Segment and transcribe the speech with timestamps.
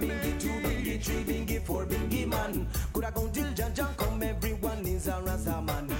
[0.00, 2.66] bingy two, bingy three, bingy four, bingy man.
[2.92, 4.22] Could I go till Jaja come?
[4.22, 5.90] Everyone is a Razaman.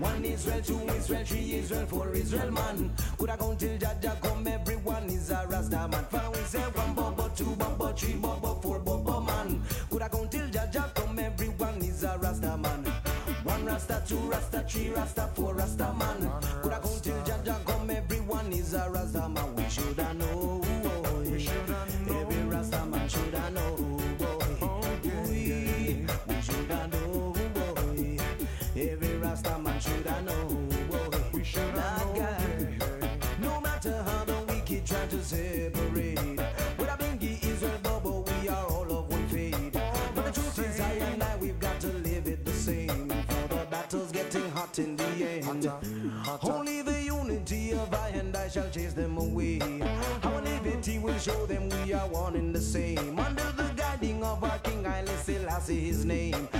[0.00, 2.90] One Israel, two Israel, three Israel, four Israel man.
[55.80, 56.51] His name.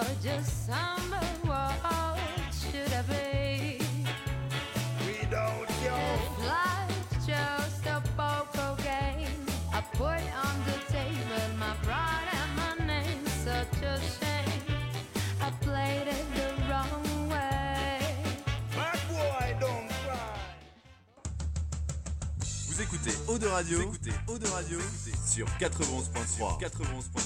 [0.00, 1.26] Be tough or just humble?
[1.48, 2.18] What
[2.54, 3.78] should I be?
[5.06, 12.28] without you, If life's just a poker game, I put on the table my pride
[12.32, 13.26] and my name.
[13.44, 14.62] Such a shame,
[15.40, 17.98] I played it the wrong way.
[18.74, 20.38] bad boy don't cry?
[22.68, 24.78] Vous écoutez Eau de Radio, vous écoutez Eau de Radio
[25.26, 26.58] sur 91.3.
[26.60, 27.17] 91.3.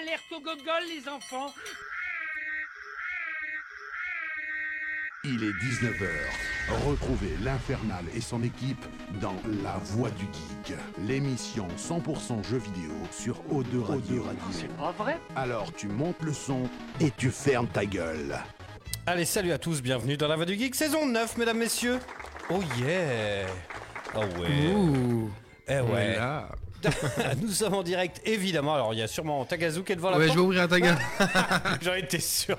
[0.00, 1.52] Alerte au gogol, les enfants
[5.24, 6.08] Il est 19h.
[6.88, 8.82] Retrouvez l'Infernal et son équipe
[9.20, 14.24] dans La Voix du Geek, l'émission 100% jeux vidéo sur O2 Radio.
[14.52, 15.18] C'est pas vrai?
[15.36, 16.62] Alors tu montes le son
[17.00, 18.38] et tu fermes ta gueule.
[19.06, 21.98] Allez, salut à tous, bienvenue dans la Voix du Geek, saison 9, mesdames, messieurs.
[22.48, 23.46] Oh yeah
[24.14, 24.74] Oh ouais
[25.68, 26.18] Eh ouais
[27.42, 28.74] Nous sommes en direct, évidemment.
[28.74, 30.80] Alors, il y a sûrement Tagazu qui est devant la Ouais, je vais ouvrir ta
[30.80, 30.98] gueule.
[31.82, 32.56] J'en étais sûr.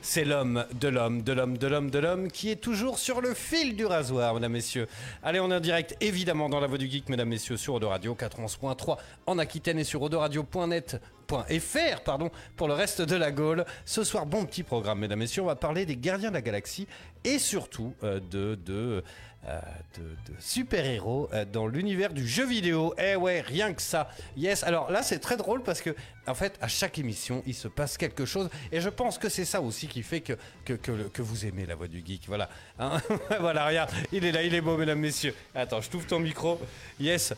[0.00, 3.34] C'est l'homme de l'homme, de l'homme, de l'homme, de l'homme qui est toujours sur le
[3.34, 4.88] fil du rasoir, mesdames, messieurs.
[5.22, 7.88] Allez, on est en direct, évidemment, dans la voix du geek, mesdames, messieurs, sur Odo
[7.88, 8.96] Radio 91.3
[9.26, 13.64] en Aquitaine et sur odoradio.net.fr, pardon, pour le reste de la Gaule.
[13.84, 15.42] Ce soir, bon petit programme, mesdames, messieurs.
[15.42, 16.86] On va parler des gardiens de la galaxie
[17.24, 19.04] et surtout euh, de, de,
[19.48, 19.60] euh,
[19.98, 22.94] de, super-héros euh, dans l'univers du jeu vidéo.
[22.96, 24.08] Eh ouais, rien que ça.
[24.36, 24.62] Yes.
[24.62, 25.94] Alors là, c'est très drôle parce que,
[26.28, 28.48] en fait, à chaque émission, il se passe quelque chose.
[28.70, 31.74] Et je pense que c'est ça aussi qui fait que, que, que vous aimez la
[31.74, 32.22] voix du geek.
[32.28, 32.48] Voilà.
[32.78, 33.00] Hein
[33.40, 33.90] voilà, regarde.
[34.12, 35.34] Il est là, il est beau, mesdames, messieurs.
[35.54, 36.60] Attends, je t'ouvre ton micro.
[37.00, 37.34] Yes.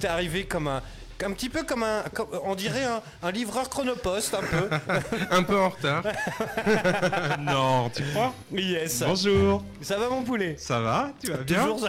[0.00, 0.82] T'es arrivé comme un.
[1.24, 4.68] Un petit peu comme un, comme- on dirait un, un livreur chronopost, un peu.
[5.30, 6.02] Un peu en retard.
[7.40, 8.32] Non, tu crois?
[8.52, 9.02] Yes.
[9.06, 10.54] Bonjour, Ça va mon poulet?
[10.58, 11.62] Ça va Tu vas bien?
[11.66, 11.88] Toujours.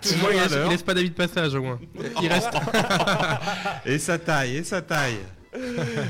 [0.00, 0.66] Toujours Moi, il à laisse, l'heure.
[0.66, 1.80] il laisse pas d'avis de passage au moins.
[2.22, 2.50] Il reste.
[3.86, 5.18] Et ça taille, et ça taille.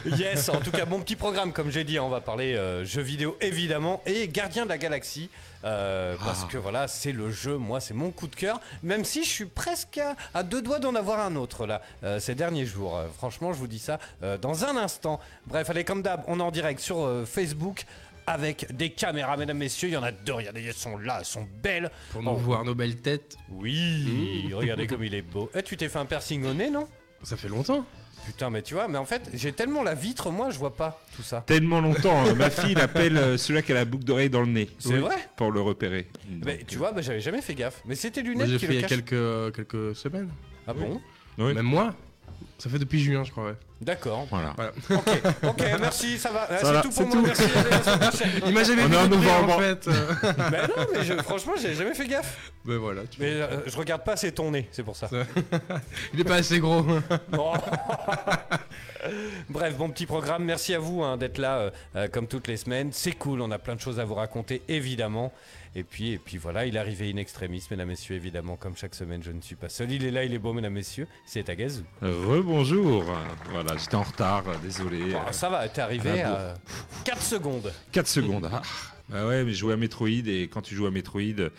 [0.04, 3.02] Yes, en tout cas, bon petit programme, comme j'ai dit, on va parler euh, jeux
[3.02, 5.30] vidéo évidemment et Gardien de la Galaxie.
[5.64, 8.60] Euh, Parce que voilà, c'est le jeu, moi, c'est mon coup de cœur.
[8.82, 12.18] Même si je suis presque à, à deux doigts d'en avoir un autre là, euh,
[12.20, 12.96] ces derniers jours.
[12.96, 13.98] Euh, franchement, je vous dis ça
[14.40, 15.20] dans un instant.
[15.46, 17.84] Bref, allez, comme d'hab, on est en direct sur Facebook.
[18.24, 20.34] Avec des caméras, mesdames, messieurs, il y en a deux.
[20.34, 21.90] Regardez, elles sont là, elles sont belles.
[22.12, 23.36] Pour nous Oh, voir nos belles têtes.
[23.50, 25.50] Oui, regardez comme il est beau.
[25.56, 26.86] Eh, tu t'es fait un piercing au nez, non?
[27.24, 27.84] Ça fait longtemps.
[28.26, 31.00] Putain, mais tu vois, mais en fait, j'ai tellement la vitre, moi, je vois pas
[31.16, 31.42] tout ça.
[31.46, 32.34] Tellement longtemps, hein.
[32.34, 34.68] ma fille l'appelle euh, celui qui a la boucle d'oreille dans le nez.
[34.78, 36.08] C'est vrai Pour le repérer.
[36.44, 37.82] Mais Donc, tu vois, bah, j'avais jamais fait gaffe.
[37.84, 39.04] Mais c'était Moi, lunettes j'ai qui fait il y a cachent.
[39.04, 40.30] quelques, quelques semaines.
[40.66, 41.00] Ah bon
[41.38, 41.52] Oui.
[41.54, 41.94] Même moi.
[42.62, 43.54] Ça fait depuis juin, je crois, ouais.
[43.80, 44.24] D'accord.
[44.30, 44.54] Voilà.
[44.88, 45.08] Ok,
[45.42, 46.46] ok, merci, ça va.
[46.60, 47.22] C'est tout pour moi, tout.
[47.26, 48.22] merci.
[48.46, 49.54] Il m'a jamais On vu est en découvrir, novembre.
[49.54, 49.88] en fait.
[50.52, 52.52] Ben non, mais je- franchement, j'ai jamais fait gaffe.
[52.64, 53.02] Ben voilà.
[53.10, 55.10] tu- Mais euh, je regarde pas, c'est ton nez, c'est pour ça.
[56.14, 56.82] Il est pas assez gros.
[57.30, 57.52] Bon.
[59.50, 60.44] Bref, bon petit programme.
[60.44, 62.90] Merci à vous hein, d'être là euh, euh, comme toutes les semaines.
[62.92, 65.32] C'est cool, on a plein de choses à vous raconter, évidemment.
[65.74, 68.94] Et puis, et puis voilà, il est arrivé in extremis, mesdames, messieurs, évidemment, comme chaque
[68.94, 69.90] semaine, je ne suis pas seul.
[69.90, 71.06] Il est là, il est beau, mesdames, messieurs.
[71.24, 71.84] C'est Agazou.
[72.02, 73.04] Rebonjour.
[73.50, 75.12] Voilà, j'étais en retard, désolé.
[75.12, 76.54] Bon, ça va, t'es arrivé Ah, à
[77.04, 77.72] 4 secondes.
[77.92, 78.50] 4 secondes.
[78.52, 78.60] Ah,
[79.08, 81.50] bah ouais, mais je jouais à Metroid et quand tu joues à Metroid,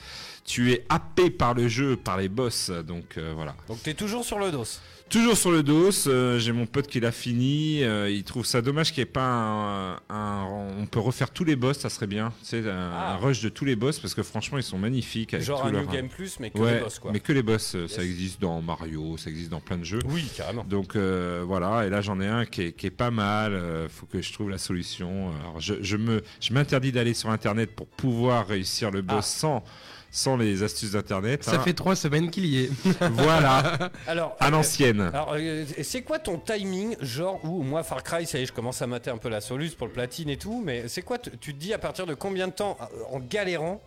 [0.46, 2.70] tu es happé par le jeu, par les boss.
[2.70, 3.56] Donc euh, voilà.
[3.68, 4.66] Donc t'es toujours sur le dos.
[5.10, 7.84] Toujours sur le dos, euh, j'ai mon pote qui l'a fini.
[7.84, 10.44] euh, il trouve ça dommage qu'il n'y ait pas un, un-
[10.80, 12.34] On peut refaire tous les boss, ça serait bien.
[12.42, 13.14] C'est un, Ah.
[13.14, 15.36] un rush de tous les boss parce que franchement, ils sont magnifiques.
[15.36, 17.12] Avec Genre un leur- New Game Plus, mais que ouais, les boss, quoi.
[17.12, 20.00] mais que les boss, euh, ça existe dans Mario, ça existe dans plein de jeux.
[20.08, 20.64] Oui, carrément.
[20.64, 23.54] Donc euh, voilà, et là j'en ai un qui est, qui est pas mal.
[23.90, 25.32] faut que je trouve la solution.
[25.42, 29.22] Alors je, je me, je m'interdis d'aller sur internet pour pouvoir réussir le boss Ah.
[29.22, 29.64] sans,
[30.14, 31.44] sans les astuces d'internet.
[31.44, 31.60] Ça hein.
[31.60, 32.70] fait trois semaines qu'il y est.
[33.12, 35.02] Voilà, Alors, à euh, l'ancienne.
[35.02, 38.54] Alors, euh, c'est quoi ton timing Genre, où moi, Far Cry, ça y est, je
[38.54, 41.18] commence à mater un peu la Solus pour le platine et tout, mais c'est quoi
[41.18, 43.82] Tu te dis à partir de combien de temps, euh, en galérant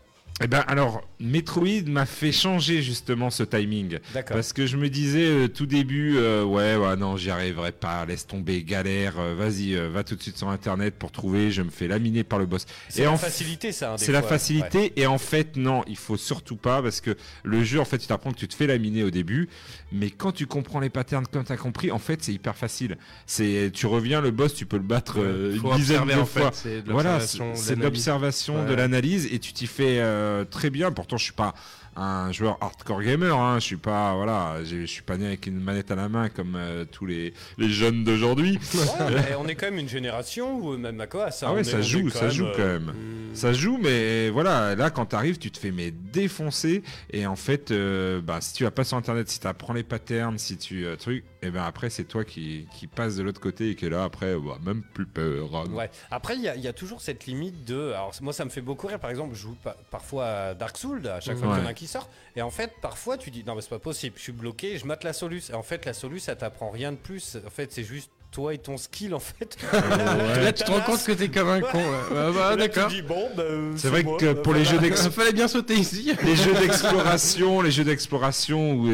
[0.45, 3.99] Eh ben alors, Metroid m'a fait changer justement ce timing.
[4.13, 4.35] D'accord.
[4.37, 8.05] Parce que je me disais euh, tout début, euh, ouais, ouais, non, j'y arriverai pas,
[8.05, 11.63] laisse tomber, galère, euh, vas-y, euh, va tout de suite sur internet pour trouver, je
[11.63, 12.67] me fais laminer par le boss.
[12.91, 13.93] C'est la en facilité, ça.
[13.93, 17.65] hein, C'est la facilité et en fait non, il faut surtout pas parce que le
[17.65, 19.49] jeu en fait tu t'apprends que tu te fais laminer au début,
[19.91, 22.99] mais quand tu comprends les patterns, quand tu as compris, en fait c'est hyper facile.
[23.25, 26.41] C'est tu reviens le boss, tu peux le battre euh, une dizaine de en fait,
[26.41, 26.51] fois.
[26.53, 27.85] c'est de Voilà, l'observation, de c'est l'analyse.
[27.85, 28.77] l'observation, de Ouais.
[28.77, 30.91] l'analyse et tu t'y fais euh, très bien.
[30.93, 31.55] Pourtant je suis pas
[31.99, 33.59] un joueur hardcore gamer, hein.
[33.59, 36.55] je suis pas voilà, je suis pas né avec une manette à la main comme
[36.55, 38.59] euh, tous les, les jeunes d'aujourd'hui.
[39.01, 41.81] Ouais, on est quand même une génération où même Ah on ouais, est- ça on
[41.81, 42.93] est joue, ça joue euh, quand même.
[43.33, 46.83] Ça joue, mais voilà, là quand t'arrives, tu te fais mais défoncer.
[47.13, 49.83] Et en fait, euh, bah, si tu vas pas sur internet, si tu apprends les
[49.83, 53.41] patterns, si tu euh, truc, et ben après c'est toi qui, qui passe de l'autre
[53.41, 55.55] côté et qui est là après, bah, même plus peur.
[55.55, 55.65] hein.
[55.71, 55.91] Ouais.
[56.11, 57.91] Après, il y, a- il y a toujours cette limite de.
[57.93, 58.99] Alors, moi, ça me fait beaucoup rire.
[58.99, 61.71] Par exemple, je joue pa- parfois à Dark Souls, à chaque fois qu'il y en
[61.71, 62.09] a qui sort.
[62.37, 64.87] Et en fait, parfois, tu dis Non, mais c'est pas possible, je suis bloqué, je
[64.87, 65.43] mate la Solus.
[65.51, 67.37] Et en fait, la Solus, ça t'apprend rien de plus.
[67.47, 69.57] En fait, c'est juste toi et ton skill, en fait.
[69.73, 71.79] Là, tu te rends compte que t'es comme un con.
[71.79, 72.89] Ouais, bah, Et là, tu d'accord.
[72.91, 73.45] dis, Bon, bah,
[73.77, 74.79] C'est vrai moi, que bah, pour les voilà.
[74.83, 76.13] jeux d'ex- Il fallait bien sauter ici.
[76.25, 78.89] les jeux d'exploration, les jeux d'exploration où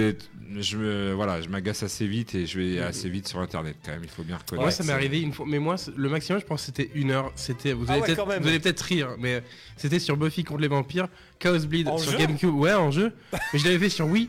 [0.60, 3.92] je me, voilà, je m'agace assez vite et je vais assez vite sur internet quand
[3.92, 4.02] même.
[4.04, 4.62] Il faut bien reconnaître.
[4.62, 7.10] Moi, ça m'est arrivé une fois, mais moi, c'est- le maximum, je pense, c'était une
[7.10, 7.32] heure.
[7.34, 9.42] C'était, vous Ah ouais, peut-être, vous allez peut-être rire, mais
[9.76, 11.08] c'était sur Buffy contre les vampires,
[11.38, 13.12] Chaos Bleed En sur GameCube, ouais, en jeu.
[13.52, 14.28] mais je l'avais fait sur Wii.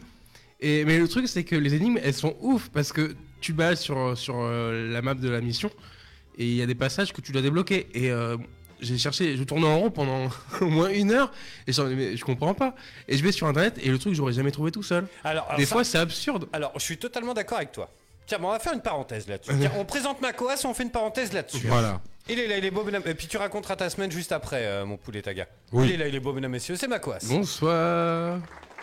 [0.60, 3.76] Et mais le truc, c'est que les énigmes, elles sont ouf parce que tu balles
[3.78, 5.70] sur sur euh, la map de la mission
[6.38, 7.88] et il y a des passages que tu dois débloquer.
[7.94, 8.38] Et euh,
[8.84, 10.30] j'ai cherché, je tournais en rond pendant
[10.62, 11.32] au moins une heure
[11.68, 12.76] et je, mais je comprends pas.
[13.08, 15.08] Et je vais sur internet et le truc, j'aurais jamais trouvé tout seul.
[15.24, 16.48] Alors, alors des ça- fois, c'est absurde.
[16.54, 17.90] Alors, je suis totalement d'accord avec toi.
[18.26, 19.52] Tiens, bon, on va faire une parenthèse là-dessus.
[19.78, 21.68] On présente Makoas, on fait une parenthèse là-dessus.
[21.68, 22.00] Voilà.
[22.30, 23.04] Il est là, il est beau, mesdames.
[23.06, 25.46] Et puis tu raconteras ta semaine juste après, euh, mon poulet taga.
[25.74, 25.88] Oui.
[25.88, 26.78] Il est là, il est beau, mesdames, messieurs.
[26.78, 27.20] C'est Makoas.
[27.28, 28.40] Bonsoir.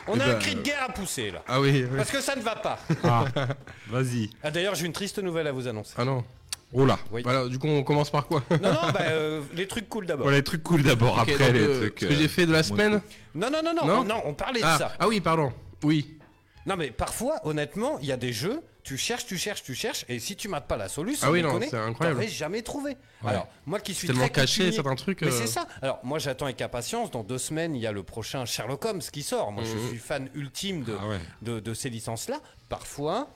[0.07, 1.43] On Eh a ben, un cri de guerre à pousser là.
[1.49, 1.85] Ah oui.
[1.91, 1.97] oui.
[1.97, 2.79] Parce que ça ne va pas.
[3.05, 3.25] Ah,
[3.89, 4.29] vas-y.
[4.43, 5.95] Ah, D'ailleurs, j'ai une triste nouvelle à vous annoncer.
[5.97, 6.23] Ah non.
[6.73, 6.99] Oh là.
[7.11, 7.23] Oui.
[7.23, 8.43] Voilà, du coup, on commence par quoi?
[8.51, 10.25] Non, non, bah, euh, les trucs cool d'abord.
[10.25, 11.19] Voilà les trucs cool d'abord.
[11.19, 12.01] Après les euh, trucs.
[12.01, 13.01] Ce que euh, j'ai fait de la semaine.
[13.35, 14.05] Non, non, non, non, Non?
[14.05, 14.93] non, on parlait de Ah, ça.
[14.99, 15.53] ah oui, pardon.
[15.83, 16.17] Oui.
[16.67, 20.05] Non, mais parfois, honnêtement, il y a des jeux, tu cherches, tu cherches, tu cherches,
[20.09, 22.27] et si tu mates pas la solution, Ah oui, non, c'est incroyable.
[22.29, 22.97] jamais trouvé.
[23.25, 25.31] Alors, moi qui suis tellement très caché, certains trucs, Mais euh.
[25.33, 25.67] c'est ça.
[25.83, 27.11] Alors, moi, j'attends avec impatience.
[27.11, 29.51] Dans deux semaines, il y a le prochain Sherlock Holmes qui sort.
[29.53, 31.19] Moi, je suis fan ultime de, Ah ouais.
[31.43, 32.37] de, de ces licences-là.
[32.69, 33.29] Parfois,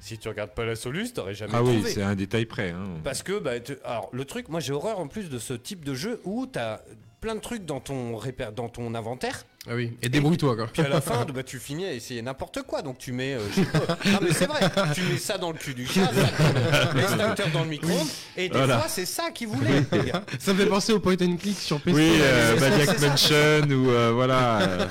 [0.00, 1.90] si tu regardes pas la solution, t'aurais jamais Ah oui, trouvé.
[1.90, 2.70] c'est un détail près.
[2.70, 2.84] hein.
[3.04, 5.84] Parce que, bah, tu- alors, le truc, moi j'ai horreur en plus de ce type
[5.84, 6.80] de jeu où t'as
[7.20, 9.92] plein de trucs dans ton, répé- dans ton inventaire, Ah oui.
[10.02, 10.68] Et débrouille-toi, quoi.
[10.72, 12.80] puis à la fin, bah, tu finis à essayer n'importe quoi.
[12.82, 13.34] Donc tu mets.
[13.34, 13.98] euh, je sais pas.
[14.10, 14.60] non mais c'est vrai,
[14.94, 18.56] tu mets ça dans le cul du chat, ça, l'extincteur dans le micro-ondes, et des
[18.56, 18.78] Voilà.
[18.78, 20.24] fois c'est ça qu'ils voulaient, les gars.
[20.38, 21.94] Ça me fait penser au point and click sur PC.
[21.96, 23.00] Oui, euh, Maniac.
[23.00, 23.36] Mansion
[23.70, 24.62] ou euh, voilà.
[24.62, 24.86] euh,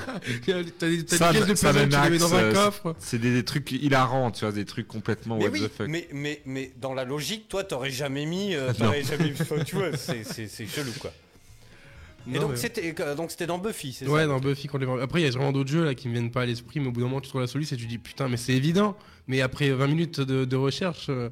[0.78, 2.94] T'as des, t'as Sam- des pièces de puzzle, tu les mets dans un euh, coffre.
[2.98, 5.88] C'est des, des trucs hilarants, tu vois, des trucs complètement Mais what oui, the fuck.
[5.88, 8.54] mais, mais, mais dans la logique, toi t'aurais jamais mis.
[8.54, 11.12] euh, t'aurais jamais, enfin, tu vois, c'est- c'est c'est chelou quoi.
[12.32, 14.84] Et donc mais- c'était euh, donc c'était dans Buffy, c'est Ouais, ça dans Buffy contre
[14.84, 15.02] les.
[15.02, 16.88] Après, il y a vraiment d'autres jeux là qui me viennent pas à l'esprit, mais
[16.88, 18.96] au bout d'un moment, tu trouves la solution et tu dis putain, mais c'est évident.
[19.26, 21.06] Mais après 20 minutes de, de recherche.
[21.08, 21.30] euh,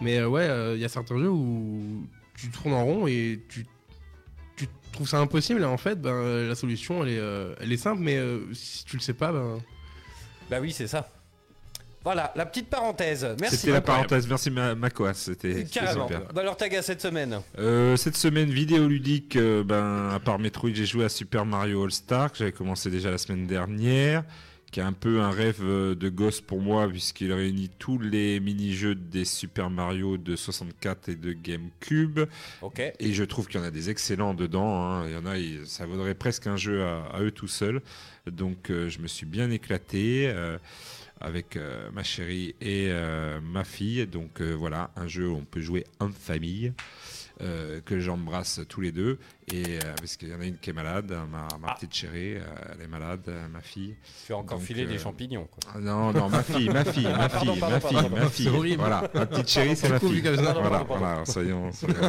[0.00, 2.06] Mais euh, ouais, euh, il y a certains jeux où
[2.36, 3.64] tu tournes en rond et tu,
[4.56, 5.62] tu trouves ça impossible.
[5.62, 7.20] Et en fait, ben, la solution, elle est,
[7.60, 8.18] elle est simple, mais
[8.52, 9.60] si tu le sais pas, ben.
[10.50, 11.08] Bah oui, c'est ça.
[12.04, 13.26] Voilà, la petite parenthèse.
[13.40, 13.56] Merci.
[13.56, 14.26] C'était la parenthèse.
[14.28, 15.14] Merci Ma- Macoas.
[15.14, 16.08] C'était Carrément.
[16.08, 16.22] super.
[16.34, 17.40] Bah alors, Taga, cette semaine.
[17.58, 21.92] Euh, cette semaine vidéoludique, euh, ben, à part Metroid, j'ai joué à Super Mario All
[21.92, 24.24] Star que j'avais commencé déjà la semaine dernière,
[24.72, 28.40] qui est un peu un rêve euh, de gosse pour moi puisqu'il réunit tous les
[28.40, 32.20] mini-jeux des Super Mario de 64 et de GameCube.
[32.62, 32.80] Ok.
[32.98, 34.82] Et je trouve qu'il y en a des excellents dedans.
[34.82, 35.04] hein.
[35.06, 37.80] Il y en a, ça vaudrait presque un jeu à, à eux tout seuls.
[38.26, 40.24] Donc euh, je me suis bien éclaté.
[40.34, 40.56] euh,
[41.22, 44.06] avec euh, ma chérie et euh, ma fille.
[44.06, 46.72] Donc euh, voilà, un jeu où on peut jouer en famille,
[47.86, 49.18] que j'embrasse tous les deux.
[49.48, 52.36] Et euh, parce qu'il y en a une qui est malade, ma, ma petite chérie,
[52.36, 52.40] euh,
[52.72, 53.96] elle est malade, euh, ma fille.
[54.24, 55.48] Tu as encore Donc, filé des euh, champignons.
[55.50, 55.72] Quoi.
[55.74, 58.44] Ah Non, non, ma fille, ma fille, ma fille, ma fille, ma fille.
[58.44, 58.78] C'est horrible.
[58.78, 60.20] Voilà, ma petite chérie, c'est ma fille.
[60.20, 61.72] Voilà, Pardon, voilà, soyons.
[61.72, 61.96] soyons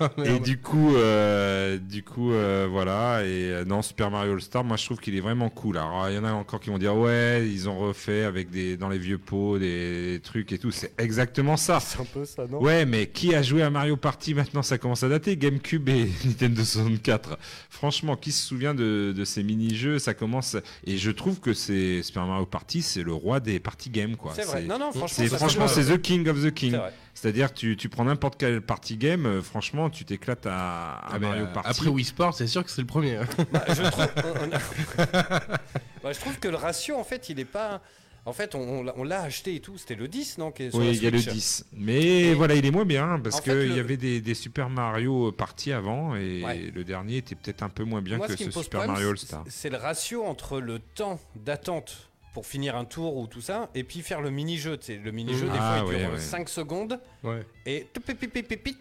[0.00, 0.10] hein.
[0.24, 2.32] Et du coup, euh, du coup,
[2.70, 3.24] voilà.
[3.24, 5.78] Et non, Super Mario All Star, moi je trouve qu'il est vraiment cool.
[5.78, 8.76] Alors il y en a encore qui vont dire ouais, ils ont refait avec des
[8.76, 10.72] dans les vieux pots des, trucs et tout.
[10.72, 11.78] C'est exactement ça.
[11.78, 12.60] C'est un peu ça, non?
[12.60, 14.34] Ouais, mais qui a joué à Mario Party?
[14.34, 15.36] Maintenant Ça commence à dater.
[15.52, 17.38] GameCube et Nintendo 64.
[17.70, 19.98] Franchement, qui se souvient de, de ces mini-jeux?
[19.98, 20.56] Ça commence.
[20.84, 24.32] Et je trouve que c'est Super Mario Party, c'est le roi des party games, quoi.
[24.34, 24.62] C'est vrai.
[24.62, 26.72] Non, non, franchement, franchement, c'est the king of the king.
[26.72, 26.92] C'est vrai.
[27.14, 31.18] C'est-à-dire, tu, tu prends n'importe quel party game, euh, franchement, tu t'éclates à, à Ah
[31.18, 31.68] bah, Mario Party.
[31.68, 33.18] Après Wii Sport, c'est sûr que c'est le premier.
[33.52, 34.50] Bah, je, trouve, on- on-
[36.02, 37.82] Bah, je trouve que le ratio, en fait, il est pas.
[38.24, 39.76] En fait, on, on l'a- acheté et tout.
[39.78, 41.34] C'était le 10, non qui est sur Oui, il y a le Switch.
[41.34, 41.64] 10.
[41.72, 45.32] Mais voilà, il est moins bien parce qu'il le- y avait des, des Super Mario
[45.32, 46.70] Party avant et Ouais.
[46.72, 49.18] le dernier était peut-être un peu moins bien Moi, que ce Super problème, Mario All
[49.18, 49.44] c'est- Star.
[49.48, 53.84] C'est le ratio entre le temps d'attente pour finir un tour ou tout ça, et
[53.84, 54.78] puis faire le mini-jeu.
[54.78, 56.18] tu sais, Le mini-jeu, des Ah, fois, il ouais, dure ouais.
[56.18, 57.44] 5 secondes, Ouais.
[57.66, 57.86] et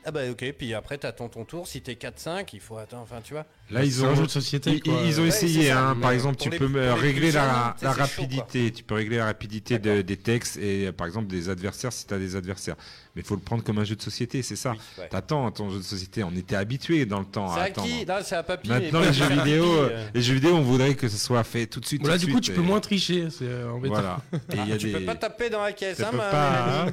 [0.05, 1.67] ah bah ok, puis après, t'attends ton tour.
[1.67, 3.46] Si t'es 4-5, il faut attendre, enfin, tu vois.
[3.70, 5.01] Là, ils ont, un jeu de société, ils, quoi.
[5.05, 7.88] ils ont Ouais, essayé, hein, mais par exemple, tu les- peux les régler la, chaud,
[7.89, 12.05] rapidité, tu peux régler la rapidité de- des textes et par exemple des adversaires si
[12.08, 12.75] tu as des adversaires.
[13.15, 14.72] Mais il faut le prendre comme un jeu de société, c'est ça.
[14.72, 15.10] Oui, ouais.
[15.10, 17.63] T'attends à ton jeu de société, on était habitué dans le temps à C'est à
[17.63, 17.88] attendre.
[17.88, 18.06] qui?
[18.06, 18.70] Non, à papy.
[18.70, 20.08] Maintenant, les pas jeux vidéo, euh, euh.
[20.13, 22.01] les jeux vidéo, on voudrait que ce soit fait tout de suite.
[22.03, 23.27] Bon, là, tout de du coup, tu peux moins tricher.
[23.30, 23.96] C'est euh, embêtant.
[23.96, 24.22] Voilà.
[24.34, 24.94] Et il y a Ah, tu des...
[24.94, 26.91] peux pas taper dans la caisse, Tu hein, peux ma- pas, hein.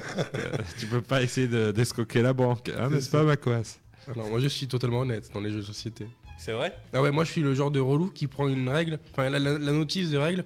[0.78, 3.78] tu peux pas essayer de- d'escroquer la banque, hein, n'est-ce pas, Macoas
[4.16, 6.06] non, moi, je suis totalement honnête dans les jeux de société.
[6.38, 6.74] C'est vrai?
[6.94, 9.38] Ah ouais, moi, je suis le genre de relou qui prend une règle, enfin la,
[9.38, 10.44] la- la notice de règle,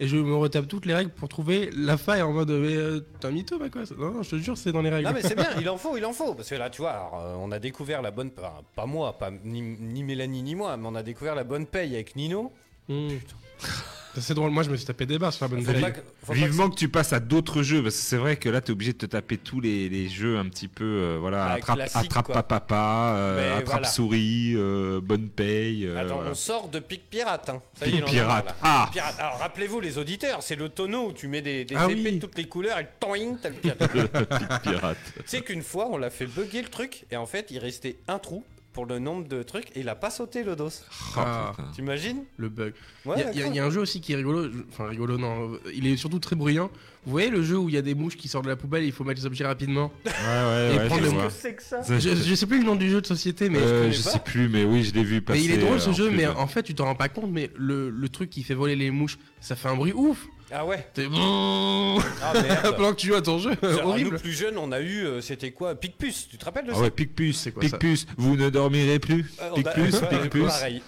[0.00, 3.00] et je me retape toutes les règles pour trouver la faille en mode mais euh,
[3.20, 5.08] t'es un mytho, bah quoi Non, non, je te jure, c'est dans les règles.
[5.08, 6.34] Non mais c'est bien, il en faut, il en faut.
[6.34, 8.30] Parce que là, tu vois, alors, euh, on a découvert la bonne...
[8.36, 11.66] enfin, pas moi, pas ni, ni Mélanie ni moi, mais on a découvert la bonne
[11.66, 12.52] paye avec Nino.
[12.88, 13.08] Mmh.
[14.20, 16.76] C'est drôle, moi je me suis tapé des barres sur la bonne que- Vivement que
[16.76, 18.98] tu passes à d'autres jeux, parce que c'est vrai que là, tu es obligé de
[18.98, 22.42] te taper tous les, les jeux un petit peu, euh, voilà, Bah, attrape, attrape quoi.
[22.42, 23.88] papa, euh, attrape voilà.
[23.88, 25.86] souris, euh, bonne paye.
[25.86, 26.30] euh, Attends, voilà.
[26.30, 27.48] on sort de Pic Pirate.
[27.50, 27.60] Hein.
[27.78, 28.46] Ça Pic y est, Pirate.
[28.46, 28.56] là.
[28.62, 28.84] Ah.
[28.92, 29.16] Pic Pirate.
[29.18, 32.12] Alors rappelez-vous les auditeurs, c'est le tonneau où tu mets des, des Ah épées oui.
[32.16, 33.78] de toutes les couleurs et toing, t'as le pirate.
[33.92, 34.98] Pic pirate.
[35.16, 37.96] tu sais qu'une fois, on l'a fait bugger le truc et en fait, il restait
[38.08, 38.44] un trou
[38.74, 40.68] pour le nombre de trucs et il a pas sauté le dos.
[41.16, 42.74] Ah, T'imagines le bug.
[43.06, 45.52] Ouais, Il y a- y, y un jeu aussi qui est rigolo, enfin rigolo non,
[45.54, 46.70] euh, il est surtout très bruyant.
[47.06, 48.82] Vous voyez le jeu où il y a des mouches qui sortent de la poubelle
[48.82, 51.30] et il faut mettre les objets rapidement Ouais, ouais, Et ouais, prendre le.
[51.30, 53.92] C'est que ça je, je sais plus le nom du jeu de société, mais, euh,
[53.92, 55.38] je sais plus, mais oui, je l'ai vu passer.
[55.38, 57.50] mais il est drôle ce jeu, mais en fait tu t'en rends pas compte, mais
[57.56, 60.26] le, le truc qui fait voler les mouches, ça fait un bruit ouf.
[60.56, 64.12] Ah ouais T'es Ah merde pendant que tu joues à ton jeu, Alors, horrible.
[64.12, 66.74] Nous plus jeunes, on a eu, euh, c'était quoi Picpus, tu te rappelles de Ah
[66.76, 69.30] ça ouais, Picpus, C'est quoi ça Picpus, vous ne dormirez plus.
[69.42, 70.46] Euh, on a- Picpus, ouais, Picpus.
[70.46, 70.82] Pareil.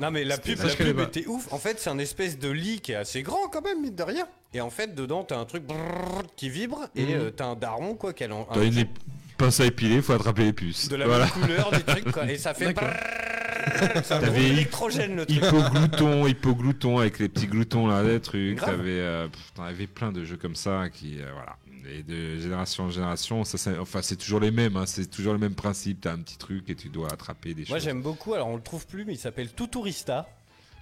[0.00, 1.04] Non mais la pub, ça, la je connais pub pas.
[1.04, 1.52] était ouf.
[1.52, 4.02] En fait, c'est un espèce de lit qui est assez grand quand même, mine de
[4.02, 4.26] rien.
[4.54, 7.10] Et en fait, dedans, t'as un truc brrr qui vibre et Mhm.
[7.20, 8.88] euh, t'as un daron quoi, qui a un- T'as une ép-
[9.36, 10.88] pince à épiler, faut attraper les puces.
[10.88, 11.24] de la voilà.
[11.26, 12.30] même couleur du truc quoi.
[12.30, 12.74] Et ça fait
[14.08, 15.38] T'avais électrogène le truc.
[15.38, 18.60] Hypoglouton, hypoglouton avec les petits gloutons là, des trucs.
[18.60, 19.26] T'avais, euh,
[19.58, 21.56] avais plein de jeux comme ça qui, euh, voilà.
[21.90, 24.76] Et de génération en génération, ça, c'est- enfin, c'est toujours les mêmes.
[24.76, 26.00] hein, c'est toujours le même principe.
[26.02, 27.84] T'as un petit truc et tu dois attraper des Moi choses.
[27.84, 28.32] j'aime beaucoup.
[28.34, 30.26] Alors on le trouve plus, mais il s'appelle Tuturista.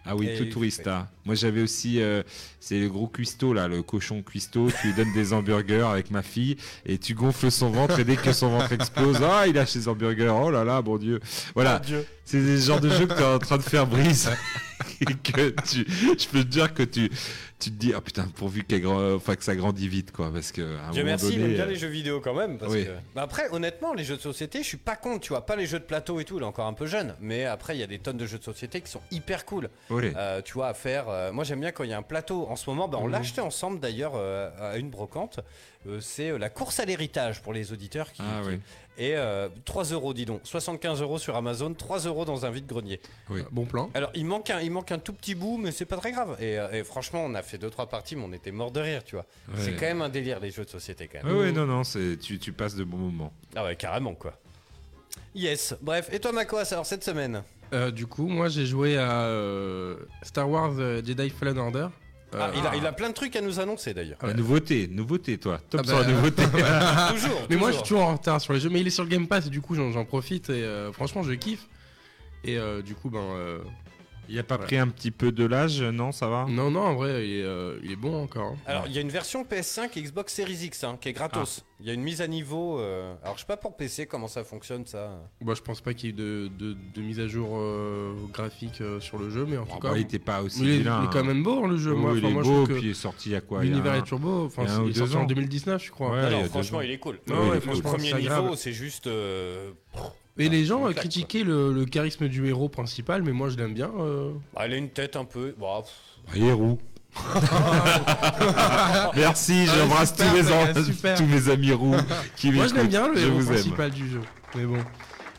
[0.05, 1.09] Ah oui, Et tout tourista.
[1.25, 2.23] Moi j'avais aussi, euh,
[2.59, 4.69] c'est le gros cuistot là, le cochon cuistot.
[4.81, 8.17] Tu lui donnes des hamburgers avec ma fille et tu gonfles son ventre et dès
[8.17, 10.35] que son ventre explose, ah il lâche ses hamburgers.
[10.35, 11.21] Oh là là, bon Dieu.
[11.55, 11.81] Voilà.
[12.25, 14.29] C'est des genres de jeux que tu es en train de faire brise.
[15.01, 17.11] et que tu, je peux te dire que tu,
[17.63, 18.65] tu te dis, ah putain, pourvu
[19.15, 20.31] enfin, que ça grandit vite, quoi.
[20.33, 22.21] Parce que, à un Dieu moment merci, il donné, aime bien euh, les jeux vidéo
[22.21, 22.59] quand même.
[22.59, 22.85] Parce oui.
[22.87, 22.91] que...
[23.15, 25.67] Bah après, honnêtement, les jeux de société, je suis pas contre, tu vois, pas les
[25.67, 27.15] jeux de plateau et tout, il est encore un peu jeune.
[27.21, 29.71] Mais après, il y a des tonnes de jeux de société qui sont hyper cool.
[29.91, 31.09] Euh, tu vois, à faire.
[31.09, 32.47] euh, moi, j'aime bien quand il y a un plateau.
[32.49, 33.13] En ce moment, bah, on Mhm.
[33.13, 35.41] l'a acheté ensemble d'ailleurs à une brocante.
[35.89, 38.13] Euh, c'est euh, la course à l'héritage pour les auditeurs.
[38.13, 38.61] Qui, Ah qui- oui.
[38.99, 40.43] Et euh, 3 euros, dis donc.
[40.45, 43.01] 75 euros sur Amazon, 3 euros dans un vide-grenier.
[43.31, 43.41] Oui.
[43.51, 43.91] Bon plan.
[43.95, 46.37] Alors, il manque, un, il manque un tout petit bout, mais c'est pas très grave.
[46.41, 48.81] Et, euh, et franchement, on a fait deux trois parties, mais on était mort de
[48.81, 49.25] rire, tu vois.
[49.49, 49.55] Ouais.
[49.59, 51.37] C'est quand même un délire les jeux de société quand même.
[51.37, 53.33] ouais, non, non, c'est tu, tu passes de bons moments.
[53.57, 54.35] Ah ouais, carrément quoi.
[55.35, 55.75] Yes.
[55.81, 57.43] Bref, et toi Makoas alors cette semaine?
[57.73, 61.89] Euh, du coup, moi j'ai joué à euh, Star Wars euh, Jedi Fallen Order.
[62.39, 64.19] Ah, il, a, il a plein de trucs à nous annoncer d'ailleurs.
[64.23, 64.29] Ouais.
[64.29, 65.61] La nouveauté, nouveauté, toi.
[65.71, 66.43] Top Ah sur bah, la nouveauté.
[67.11, 67.43] toujours.
[67.51, 68.03] Mais moi je suis toujours.
[68.03, 69.75] en retard sur les jeux, mais il est sur le Game Pass et du coup
[69.75, 71.69] j'en j'en profite et euh, franchement je kiffe.
[72.45, 73.21] Et euh, du coup, ben.
[73.21, 73.59] euh,
[74.33, 76.47] Il a pas pris un petit peu de l'âge, non, ça va?
[76.49, 78.53] Non, non, en vrai, il est, euh, il est bon encore.
[78.53, 78.57] hein.
[78.67, 81.65] Alors, il y a une version PS5 et Xbox Series X hein, qui est gratos.
[81.81, 82.79] Il y a une mise à niveau.
[82.81, 85.19] euh, Alors, je sais pas pour PC comment ça fonctionne ça.
[85.43, 88.81] Bah, je pense pas qu'il y ait de, de, de mise à jour euh, graphique
[88.81, 89.97] euh, sur le jeu, mais en Ah tout bah, cas.
[89.97, 91.01] il était pas aussi il est, vilain.
[91.03, 91.25] il est quand hein.
[91.25, 91.93] même beau hein, le jeu.
[91.93, 93.63] Oui, moi, il est moi, je beau, puis il est sorti il y a quoi
[93.63, 94.47] L'univers un- est turbo.
[94.47, 95.25] Enfin, il est deux sorti en ans.
[95.27, 96.13] 2019, je crois.
[96.13, 97.19] Ouais, franchement, il est cool.
[97.27, 99.11] Le, premier niveau, c'est juste.
[100.39, 103.57] Et les gens euh, claque, critiquaient le, le charisme du héros principal, mais moi je
[103.57, 103.91] l'aime bien.
[103.99, 104.33] euh.
[104.55, 105.55] bah, elle a une tête un peu.
[105.63, 105.81] Ah,
[106.37, 106.79] est roux.
[109.17, 111.95] Merci, Ah, j'embrasse tous, mes tous mes amis roux
[112.37, 113.55] qui Moi je l'aime bien le Je héros vous aime.
[113.55, 114.21] principal du jeu.
[114.55, 114.79] Mais bon.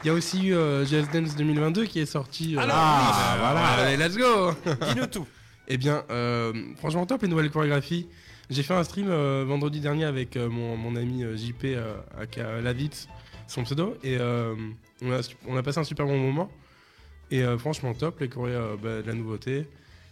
[0.03, 2.55] Il y a aussi eu euh, Just Dance 2022 qui est sorti.
[2.57, 3.59] euh, Alors, Ah, voilà.
[3.88, 4.51] Allez, let's go
[4.89, 5.25] dis-nous tout.
[5.69, 8.09] Eh bien, euh, franchement, top les nouvelles chorégraphies.
[8.50, 11.95] J'ai fait un stream euh, vendredi dernier avec euh, mon, mon ami euh, JP euh,
[12.21, 13.07] aka Lavitz,
[13.47, 14.55] son pseudo, et euh,
[15.01, 16.51] on, a, on a passé un super bon moment.
[17.31, 19.67] Et euh, franchement, top, les chorés, euh, bah, de la nouveauté,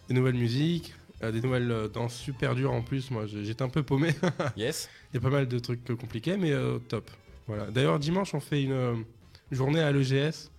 [0.08, 3.10] des nouvelles musiques, des nouvelles danses super dures en plus.
[3.12, 4.10] Moi, j'étais un peu paumé.
[4.56, 4.90] Yes.
[5.12, 6.52] Il y a pas mal de trucs compliqués, mais
[6.88, 7.08] top.
[7.46, 7.66] Voilà.
[7.66, 9.04] D'ailleurs, dimanche, on fait une
[9.52, 10.50] journée à l'EGS,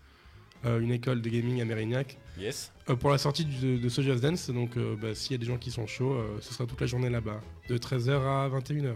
[0.65, 2.17] euh, une école de gaming à Mérignac.
[2.39, 2.71] Yes.
[2.89, 5.37] Euh, pour la sortie du- de, ce Just Dance, donc euh, bah, s'il y a
[5.37, 8.93] des gens qui sont chauds, ce sera toute la journée là-bas, de 13h à 21h.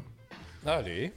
[0.65, 1.11] Allez.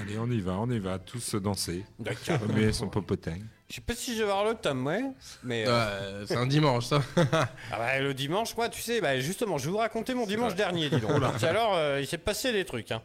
[0.00, 1.84] Allez, on y va, on y va, tous danser.
[1.98, 2.40] D'accord.
[2.40, 3.36] Remuer son popotin.
[3.68, 5.02] Je sais pas si je vais avoir le temps, ouais.
[5.42, 5.66] Mais.
[5.66, 7.02] euh, c'est un dimanche, ça.
[7.16, 10.54] Ah bah, le dimanche, moi, tu sais, bah, justement, je vais vous raconter mon dimanche
[10.54, 11.12] dernier, dis donc.
[11.36, 12.90] Puis alors, euh, il s'est passé des trucs.
[12.92, 13.02] Hein.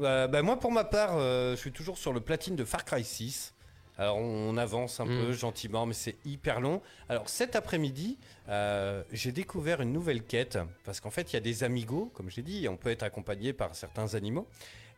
[0.00, 2.84] Euh, bah, moi, pour ma part, euh, je suis toujours sur le platine de Far
[2.84, 3.54] Cry 6.
[3.96, 5.20] Alors, on, on avance un Mm.
[5.26, 6.82] peu gentiment, mais c'est hyper long.
[7.08, 10.58] Alors, cet après-midi, euh, j'ai découvert une nouvelle quête.
[10.84, 12.90] Parce qu'en fait, il y a des amigos, comme je l'ai dit, et on peut
[12.90, 14.48] être accompagné par certains animaux.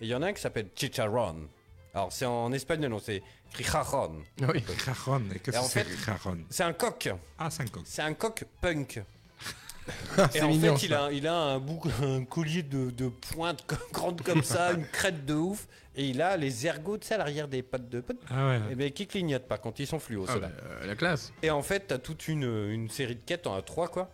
[0.00, 1.48] Et il y en a un qui s'appelle Chicharron.
[1.94, 3.22] Alors, c'est en espagnol, non, c'est
[3.56, 4.16] Chicharron.
[4.52, 4.62] oui.
[4.84, 7.10] Caron, et qu'est-ce en que c'est Caron C'est un coq.
[7.38, 7.82] Ah, c'est un coq.
[7.86, 9.02] C'est un coq punk.
[10.34, 10.76] Et en mignon.
[10.76, 11.04] fait, il ça.
[11.06, 11.56] a, il a un,
[12.02, 16.36] un collier de, de pointe grande comme ça, une crête de ouf, et il a
[16.36, 18.60] les ergots, tu sais, à l'arrière des pattes de potes, Ah ouais.
[18.72, 20.48] et ben, qui clignotent par contre, ils sont fluos, Ah, ceux-là.
[20.48, 21.32] bah, euh, la classe.
[21.42, 24.10] Et en fait, t'as toute une, une série de quêtes, t'en as trois, quoi.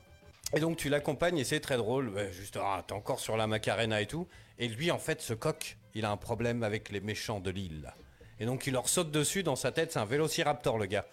[0.54, 3.46] Et donc, tu l'accompagnes, et c'est très drôle, ouais, juste, ah, t'es encore sur la
[3.46, 4.28] Macarena et tout,
[4.62, 7.92] et lui, en fait, ce coq, il a un problème avec les méchants de l'île.
[8.38, 11.04] Et donc, il leur saute dessus, dans sa tête, c'est un vélociraptor, le gars.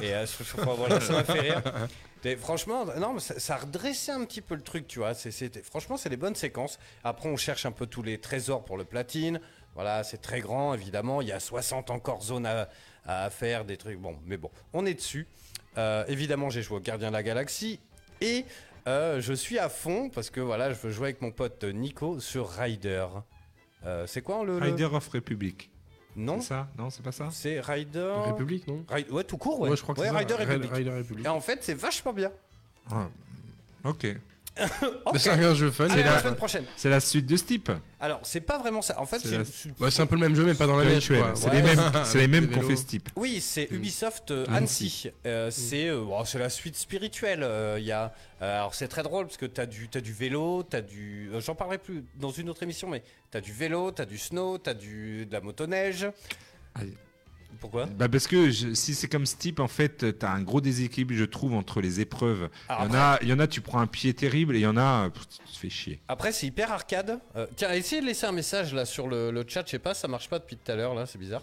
[0.00, 0.24] Et euh,
[0.76, 1.62] voilà, ça m'a fait rire.
[2.38, 5.14] Franchement, non, ça, ça a redressé un petit peu le truc, tu vois.
[5.64, 6.78] Franchement, c'est des bonnes séquences.
[7.02, 9.40] Après, on cherche un peu tous les trésors pour le platine.
[9.74, 11.22] Voilà, c'est très grand, évidemment.
[11.22, 12.68] Il y a 60 encore zones à,
[13.04, 13.98] à faire, des trucs.
[13.98, 15.26] Bon, mais bon, on est dessus.
[15.76, 17.80] Euh, évidemment, j'ai joué au Gardien de la Galaxie.
[18.20, 18.44] Et
[18.86, 22.20] euh, je suis à fond parce que voilà, je veux jouer avec mon pote Nico
[22.20, 23.06] sur Rider.
[23.84, 24.58] Euh, c'est quoi le.
[24.58, 25.70] le- Rider of Republic.
[26.14, 28.12] Non, C'est ça Non, c'est pas ça c'est Rider.
[28.26, 29.70] République, non Ri- Ouais, tout court, ouais.
[29.70, 30.10] Ouais, je crois que ouais.
[30.10, 31.24] Rider République.
[31.24, 32.30] Et en fait, c'est vachement bien.
[32.90, 33.08] Ah.
[33.84, 34.06] Ok.
[35.16, 36.64] C'est la semaine prochaine.
[36.76, 37.70] C'est la suite de Steep.
[38.00, 39.00] Alors, c'est pas vraiment ça.
[39.00, 41.32] En fait, C'est la- un peu le même jeu, mais pas dans la quoi.
[41.34, 41.56] C'est Ouais.
[41.56, 43.08] les mêmes, c'est les mêmes qu'on fait Steep.
[43.16, 43.74] Oui, c'est Mm.
[43.76, 45.10] Ubisoft euh, Annecy.
[45.26, 47.42] Euh, C'est euh, bon, c'est la suite spirituelle.
[47.42, 48.12] euh, Il y a,
[48.42, 51.30] euh, alors c'est très drôle parce que t'as du, as du vélo, t'as du.
[51.38, 54.74] J'en parlerai plus dans une autre émission, mais t'as du vélo, t'as du snow, t'as
[54.74, 56.06] du de la motoneige.
[56.74, 56.94] Allez.
[57.60, 61.14] Pourquoi Bah parce que je- si c'est comme Steep, en fait, t'as un gros déséquilibre,
[61.14, 62.48] je trouve, entre les épreuves.
[62.68, 64.60] Alors Il y, en a, il y en a, tu prends un pied terrible, et
[64.60, 66.00] il y en a, pff, tu te fais chier.
[66.08, 67.18] Après, c'est hyper arcade.
[67.36, 69.62] Euh, tiens, essayez de laisser un message là sur le, le chat.
[69.66, 71.42] Je sais pas, ça marche pas depuis tout à l'heure là, c'est bizarre.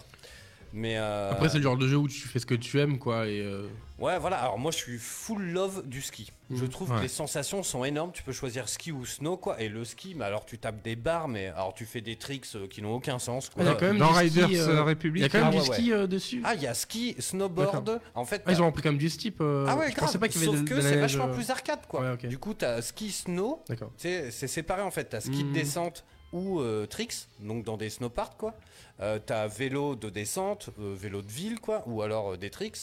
[0.72, 2.98] Mais euh, Après, c'est le genre de jeu où tu fais ce que tu aimes,
[2.98, 3.26] quoi.
[3.26, 3.66] Et euh,
[3.98, 4.36] Ouais, voilà.
[4.38, 6.30] Alors moi, je suis full love du ski.
[6.50, 6.68] Je Mhm.
[6.68, 6.96] trouve Ouais.
[6.98, 8.12] que les sensations sont énormes.
[8.12, 9.60] Tu peux choisir ski ou snow, quoi.
[9.60, 12.46] Et le ski, mais alors tu tapes des barres, mais alors tu fais des tricks
[12.54, 13.50] euh, qui n'ont aucun sens.
[13.50, 13.62] quoi.
[13.62, 15.26] Ah, il y a quand même Dans du Riders ski, euh, euh, République, Il y
[15.26, 16.40] a quand même Ah, du ouais, ski euh, dessus.
[16.44, 18.00] Ah, il y a ski, snowboard.
[18.14, 19.38] En fait, Ah, ils ont repris comme du steep.
[19.40, 20.18] euh, ah ouais, je grave.
[20.18, 22.00] pas qu'il y avait Sauf de, que c'est vachement plus arcade, quoi.
[22.02, 22.26] Ouais, ok.
[22.26, 23.62] Du coup, t'as ski, snow.
[23.98, 25.04] C'est séparé en fait.
[25.04, 25.52] T'as ski de Mhm.
[25.52, 28.54] descente ou euh, tricks, donc dans des snowparks, quoi.
[29.00, 32.76] Euh, t'as vélo de descente, euh, vélo de ville, quoi, ou alors euh, des tricks.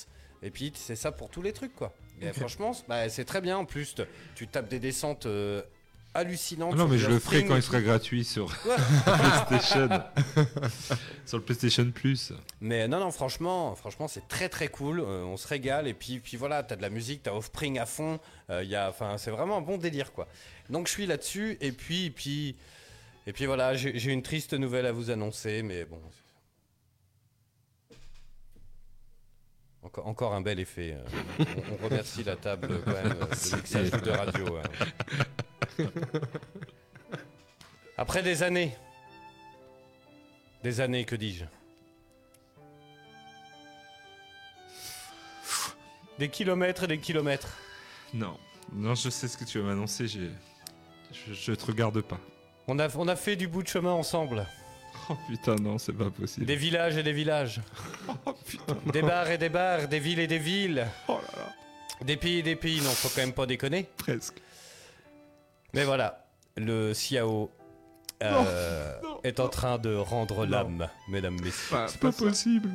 [0.44, 1.94] Et puis c'est ça pour tous les trucs, quoi.
[2.22, 3.58] Et franchement, c'est- bah, c'est très bien.
[3.58, 3.96] En plus,
[4.36, 5.62] tu tapes des descentes euh,
[6.16, 6.72] hallucinantes.
[6.76, 8.48] Non, sur mais je le ferai quand et il sera gratuit sur
[9.06, 9.90] PlayStation.
[11.26, 12.34] sur le PlayStation Plus.
[12.62, 15.00] Mais non, non, franchement, franchement, c'est très très cool.
[15.02, 18.20] on se régale et puis, puis voilà, t'as de la musique, t'as Offspring à fond.
[18.50, 20.28] enfin, c'est vraiment un bon délire quoi.
[20.70, 22.56] Donc je suis là-dessus et puis, puis,
[23.28, 26.02] et puis voilà, j'ai une triste nouvelle à vous annoncer, mais bon.
[29.84, 30.94] Encore, encore un bel effet.
[30.98, 31.06] euh,
[31.70, 34.58] on, on remercie la table quand même euh, de mixage de radio.
[34.58, 35.84] hein.
[37.98, 38.76] Après des années,
[40.64, 41.46] des années, que dis-je
[46.20, 47.56] Des kilomètres et des kilomètres.
[48.14, 48.38] Non.
[48.74, 50.08] Non, je sais ce que tu vas m'annoncer.
[50.08, 50.28] Je,
[51.34, 52.20] je te regarde pas.
[52.68, 54.46] On a, on a fait du bout de chemin ensemble.
[55.10, 56.46] Oh putain, non, c'est pas possible.
[56.46, 57.62] Des villages et des villages.
[58.26, 58.76] Oh putain.
[58.92, 60.86] Des bars et des bars, des villes et des villes.
[61.08, 61.54] Oh là là.
[62.06, 63.88] Des pays et des pays, non, faut quand même pas déconner.
[63.98, 64.36] Presque.
[65.74, 66.26] Mais voilà,
[66.58, 67.50] le Ciao
[68.24, 71.78] euh, est en train de rendre l'âme, mesdames, messieurs.
[71.88, 72.70] C'est pas possible.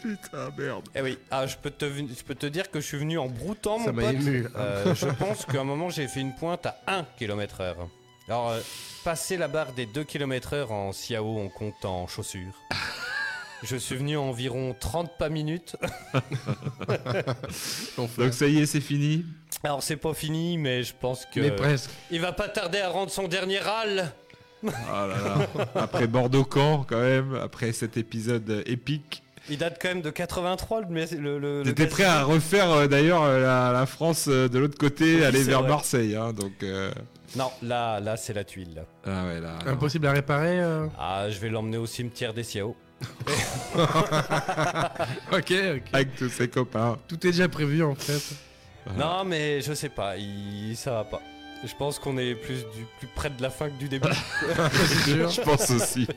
[0.00, 0.88] Putain, merde.
[0.94, 3.26] Eh oui, ah, je, peux te, je peux te dire que je suis venu en
[3.26, 4.14] broutant, Ça mon m'a pote.
[4.14, 4.46] ému.
[4.56, 7.88] Euh, je pense qu'à un moment, j'ai fait une pointe à 1 km heure.
[8.28, 8.60] Alors, euh,
[9.04, 12.52] passer la barre des 2 km heure en Ciao, on compte en chaussures.
[13.62, 15.76] Je suis venu en environ 30 pas minutes.
[17.96, 19.24] Donc ça y est, c'est fini.
[19.64, 21.40] Alors, c'est pas fini, mais je pense que...
[21.40, 21.90] Mais presque.
[22.10, 24.12] Il va pas tarder à rendre son dernier râle.
[24.62, 25.48] Oh là là.
[25.74, 29.22] Après Bordeaux-Camp, quand même, après cet épisode épique.
[29.50, 30.86] Il date quand même de 83, le...
[30.88, 34.48] le, le- le T'étais best- prêt à refaire euh, d'ailleurs euh, la, la France euh,
[34.48, 35.68] de l'autre côté, Oui, aller vers vrai.
[35.70, 36.16] Marseille.
[36.16, 36.90] Hein, donc, euh,
[37.36, 38.74] Non, là, là c'est la tuile.
[38.74, 38.82] là.
[39.06, 39.58] Ah ouais, là.
[39.64, 39.72] non.
[39.72, 40.60] Impossible à réparer.
[40.60, 40.86] euh.
[40.98, 42.76] Ah, je vais l'emmener au cimetière des Ciao.
[45.32, 45.82] Ok, ok.
[45.92, 46.98] Avec tous ses copains.
[47.06, 48.34] Tout est déjà prévu en fait.
[48.96, 50.74] Non, mais je sais pas, il...
[50.76, 51.20] ça va pas.
[51.64, 52.86] Je pense qu'on est plus, du...
[52.98, 54.08] plus près de la fin que du début.
[55.06, 56.06] Je pense aussi.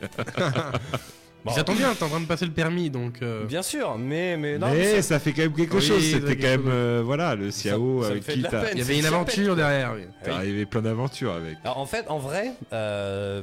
[1.44, 1.52] Bon.
[1.56, 3.16] Ils attendent bien, t'es en train de passer le permis donc.
[3.22, 4.68] euh, Bien sûr, mais, mais non.
[4.68, 6.04] Mais mais ça fait quand même quelque Oui, chose.
[6.04, 8.68] ça C'était quand même, euh, voilà, le ça avec qui peine.
[8.74, 9.94] Il y avait une aventure derrière.
[9.96, 10.04] oui.
[10.24, 10.36] t'as Oui.
[10.38, 11.58] arrivé plein d'aventures avec.
[11.64, 13.42] Alors, en fait, en vrai, euh,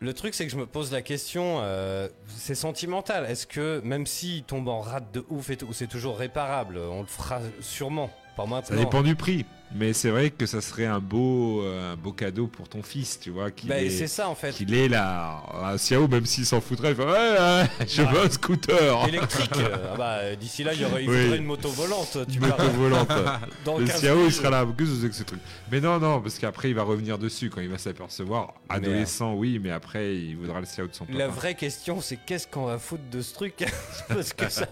[0.00, 3.26] le truc c'est que je me pose la question, euh, c'est sentimental.
[3.28, 6.78] Est-ce que même s'il tombe en rate de ouf et tout, c'est toujours réparable?
[6.78, 8.10] On le fera sûrement.
[8.36, 8.78] Pas Ça maintenant.
[8.78, 9.44] dépend du prix.
[9.76, 13.18] Mais c'est vrai que ça serait un beau, euh, un beau cadeau pour ton fils,
[13.20, 13.50] tu vois.
[13.50, 14.52] Qu'il Bah, ait- c'est ça en fait.
[14.52, 18.20] qu'il est là, un Xiao, même s'il s'en foutrait, il fait, ouais, ouais, je veux
[18.24, 19.08] un scooter.
[19.08, 19.50] Électrique.
[19.56, 21.22] euh, ah bah, d'ici là, il y aurait, il Oui.
[21.22, 22.18] faudrait une moto volante.
[22.30, 22.68] Tu Moto parles.
[22.70, 23.08] volante.
[23.64, 24.64] Dans Le 15 Xiao, il sera là.
[24.78, 25.40] Qu'est-ce que c'est que ce truc
[25.72, 28.54] Mais non, non, parce qu'après, il va revenir dessus quand il va s'apercevoir.
[28.68, 31.18] Adolescent, oui, mais après, il voudra le Xiao de son papa.
[31.18, 33.54] La vraie question, c'est qu'est-ce qu'on va foutre de ce truc?
[34.08, 34.68] Parce que ça.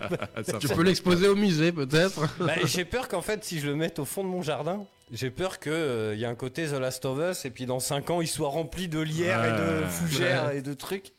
[0.46, 2.20] Ça Tu peux l'exposer au musée peut-être.
[2.38, 5.30] Bah, j'ai peur qu'en fait, si je le mette au fond de mon jardin, j'ai
[5.30, 5.72] peur qu'il
[6.16, 8.48] y ait un côté The Last of Us et puis dans 5 ans, il soit
[8.48, 9.88] rempli de lierre et de Ouais.
[9.88, 11.12] fougères et de trucs.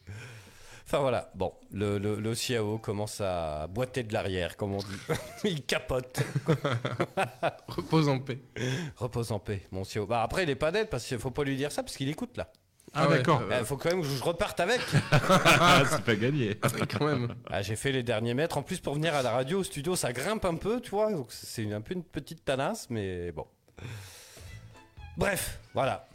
[0.85, 4.85] Enfin voilà, bon, le, le, commence à boiter de l'arrière, comme on dit.
[5.43, 6.21] il capote.
[7.67, 8.39] Repose en paix.
[8.97, 10.05] Repose en paix, mon Ciao.
[10.05, 12.09] Bah après, il est pas dead parce qu'il faut pas lui dire ça parce qu'il
[12.09, 12.51] écoute là.
[12.95, 13.41] Ah, ouais, d'accord.
[13.49, 14.79] euh, Il faut quand même que je reparte avec.
[15.89, 16.55] C'est pas gagné.
[16.91, 17.33] quand même.
[17.49, 18.57] Ah, j'ai fait les derniers mètres.
[18.57, 21.11] En plus, pour venir à la radio, au studio, ça grimpe un peu, tu vois.
[21.11, 23.47] Donc, c'est un peu une petite tanasse, mais bon.
[25.17, 26.07] Bref, voilà.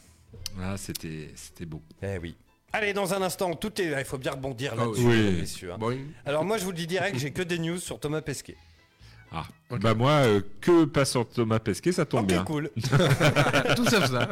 [0.60, 1.82] Ah, c'était, c'était beau.
[2.02, 2.36] Eh oui.
[2.72, 3.98] Allez, dans un instant, tout est.
[3.98, 5.36] Il faut bien rebondir Ah là-dessus, oui.
[5.40, 5.72] messieurs.
[5.72, 5.78] hein.
[6.26, 8.56] Alors, moi, je vous le dis direct, j'ai que des news sur Thomas Pesquet.
[9.32, 9.44] Ah.
[9.70, 12.44] Bah, moi, euh, que pas sur Thomas Pesquet, ça tombe Ok, bien.
[12.44, 12.70] cool.
[13.76, 14.26] tout sauf ça.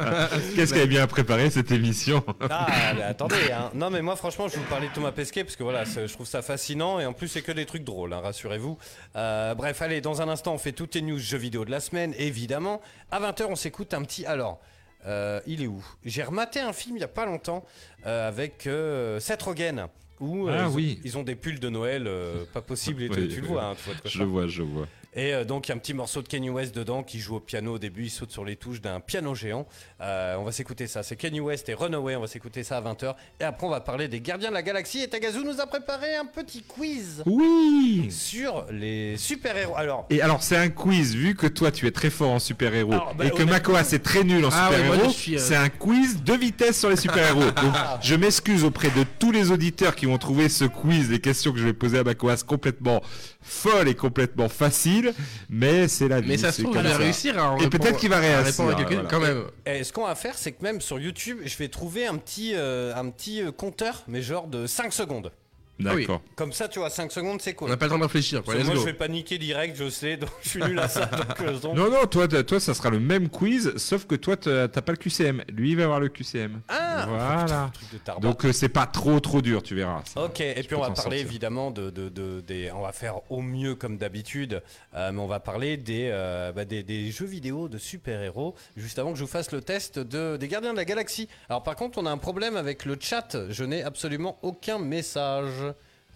[0.55, 3.69] Qu'est-ce qu'elle a bien préparé cette émission Ah, mais attendez, hein.
[3.75, 6.11] non mais moi franchement je vais vous parler de Thomas Pesquet parce que voilà, je
[6.11, 8.77] trouve ça fascinant et en plus c'est que des trucs drôles, hein, rassurez-vous.
[9.15, 11.79] Euh, bref, allez, dans un instant on fait toutes les news jeux vidéo de la
[11.79, 12.81] semaine, évidemment.
[13.11, 14.25] À 20h on s'écoute un petit...
[14.25, 14.59] Alors,
[15.05, 15.85] euh, il est où?
[16.03, 17.63] J'ai rematé un film il y a pas longtemps
[18.07, 19.87] euh, avec euh, Seth Rogen.
[20.19, 20.99] Où euh, Ah ils, ont- oui.
[21.03, 23.47] ils ont des pulls de Noël, euh, pas possible et Oui, tu le oui.
[23.47, 23.75] vois, hein,
[24.05, 24.87] Je vois, je vois.
[25.17, 27.35] Et euh, donc il y a un petit morceau de Kanye West dedans qui joue
[27.35, 29.67] au piano au début, il saute sur les touches d'un piano géant.
[29.99, 32.81] Euh, on va s'écouter ça, c'est Kanye West et Runaway, on va s'écouter ça à
[32.81, 33.15] 20h.
[33.41, 36.15] Et après on va parler des Gardiens de la Galaxie et Tagazu nous a préparé
[36.15, 39.75] un petit quiz Oui sur les super-héros.
[39.75, 42.91] Alors, Et alors, c'est un quiz, vu que toi, tu es très fort en super-héros
[42.91, 46.23] bah, et que honnêtement- Makoas est très nul en Ah super-héros, euh, c'est un quiz
[46.23, 47.51] de vitesse sur les super-héros.
[47.51, 51.51] Donc, je m'excuse auprès de tous les auditeurs qui vont trouver ce quiz, les questions
[51.51, 53.01] que je vais poser à Makoas complètement
[53.41, 55.06] folles et complètement faciles,
[55.49, 56.29] mais c'est la vie.
[56.29, 58.43] Mais ça se trouve, il va réussir à en Et peut-être qu'il va à réussir,
[58.43, 59.09] répondre à quelqu'un voilà.
[59.09, 59.43] quand même.
[59.65, 62.53] et ce qu'on va faire, c'est que même sur YouTube, je vais trouver un petit,
[62.55, 65.31] euh, un petit euh, compteur, mais genre de 5 secondes.
[65.79, 66.21] D'accord.
[66.35, 67.69] Comme ça, tu vois, 5 secondes, c'est On cool.
[67.69, 68.43] n'a pas le temps de réfléchir.
[68.43, 68.55] Quoi.
[68.55, 68.79] Moi, go.
[68.81, 71.05] je vais paniquer direct, je sais, donc je suis nul à ça.
[71.05, 74.35] donc, euh, donc- Non, non, toi, toi, ça sera le même quiz, sauf que toi,
[74.37, 75.43] t'as pas le QCM.
[75.49, 76.61] Lui, il va avoir le QCM.
[76.67, 77.71] Ah Voilà.
[77.73, 78.27] Truc de tarbat.
[78.27, 80.01] Donc, euh, c'est pas trop, trop dur, tu verras.
[80.05, 81.19] Ça- Ok, et tu puis on va parler sortir.
[81.21, 84.61] évidemment de, de, de- des, on va faire au mieux comme d'habitude,
[84.95, 88.97] euh, mais on va parler des, euh, bah, des, des jeux vidéo de super-héros, juste
[88.99, 91.27] avant que je vous fasse le test de, des Gardiens de la Galaxie.
[91.49, 95.66] Alors par contre, on a un problème avec le chat, je n'ai absolument aucun message.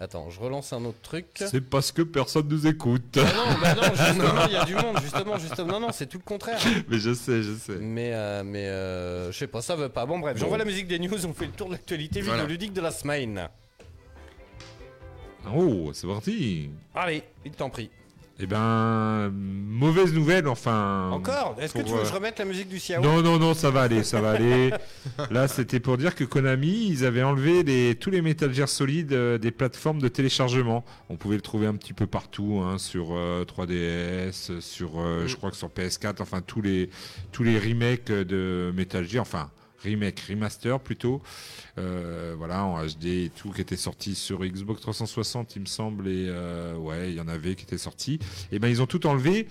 [0.01, 1.27] Attends, je relance un autre truc.
[1.35, 3.19] C'est parce que personne nous écoute.
[3.19, 6.07] Ah non, bah non, justement, il y a du monde, justement, justement, non, non, c'est
[6.07, 6.59] tout le contraire.
[6.89, 7.75] mais je sais, je sais.
[7.79, 10.07] Mais, euh, mais euh, je sais pas, ça veut pas.
[10.07, 12.41] Bon, bref, j'envoie la musique des news, on fait le tour de l'actualité Voilà.
[12.41, 13.47] vidéoludique de la semaine.
[15.55, 16.71] Oh, c'est parti.
[16.95, 17.91] Allez, il t'en prie.
[18.43, 21.09] Eh ben, mauvaise nouvelle, enfin.
[21.11, 23.01] Encore Est-ce que tu veux que euh, je remette la musique du Xiao?
[23.01, 24.73] Non, non, non, ça va aller, ça va aller.
[25.31, 29.13] Là, c'était pour dire que Konami, ils avaient enlevé les, tous les Metal Gear Solid
[29.13, 30.83] euh, des plateformes de téléchargement.
[31.09, 35.27] On pouvait le trouver un petit peu partout, hein, sur euh, 3DS, sur, euh, Mm.
[35.27, 36.89] je crois que sur PS4, enfin tous les
[37.31, 39.49] tous les remakes de Metal Gear, enfin
[39.83, 41.21] remake, remaster plutôt.
[41.77, 46.07] Euh, voilà, en HD et tout, qui était sorti sur Xbox 360, il me semble,
[46.07, 48.19] et euh, ouais, il y en avait qui étaient sortis.
[48.51, 49.47] Et ben, ils ont tout enlevé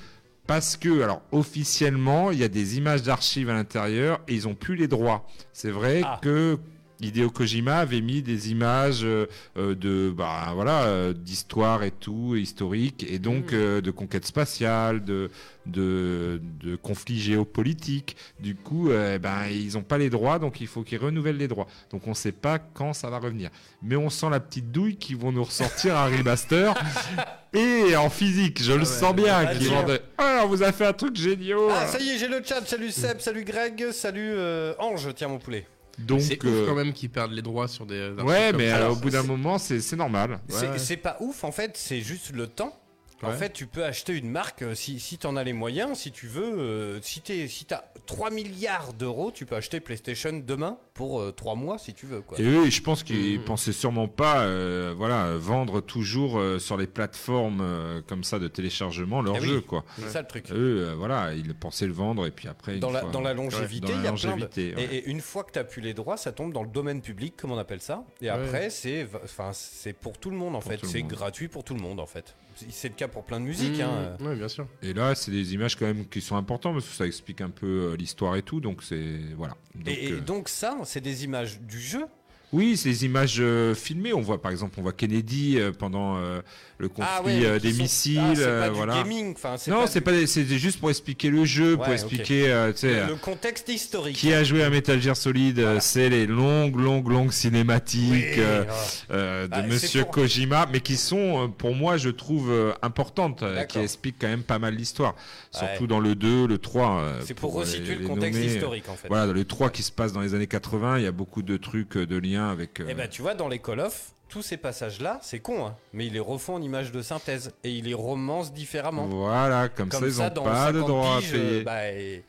[0.46, 4.54] parce que, alors, officiellement, il y a des images d'archives à l'intérieur et ils ont
[4.54, 5.26] plus les droits.
[5.52, 6.18] C'est vrai Ah.
[6.22, 6.58] que
[7.00, 12.36] Hideo Kojima avait mis des images euh, euh, de, bah voilà, euh, d'histoire et tout,
[12.36, 15.30] historique, et donc euh, de conquête spatiale, de,
[15.66, 18.16] de, de conflits géopolitiques.
[18.38, 21.48] Du coup, euh, ben, ils n'ont pas les droits, donc il faut qu'ils renouvellent les
[21.48, 21.66] droits.
[21.90, 23.50] Donc on ne sait pas quand ça va revenir.
[23.82, 26.74] Mais on sent la petite douille qui vont nous ressortir un remaster.
[27.52, 29.44] Et en physique, je le sens bien.
[29.58, 29.80] tiens.
[29.82, 31.58] vont de, Ah, on vous a fait un truc génial.
[31.72, 32.64] Ah, ça y est, j'ai le chat.
[32.64, 35.66] Salut Seb, salut Greg, salut euh, Ange, tiens mon poulet.
[35.98, 38.10] Donc, C'est euh, ouf quand même qu'ils perdent les droits sur des.
[38.22, 38.74] Ouais, mais ça.
[38.74, 40.40] euh, Alors, au bout d'un moment, c'est c'est normal.
[40.48, 40.78] Ouais.
[40.78, 42.74] c'est pas ouf en fait, c'est juste le temps.
[43.22, 45.98] En fait, tu peux acheter une marque euh, si, si tu en as les moyens,
[45.98, 46.42] si tu veux.
[46.58, 51.54] euh, si tu si as 3 milliards d'euros, tu peux acheter PlayStation demain pour 3
[51.54, 52.20] mois si tu veux.
[52.22, 52.38] Quoi.
[52.40, 53.44] Et eux, je pense qu'ils Mhm.
[53.44, 58.48] pensaient sûrement pas, euh, voilà, vendre toujours euh, sur les plateformes euh, comme ça de
[58.48, 59.46] téléchargement leur Eh oui.
[59.48, 59.84] jeu, quoi.
[59.98, 60.50] C'est ça le truc.
[60.50, 62.78] Eux, euh, voilà, ils pensaient le vendre et puis après.
[62.78, 64.40] Dans la, fois- dans la longévité, dans il la y a plein de...
[64.42, 64.82] longévité, ouais.
[64.92, 67.00] et, et une fois que tu as pu les droits, ça tombe dans le domaine
[67.02, 68.04] public, comme on appelle ça.
[68.20, 68.30] Et Ouais.
[68.30, 70.78] après, c'est enfin, c'est pour tout le monde, en Pour fait.
[70.78, 71.10] tout le C'est monde.
[71.12, 72.34] gratuit pour tout le monde, en fait.
[72.68, 73.78] C'est le cas pour plein de musique.
[73.78, 74.16] Mmh, hein.
[74.20, 74.66] Ouais, bien sûr.
[74.82, 77.50] Et là, c'est des images quand même qui sont importantes parce que ça explique un
[77.50, 79.56] peu euh, l'histoire et tout, donc c'est voilà.
[79.74, 82.06] Donc, Et, et euh, donc ça, c'est des images du jeu?
[82.52, 84.12] Oui, c'est des images euh, filmées.
[84.12, 86.40] On voit par exemple, on voit Kennedy euh, pendant euh,
[86.80, 88.20] le conflit Ah ouais, euh, des sont- missiles.
[88.20, 88.94] Ah, euh, pas du voilà.
[88.94, 89.32] gaming.
[89.36, 89.86] Enfin, c'est Non, pas
[90.26, 92.50] c'est du- juste pour expliquer le jeu, pour expliquer.
[92.50, 94.16] euh, le contexte historique.
[94.16, 98.72] Qui a joué à Metal Gear Solid C'est les longues, longues, longues cinématiques Oui, ah.
[99.12, 103.78] euh, de Bah, Monsieur pour- Kojima, mais qui sont, pour moi, je trouve importantes, qui
[103.78, 105.14] expliquent quand même pas mal l'histoire.
[105.50, 107.00] Surtout dans le 2, le 3.
[107.02, 108.54] euh, C'est pour les- resituer le contexte nommer.
[108.54, 109.08] historique, en fait.
[109.08, 111.42] Voilà, dans le 3 qui se passe dans les années 80, il y a beaucoup
[111.42, 112.80] de trucs, de liens avec.
[112.88, 116.06] Et bah tu vois, dans les Call of, tous ces passages-là, c'est con, hein, mais
[116.06, 119.06] ils les refont en images de synthèse et ils les romancent différemment.
[119.06, 120.34] Voilà, comme, ça, ils n'ont pas de
[120.74, 121.62] 50 droit à piges, payer.
[121.62, 122.24] bah, et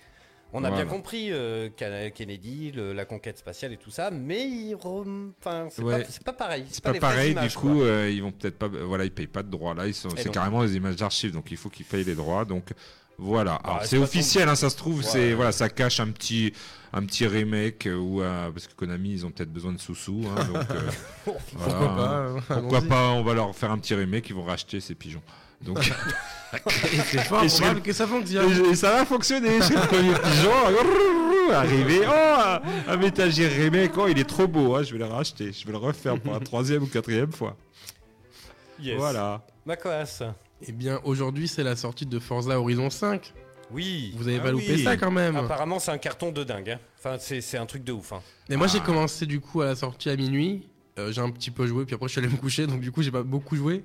[0.54, 0.84] on a Voilà.
[0.84, 5.68] bien compris euh, Ken- Kennedy, le- la conquête spatiale et tout ça, mais ils enfin,
[5.70, 6.04] c'est Ouais.
[6.04, 6.66] pas, pas pareil.
[6.70, 8.68] C'est pas vraies pareil, images, du coup, euh, ils vont peut-être pas.
[8.68, 9.74] Voilà, ils payent pas de droits.
[9.74, 10.10] Là, ils sont.
[10.10, 12.44] Et C'est carrément des images d'archives, donc il faut qu'ils payent les droits.
[12.44, 12.72] Donc
[13.22, 13.56] voilà.
[13.64, 14.98] Alors, c'est c'est officiel, hein, ça se trouve.
[14.98, 15.04] Ouais.
[15.06, 16.54] C'est voilà, ça cache un petit,
[16.92, 20.24] un petit remake euh, ou euh, parce que Konami, ils ont peut-être besoin de sous-sous.
[20.36, 20.90] hein, donc, euh,
[21.54, 21.96] voilà, Pourquoi hein.
[21.96, 22.12] pas
[22.56, 24.30] euh, Pourquoi pas On va leur faire un petit remake.
[24.30, 25.22] Ils vont racheter ces pigeons.
[25.62, 25.78] Donc,
[26.54, 28.66] Et c'est fort Et je probable serais- que ça fonctionne.
[28.72, 29.62] et ça va fonctionner.
[29.62, 30.52] Serai le premier pigeon
[31.54, 32.02] arrivé.
[32.08, 33.92] Oh, un, Gear remake.
[33.98, 34.76] Oh, il est trop beau.
[34.76, 35.52] hein, je vais le racheter.
[35.54, 37.56] Je vais le refaire pour la troisième ou quatrième fois.
[38.80, 38.98] Yes.
[38.98, 39.42] Voilà.
[39.66, 40.34] Macoas.
[40.68, 43.34] Eh bien, aujourd'hui, c'est la sortie de Forza Horizon 5.
[43.72, 44.14] Oui.
[44.18, 44.84] Vous avez Ah pas loupé oui.
[44.84, 45.36] ça quand même.
[45.36, 46.72] Apparemment, c'est un carton de dingue.
[46.72, 46.80] hein.
[47.00, 48.14] Enfin, c'est un truc de ouf.
[48.14, 48.22] hein.
[48.50, 48.86] Et moi, j'ai Ah.
[48.86, 50.68] commencé du coup à la sortie à minuit.
[51.00, 52.68] Euh, j'ai un petit peu joué, puis après, je suis allé me coucher.
[52.68, 53.84] Donc, du coup, j'ai pas beaucoup joué.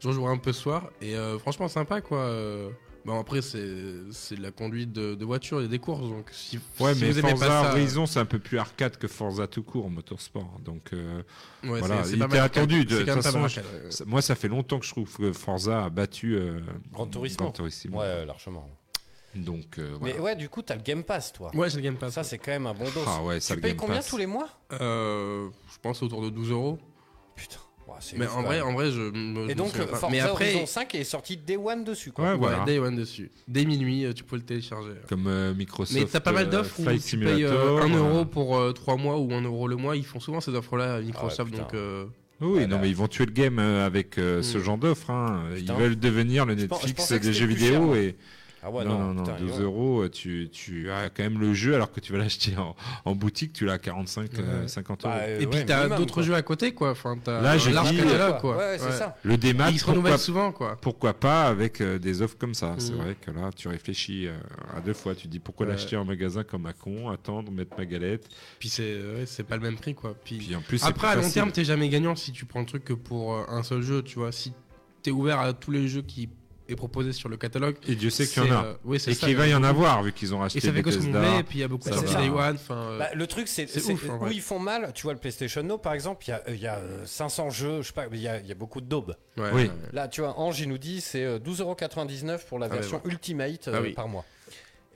[0.00, 0.90] J'en jouerai un peu ce soir.
[1.00, 2.18] Et euh, franchement, sympa quoi.
[3.08, 3.66] Euh, Bon, après, c'est
[4.12, 6.08] c'est de la conduite de, de voiture et des courses.
[6.08, 8.58] Donc, si, Ouais, si mais vous aimez Forza pas ça, Horizon, c'est un peu plus
[8.58, 10.58] arcade que Forza tout court, motorsport.
[10.64, 11.22] Donc euh,
[11.64, 12.84] ouais, voilà, il était attendu.
[12.84, 13.46] De, façon,
[14.06, 16.60] moi, ça fait longtemps que je trouve que Forza a battu euh,
[16.92, 17.44] Gran Turismo.
[17.44, 17.98] Gran Turismo.
[17.98, 18.68] Ouais, largement.
[19.34, 20.14] Donc euh, voilà.
[20.14, 21.50] Mais ouais, du coup, t'as le Game Pass, toi.
[21.54, 22.14] Ouais, j'ai le Game Pass.
[22.14, 23.04] Ça, c'est quand même un bon dos.
[23.06, 24.08] Ah ouais, tu payes combien Pass.
[24.08, 24.48] tous les mois?
[24.72, 26.78] Euh, je pense autour de 12 euros.
[27.36, 27.58] Putain.
[27.88, 29.00] Ouais, Mais en vrai, en vrai, je.
[29.00, 29.86] me- je Et donc, pas.
[29.86, 32.24] Forza mais après, Horizon 5 est sorti Day One dessus, quoi.
[32.24, 32.64] Ouais, ouais, voilà.
[32.64, 33.30] Day One dessus.
[33.48, 34.90] Dès minuit, euh, tu peux le télécharger.
[35.08, 35.98] Comme euh, Microsoft.
[35.98, 38.96] Mais t'as pas mal euh, d'offres où tu payes Simulator, 1 euh, euro pour 3
[38.96, 39.96] mois ou 1 euro le mois.
[39.96, 41.50] Ils font souvent ces offres-là à Microsoft.
[41.50, 41.62] putain.
[41.62, 42.04] donc, euh,
[42.40, 44.62] Oui, Ouais, non, mais ils vont tuer le game euh, avec euh, ce Mm.
[44.62, 45.10] genre d'offre.
[45.10, 45.42] hein.
[45.56, 47.86] Ils veulent devenir le Je pen- je Netflix pensais que des jeux plus cher, vidéo
[47.86, 47.96] moi.
[48.68, 49.62] Et Ah ouais, non, non, non, putain, 12 ouais.
[49.64, 52.74] euros, euh, tu, tu as quand même le jeu alors que tu vas l'acheter en,
[53.04, 54.68] en boutique, tu l'as à 45, euh, Ouais.
[54.68, 55.18] 50 Bah, euros.
[55.26, 56.90] euh, Et puis ouais, t'as d'autres jeux à côté, quoi.
[56.90, 58.56] Enfin, t'as Là, j'ai dit, catalogue, quoi.
[58.56, 58.78] Ouais, Ouais.
[58.92, 59.16] ça.
[59.22, 60.76] Le démat, ils se pourquoi, souvent, quoi.
[60.80, 62.96] pourquoi pas avec euh, des offres comme ça C'est Mm.
[62.96, 64.36] vrai que là, tu réfléchis euh,
[64.76, 65.14] à deux fois.
[65.14, 65.72] Tu dis pourquoi Ouais.
[65.72, 68.28] l'acheter en magasin comme un con, attendre, mettre ma galette?
[68.58, 70.14] Puis c'est ouais, c'est pas le même prix, quoi.
[70.24, 72.66] Puis, Puis en plus, après, à long terme, t'es jamais gagnant si tu prends le
[72.66, 74.32] truc que pour euh, un seul jeu, tu vois.
[74.32, 74.52] Si
[75.02, 76.28] t'es ouvert à tous les jeux qui
[76.68, 77.76] est proposé sur le catalogue.
[77.88, 78.64] Et Dieu sait qu'il y en a.
[78.86, 80.90] euh, Et qu'il va y en avoir vu qu'ils ont racheté Et ça fait que
[80.90, 81.94] ce qu'on et puis il y a beaucoup de.
[81.94, 82.58] Day One.
[82.70, 83.66] Euh, Bah, le truc, c'est
[84.22, 84.92] où ils font mal.
[84.94, 87.04] Tu vois, le PlayStation Now, par exemple, il y a, euh, il y a, euh,
[87.06, 89.16] 500 jeux, je sais pas, il y a, il y a beaucoup de daubes.
[89.36, 89.70] ouais, oui.
[89.92, 93.00] Là, tu vois, Ange, il nous dit c'est euh, 12,99€ pour la Ah ouais, version
[93.04, 93.92] Ultimate euh, Ah oui.
[93.92, 94.24] par mois.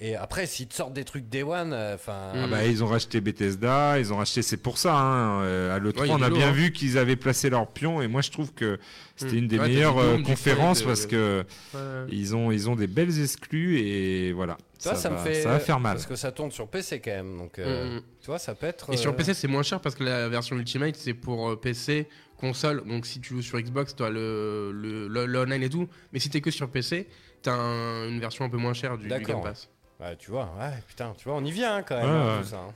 [0.05, 2.33] Et après, s'ils te sortent des trucs Day One, euh, enfin.
[2.35, 4.97] Ah bah, ils ont racheté Bethesda, ils ont racheté, c'est pour ça.
[4.97, 6.53] Hein, euh, à l'E3, Ouais, on a bien hein.
[6.53, 8.81] vu qu'ils avaient placé leur pion, et moi je trouve que
[9.15, 11.81] c'était une des Ouais, meilleures euh, conférences parce que Ouais.
[12.09, 14.59] ils ont, ils ont des belles exclus, et voilà.
[14.79, 15.35] Ça, me va, fait.
[15.43, 15.95] ça va faire mal.
[15.95, 17.38] Parce que ça tourne sur PC quand même.
[17.38, 18.03] Donc, euh, Mm, mm.
[18.23, 18.93] tu vois, ça peut être.
[18.93, 22.83] Et sur PC, c'est moins cher parce que la version Ultimate, c'est pour PC, console.
[22.88, 25.87] Donc si tu joues sur Xbox, tu as le, le, le- le online et tout.
[26.12, 27.07] Mais si t'es que sur PC,
[27.43, 29.09] t'as un- une version un peu moins chère du, du.
[29.25, 29.69] Game Pass.
[30.03, 32.05] Ouais, tu vois, ouais, putain, tu vois, on y vient hein, quand même.
[32.11, 32.43] Ouais, hein, ouais.
[32.43, 32.75] tout ça, hein.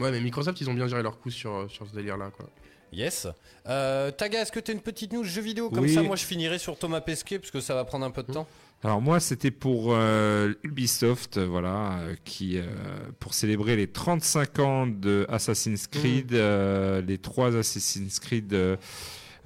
[0.00, 2.30] Ouais, mais Microsoft, ils ont bien géré leur coup sur, sur ce délire-là.
[2.36, 2.46] quoi.
[2.92, 3.26] Yes.
[3.66, 5.92] Euh, Taga, est-ce que tu as une petite news jeu vidéo Comme Oui.
[5.94, 8.32] ça, moi, je finirai sur Thomas Pesquet parce que ça va prendre un peu de
[8.32, 8.46] temps.
[8.84, 12.64] Alors moi, c'était pour euh, Ubisoft, voilà, euh, qui euh,
[13.18, 15.98] pour célébrer les 35 ans de Assassin's Mmh.
[15.98, 18.54] Creed, euh, les trois Assassin's Creed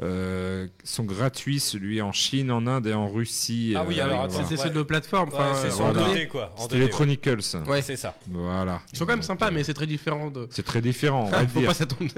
[0.00, 3.74] euh, euh, sont gratuits, celui en Chine, en Inde et en Russie.
[3.76, 4.32] Ah oui, alors, voilà.
[4.34, 4.68] attends, C'était ouais.
[4.68, 5.28] ceux de plateforme.
[5.30, 6.14] Ouais, enfin, c'est euh, sur voilà.
[6.14, 6.52] 2D, quoi.
[6.56, 6.88] C'était 2D, les.
[6.88, 7.38] Chronicles.
[7.66, 7.82] Ouais.
[7.82, 8.14] C'est ça.
[8.30, 8.80] Voilà.
[8.92, 10.46] Ils sont quand même sympas, mais c'est très différent de.
[10.50, 11.68] C'est très différent, on va Faut dire.
[11.68, 12.10] pas s'attendre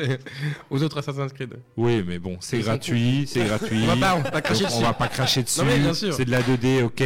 [0.70, 1.54] aux autres Assassin's Creed.
[1.76, 3.80] Oui, mais bon, c'est gratuit, c'est gratuit.
[3.84, 4.82] On va pas, on va pas cracher on dessus.
[4.82, 5.60] va pas cracher dessus.
[5.60, 6.14] Non, mais bien sûr.
[6.14, 7.02] C'est de la 2D, ok.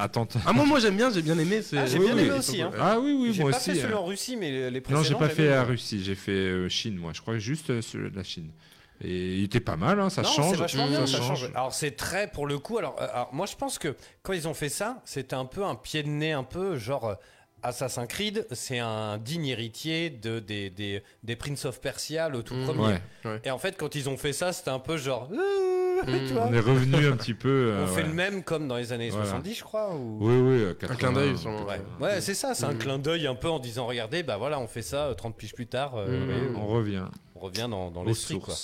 [0.00, 0.28] Attends.
[0.46, 1.62] Ah, moi, moi j'aime bien, j'ai bien aimé.
[1.62, 2.70] c'est- Ah, j'ai bien aimé aussi, hein.
[2.78, 3.70] Ah oui, oui, J'ai moi pas aussi.
[3.72, 3.98] fait celui euh.
[3.98, 5.02] en Russie, mais les les Non, précédents.
[5.04, 7.12] j'ai pas fait la Russie, j'ai fait euh, Chine, moi.
[7.14, 8.50] Je crois juste euh, celui de la Chine.
[9.02, 10.50] Et il était pas mal, hein, ça non, change.
[10.50, 11.40] c'est vachement bien, ça ça change.
[11.40, 11.50] change.
[11.54, 12.78] Alors c'est très pour le coup.
[12.78, 15.64] Alors, euh, alors, moi je pense que quand ils ont fait ça, c'était un peu
[15.64, 17.14] un pied de nez, un peu genre euh,
[17.62, 22.54] Assassin's Creed, c'est un digne héritier de des, des, des Prince of Persia, le tout
[22.54, 22.64] Mmh.
[22.64, 22.94] premier.
[23.24, 23.40] Ouais.
[23.44, 25.28] Et en fait, quand ils ont fait ça, c'était un peu genre.
[25.30, 26.26] Mmh.
[26.26, 27.48] tu vois, On est revenu un petit peu.
[27.76, 29.26] euh, on fait le même comme dans les années Voilà.
[29.26, 29.94] 70, je crois.
[29.94, 30.18] Ou...
[30.20, 30.62] Oui, oui.
[30.62, 31.66] euh, Un clin d'œil, 80.
[31.66, 32.78] Ouais, euh, c'est ça, c'est un Mmh.
[32.78, 35.52] clin d'œil un peu en disant regardez, bah voilà, on fait ça euh, 30 piges
[35.54, 36.24] plus tard, euh, Mmh.
[36.30, 38.38] voyez, On revient on revient dans, dans l'esprit.
[38.40, 38.54] quoi.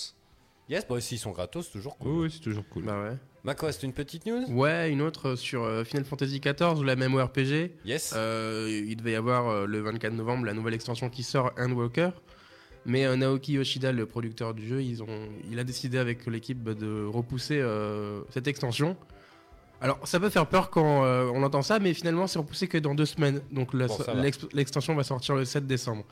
[0.69, 2.11] Yes, bah s'ils sont gratos, c'est toujours cool.
[2.13, 2.85] Oui, oui, c'est toujours cool.
[2.85, 3.17] Bah ouais.
[3.45, 4.45] Mako, c'est une petite news?
[4.51, 7.71] Ouais, une autre sur euh, Final Fantasy XIV, la MMORPG.
[7.85, 8.13] Yes.
[8.17, 12.11] Euh, il devait y avoir euh, le 24 novembre la nouvelle extension qui sort, Handwalker.
[12.85, 16.63] Mais euh, Naoki Yoshida, le producteur du jeu, ils ont, il a décidé avec l'équipe
[16.65, 18.97] de repousser euh, cette extension.
[19.81, 22.79] Alors, ça peut faire peur quand euh, on entend ça, mais finalement, c'est repoussé que
[22.79, 23.43] dans deux semaines.
[23.53, 23.89] Donc, Bon,
[24.55, 26.05] l'extension va sortir le 7 décembre.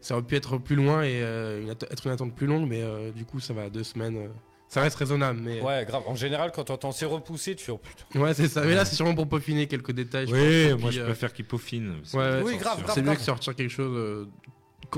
[0.00, 2.82] Ça aurait pu être plus loin et euh, une être une attente plus longue, mais
[2.82, 4.16] euh, du coup, ça va à deux semaines.
[4.16, 4.28] euh.
[4.68, 6.04] Ça reste raisonnable, mais Ouais, grave.
[6.06, 8.20] En général, quand t'entends c'est repoussé, tu fais oh putain.
[8.20, 8.62] ouais, c'est ça.
[8.62, 10.26] Mais là, c'est sûrement pour peaufiner quelques détails.
[10.28, 11.96] je pense, Oui, moi puis, je euh, préfère qu'ils peaufinent.
[12.14, 12.42] Ouais, ouais.
[12.44, 12.94] Oui, grave, grave.
[12.94, 14.26] c'est mieux que sortir quelque chose euh,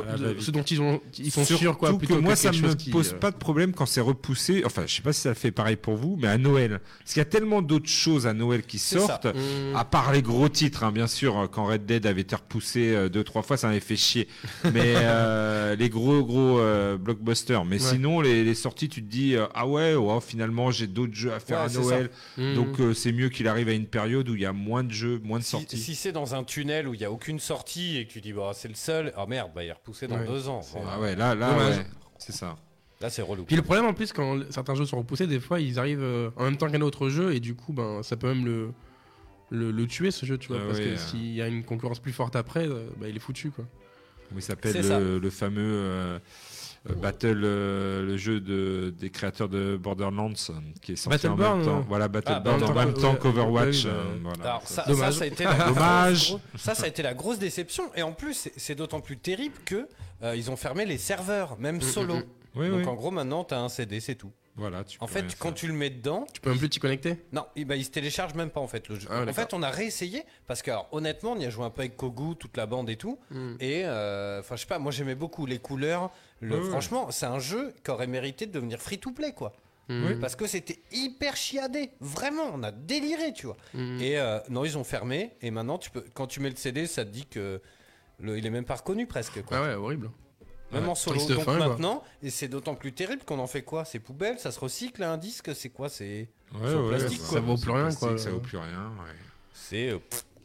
[0.00, 2.38] de- bah, ce dont ils, ont, ils sont Surtout sûrs quoi que plutôt moi que
[2.38, 5.02] ça quelque me qui, pose euh, pas de problème quand c'est repoussé enfin je sais
[5.02, 7.60] pas si ça fait pareil pour vous mais à Noël parce qu'il y a tellement
[7.62, 8.98] d'autres choses à Noël qui ça.
[9.00, 9.76] sortent Mmh.
[9.76, 13.08] à part les gros titres hein, bien sûr quand Red Dead avait été repoussé euh,
[13.08, 14.28] deux trois fois ça m'avait fait chier
[14.72, 17.78] mais euh, les gros gros euh, blockbusters mais Ouais.
[17.90, 21.32] sinon les, les sorties tu te dis euh, ah ouais oh, finalement j'ai d'autres jeux
[21.32, 22.54] à faire Ouais, à Noël Mmh.
[22.54, 24.92] donc euh, c'est mieux qu'il arrive à une période où il y a moins de
[24.92, 27.38] jeux moins de Si, sorties si c'est dans un tunnel où il y a aucune
[27.40, 30.06] sortie et que tu dis bah c'est le seul, ah merde, bah il est repoussé
[30.06, 30.26] dans Ouais.
[30.26, 30.60] deux ans.
[30.88, 31.84] ah ouais là là ouais,
[32.18, 32.56] c'est ça
[33.00, 33.42] Là c'est relou.
[33.44, 36.30] Puis le problème en plus quand certains jeux sont repoussés, des fois ils arrivent euh,
[36.36, 38.70] en même temps qu'un autre jeu et du coup ben ça peut même le
[39.50, 40.96] le, le tuer ce jeu tu vois Ah parce ouais, que euh.
[40.96, 43.64] s'il y a une concurrence plus forte après, euh, bah, il est foutu quoi.
[44.28, 44.98] Comment il s'appelle ça.
[45.00, 46.20] le, le fameux
[46.90, 51.36] euh, Battle, euh, le jeu de, des créateurs de Borderlands euh, qui est sorti en
[51.36, 51.84] même temps.
[51.88, 53.86] Voilà, Ah, Battleborn en même temps qu'Overwatch.
[54.22, 54.42] voilà.
[54.42, 55.12] Alors ça, Dommage.
[55.12, 56.28] ça, ça a été la Dommage.
[56.30, 57.84] grosse- ça, ça a été la grosse déception.
[57.94, 59.86] Et en plus, c'est- d'autant plus terrible que
[60.24, 62.14] euh, ils ont fermé les serveurs, même Mm, solo.
[62.14, 62.24] mm, mm.
[62.54, 62.86] Oui, Donc oui.
[62.86, 64.30] en gros, maintenant, t'as un CD, c'est tout.
[64.56, 65.54] Voilà, tu En peux fait, rien quand faire.
[65.54, 67.16] tu le mets dedans, Tu peux même plus t'y connecter?
[67.32, 69.08] Non, il, bah, il se télécharge même pas en fait le jeu.
[69.10, 71.70] Ah en fait, on a réessayé parce que alors, honnêtement, on y a joué un
[71.70, 73.18] peu avec Kogu, toute la bande et tout.
[73.30, 73.54] Mmh.
[73.60, 76.10] Et euh, enfin, je sais pas, moi j'aimais beaucoup les couleurs.
[76.40, 79.52] Le, franchement, c'est un jeu qui aurait mérité de devenir free to play quoi.
[79.88, 80.14] Oui.
[80.20, 81.90] Parce que c'était hyper chiadé.
[82.00, 83.56] Vraiment, on a déliré, tu vois.
[83.74, 84.00] Mmh.
[84.00, 85.32] Et euh, non, ils ont fermé.
[85.42, 87.60] Et maintenant, tu peux, quand tu mets le CD, ça te dit que
[88.18, 89.42] le, il est même pas reconnu presque.
[89.42, 89.58] Quoi.
[89.58, 90.10] Ah ouais, horrible.
[90.72, 91.18] Même Ouais, en solo.
[91.20, 91.68] Donc fin, quoi.
[91.68, 93.84] maintenant, et c'est d'autant plus terrible qu'on en fait quoi?
[93.84, 95.88] C'est poubelle, ça se recycle un disque, c'est quoi?
[95.88, 97.28] C'est Ouais, plastique, quoi.
[97.28, 98.18] Ça vaut plus rien, quoi.
[98.18, 98.92] Ça vaut plus rien.
[99.52, 99.98] c'est euh,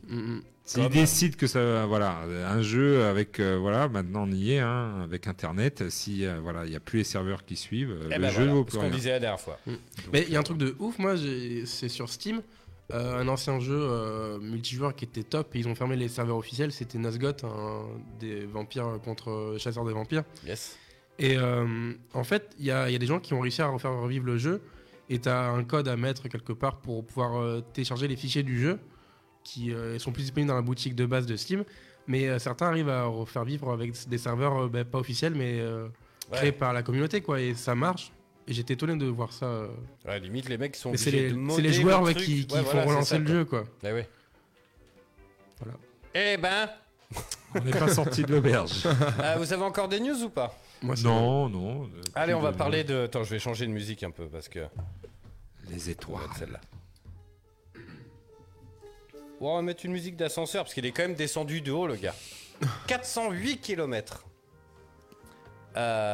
[0.10, 0.42] Mm, mm.
[0.76, 2.20] Comme- décident que ça, voilà,
[2.50, 5.90] un jeu avec, euh, voilà, maintenant on y est, hein, avec Internet.
[5.90, 8.30] Si, euh, voilà, il n'y a plus les serveurs qui suivent, euh, eh le ben
[8.30, 8.92] jeu voilà, ne vaut ce plus qu'on rien.
[8.92, 9.60] disait la dernière fois.
[10.14, 11.16] Mais il y a un truc de ouf, moi,
[11.66, 12.42] c'est sur Steam,
[12.94, 16.38] euh, un ancien jeu euh, multijoueur qui était top, et ils ont fermé les serveurs
[16.38, 17.84] officiels, c'était Nazgoth, un
[18.20, 20.24] des vampires contre euh, chasseurs des vampires.
[20.46, 20.78] Yes.
[21.20, 23.62] Et euh, en fait, il y a, il y a des gens qui ont réussi
[23.62, 24.62] à refaire revivre le jeu,
[25.10, 28.60] et tu as un code à mettre quelque part pour pouvoir télécharger les fichiers du
[28.60, 28.80] jeu,
[29.44, 31.64] qui sont plus disponibles dans la boutique de base de Steam,
[32.08, 35.62] mais certains arrivent à refaire vivre avec des serveurs bah, pas officiels, mais
[36.30, 36.38] Ouais.
[36.40, 38.12] créés par la communauté, quoi, et ça marche.
[38.48, 39.46] Et j'étais étonné de voir ça.
[39.46, 39.68] euh,
[40.06, 41.30] Ouais, limite, les mecs sont c'est les,
[41.74, 43.34] joueurs ouais, qui, qui Ouais, font voilà, relancer ça, le quoi.
[43.34, 43.64] jeu, quoi.
[43.84, 44.10] Eh ouais.
[45.60, 45.78] Voilà.
[46.14, 46.70] Eh ben,
[47.56, 48.88] On n'est pas sorti de l'auberge.
[49.20, 50.58] ah, vous avez encore des news ou pas?
[50.82, 51.84] Moi, non, non.
[51.86, 53.04] euh, Allez, on va de- parler de.
[53.06, 54.60] Attends, je vais changer de musique un peu parce que.
[55.70, 56.22] Les étoiles.
[56.40, 56.62] celle-là.
[59.40, 61.88] Bon, on va mettre une musique d'ascenseur parce qu'il est quand même descendu de haut,
[61.88, 62.16] le gars.
[62.88, 64.26] 408 km.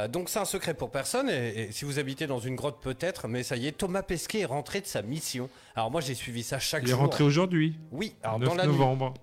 [0.10, 3.28] Donc c'est un secret pour personne et, et si vous habitez dans une grotte peut-être,
[3.28, 5.50] mais ça y est, Thomas Pesquet est rentré de sa mission.
[5.76, 7.00] Alors moi j'ai suivi ça chaque Il est jour.
[7.00, 9.14] rentré aujourd'hui, Oui, alors 9 dans la nuit, novembre.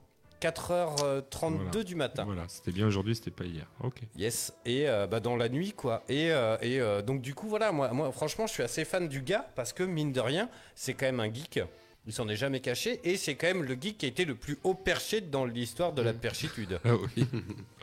[0.40, 1.84] 4h32 Voilà.
[1.84, 2.24] du matin.
[2.24, 3.66] Voilà, c'était bien aujourd'hui, c'était pas hier.
[3.82, 4.00] Ok.
[4.16, 6.02] Yes, et euh, bah, dans la nuit, quoi.
[6.08, 9.06] Et, euh, et euh, donc, du coup, voilà, moi, moi, franchement, je suis assez fan
[9.08, 11.60] du gars parce que, mine de rien, c'est quand même un geek.
[12.06, 14.34] Il s'en est jamais caché et c'est quand même le geek qui a été le
[14.34, 16.80] plus haut perché dans l'histoire de la perchitude.
[16.86, 17.26] Ah oui.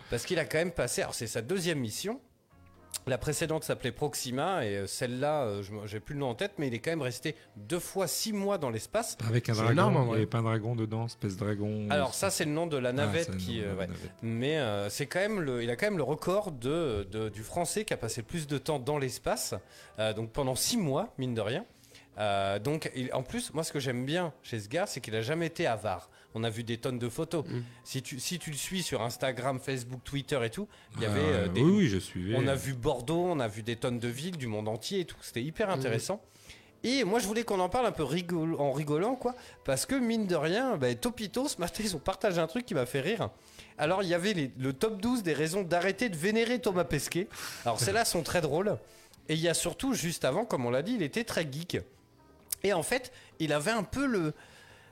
[0.10, 2.20] Parce qu'il a quand même passé, alors c'est sa deuxième mission.
[3.06, 6.68] La précédente s'appelait Proxima et euh, celle-là, euh, j'ai plus le nom en tête, mais
[6.68, 9.18] il est quand même resté deux fois six mois dans l'espace.
[9.26, 9.72] Avec un dragon.
[9.72, 10.18] énorme, en il n'y vrai.
[10.18, 11.88] avait pas un dragon dedans, espèce de dragon.
[11.90, 13.88] Alors ça, c'est le nom de la Ah, navette qui, euh, de la ouais.
[13.88, 14.12] navette.
[14.24, 17.44] Mais euh, c'est quand même le, il a quand même le record de, de- du
[17.44, 19.54] français qui a passé le plus de temps dans l'espace,
[20.00, 21.66] euh, donc pendant six mois, mine de rien.
[22.20, 25.16] Euh, donc, il- en plus, moi, ce que j'aime bien chez ce gars, c'est qu'il
[25.16, 26.10] a jamais été avare.
[26.40, 27.44] On a vu des tonnes de photos.
[27.48, 27.62] Mm.
[27.84, 31.12] Si tu, si tu le suis sur Instagram, Facebook, Twitter et tout, il y Ah,
[31.12, 32.36] avait euh, des, Oui, oui, je suivais.
[32.38, 35.06] on a vu Bordeaux, on a vu des tonnes de villes du monde entier et
[35.06, 35.18] tout.
[35.22, 36.22] C'était hyper intéressant.
[36.84, 39.34] Et moi, je voulais qu'on en parle un peu rigol- en rigolant, quoi.
[39.66, 42.76] Parce que, mine de rien, bah, Topito, ce matin, ils ont partagé un truc qui
[42.76, 43.32] m'a fait rire.
[43.80, 47.28] Alors, il y avait les- le top 12 des raisons d'arrêter de vénérer Thomas Pesquet.
[47.66, 48.78] Alors, celles-là sont très drôles.
[49.28, 51.80] Et il y a surtout, juste avant, comme on l'a dit, il était très geek.
[52.64, 54.34] Et en fait, il avait un peu le,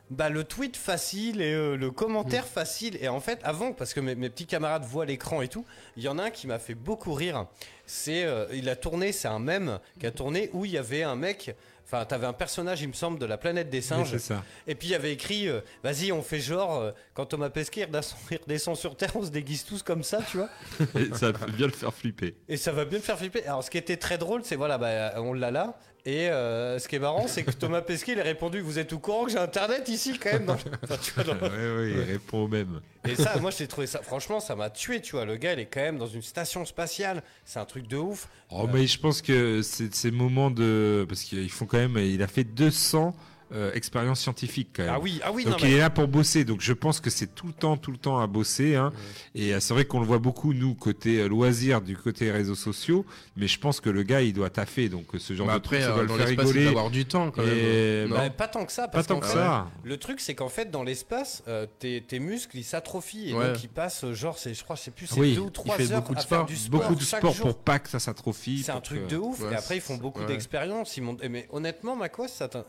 [0.09, 2.97] bah, le tweet facile et euh, le commentaire facile.
[3.01, 5.65] Et en fait, avant, parce que mes, mes petits camarades voient l'écran et tout,
[5.97, 7.47] il y en a un qui m'a fait beaucoup rire.
[7.85, 11.03] C'est, euh, il a tourné, c'est un mème qui a tourné où il y avait
[11.03, 11.55] un mec.
[11.85, 14.17] Enfin, t'avais un personnage, il me semble, de la planète des singes.
[14.17, 14.43] ça.
[14.65, 17.87] Et puis il y avait écrit euh, Vas-y, on fait genre, quand Thomas Pesquet
[18.31, 20.49] redescend, sur Terre, on se déguise tous comme ça, tu vois.
[20.99, 22.35] Et ça va bien le faire flipper.
[22.47, 23.45] Et ça va bien me faire flipper.
[23.45, 25.79] Alors, ce qui était très drôle, c'est voilà, bah, on l'a là.
[26.07, 28.93] Et euh, ce qui est marrant, c'est que Thomas Pesquet, il a répondu Vous êtes
[28.93, 31.49] au courant que j'ai internet ici, quand même dans le- Enfin, tu vois, dans- Ouais,
[31.77, 32.79] ouais, il répond au même.
[33.07, 35.25] Et ça, moi, j'ai trouvé ça, franchement, ça m'a tué, tu vois.
[35.25, 37.23] Le gars, il est quand même dans une station spatiale.
[37.43, 38.27] C'est un truc de ouf.
[38.51, 41.05] Oh, mais je pense que c'est ces moments de.
[41.09, 41.97] Parce qu'ils font quand même.
[41.97, 43.15] Il a fait 200
[43.53, 44.91] euh, expériences scientifiques quand même.
[44.95, 46.45] Ah oui, ah oui, Donc non, il mais- est là pour bosser.
[46.45, 48.75] Donc je pense que c'est tout le temps, tout le temps à bosser.
[48.75, 48.91] Hein.
[49.35, 52.55] Et euh, c'est vrai qu'on le voit beaucoup nous côté euh, loisirs, du côté réseaux
[52.55, 53.05] sociaux.
[53.37, 54.89] Mais je pense que le gars il doit taffer.
[54.89, 56.67] Donc ce genre Bah de après, truc, ça euh, doit le faire il rigoler.
[56.67, 58.09] avoir du temps quand Et- même.
[58.09, 58.23] bah, Non.
[58.25, 58.87] Bah, pas tant que ça.
[58.87, 59.67] Pas tant que fait, ça.
[59.83, 63.29] Le truc, c'est qu'en fait, dans l'espace, euh, tes, tes muscles, ils s'atrophient.
[63.29, 63.47] Et Ouais.
[63.53, 65.79] donc, ils passent, genre, c'est, je crois, je sais plus, c'est Oui, deux ou trois
[65.91, 66.45] heures beaucoup de à faire sport.
[66.45, 66.81] du sport.
[66.81, 68.63] Beaucoup de sport pour pas que ça s'atrophie.
[68.65, 69.41] C'est un truc de ouf.
[69.51, 70.97] Et après, ils font c'est- beaucoup d'expériences.
[71.21, 71.95] Eh, Mais honnêtement,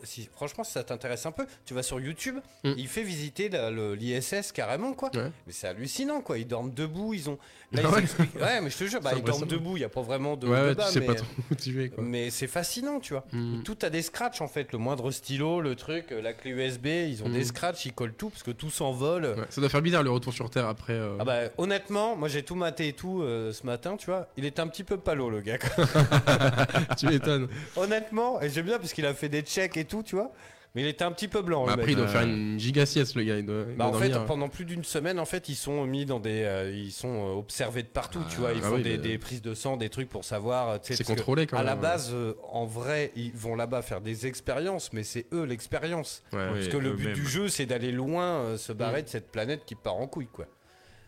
[0.03, 2.73] si, franchement, ça t'intéresse un peu, tu vas sur YouTube, Mm.
[2.77, 3.49] il fait visiter
[3.95, 5.09] l'ISS carrément, quoi.
[5.15, 5.31] Ouais.
[5.45, 6.37] Mais c'est hallucinant, quoi.
[6.37, 7.37] Ils dorment debout, ils ont.
[7.71, 8.01] Là, Ah ils ouais.
[8.01, 10.37] expliquent- ouais, mais je te jure, bah, ils dorment debout, il n'y a pas vraiment
[10.37, 10.47] de.
[10.47, 11.05] Ouais, bas, tu sais mais...
[11.07, 12.03] pas trop vas, quoi.
[12.03, 13.25] mais c'est fascinant, tu vois.
[13.33, 13.63] Mm.
[13.63, 16.85] Tout a des scratchs en fait, le moindre stylo, le truc, euh, la clé USB,
[16.87, 17.33] ils ont Mm.
[17.33, 19.35] des scratchs, ils collent tout parce que tout s'envole.
[19.49, 20.93] Ça doit faire bizarre le retour sur Terre après.
[20.93, 24.27] euh, Ah bah honnêtement, moi j'ai tout maté et tout euh, ce matin, tu vois.
[24.37, 25.57] Il était un petit peu palo le gars.
[25.57, 25.85] quoi.
[26.97, 27.47] tu m'étonnes.
[27.75, 30.31] honnêtement, et j'aime bien parce qu'il a fait des checks et tout, tu vois.
[30.77, 31.65] Mais il était un petit peu blanc.
[31.65, 32.05] Bah le après, il mec.
[32.05, 33.37] doit faire une giga sieste, le gars.
[33.39, 35.85] Il doit, il Bah, doit en fait, pendant plus d'une semaine, en fait, ils sont
[35.87, 38.51] mis dans des, euh, ils sont euh, observés de partout, tu vois.
[38.53, 40.69] Ils ah font oui, des, mais- des prises de sang, des trucs pour savoir.
[40.69, 41.65] euh, C'est contrôlé quand À même.
[41.65, 46.21] la base, euh, en vrai, ils vont là-bas faire des expériences, mais c'est eux l'expérience.
[46.31, 46.39] Ouais.
[46.53, 46.59] Oui.
[46.59, 49.05] Parce que le but du jeu, c'est d'aller loin, euh, se barrer Mm.
[49.05, 50.45] de cette planète qui part en couille, quoi.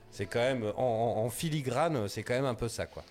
[0.10, 3.04] C'est quand même, en, en- en filigrane, c'est quand même un peu ça, quoi.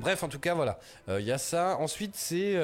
[0.00, 0.80] Bref, en tout cas, voilà.
[1.08, 1.76] Euh, Il y a ça.
[1.78, 2.56] Ensuite, c'est.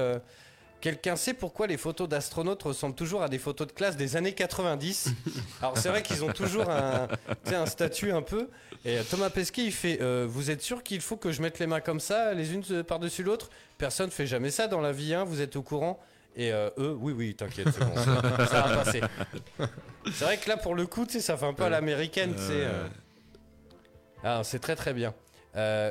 [0.81, 4.33] Quelqu'un sait pourquoi les photos d'astronautes ressemblent toujours à des photos de classe des années
[4.33, 5.11] 90
[5.63, 8.49] Alors c'est vrai qu'ils ont toujours un, statut un peu.
[8.87, 11.59] Et euh, Thomas Pesquet, il fait euh, Vous êtes sûr qu'il faut que je mette
[11.59, 13.51] les mains comme ça, les unes euh, par-dessus l'autre?
[13.77, 16.01] Personne fait jamais ça dans la vie, hein, vous êtes au courant
[16.35, 19.01] Et euh, eux, oui, oui, t'inquiète, c'est bon, ça, ça va passer.
[20.11, 22.89] C'est vrai que là, pour le coup, ça fait un peu à l'américaine, euh.
[24.25, 25.15] Ah, c'est très très bien.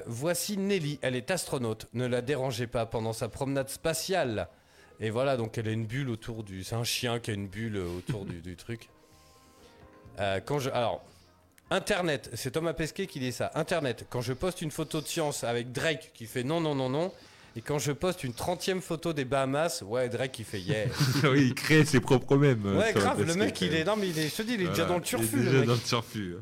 [0.08, 1.86] Voici Nelly, elle est astronaute.
[1.94, 4.50] Ne la dérangez pas pendant sa promenade spatiale.
[5.02, 6.64] Et voilà, donc elle a une bulle autour du.
[6.64, 8.90] C'est un chien qui a une bulle autour du, du truc.
[10.20, 10.70] Euh, quand je.
[10.70, 11.02] Alors,
[11.72, 13.52] Internet, c'est Thomas Pesquet qui dit ça.
[13.56, 16.90] Internet, quand je poste une photo de science avec Drake qui fait non, non, non,
[16.90, 17.14] non.
[17.56, 20.86] Et quand je poste une 30e photo des Bahamas, ouais, Drake il fait yeah.
[21.24, 22.66] oui, il crée ses propres mèmes.
[22.66, 23.82] euh, Ouais, grave, le mec il même.
[23.82, 23.84] est.
[23.86, 25.28] Non, mais il est, je te dis, il est déjà dans le turfu.
[25.34, 25.68] Il est le déjà mec.
[25.68, 26.36] dans le turfu.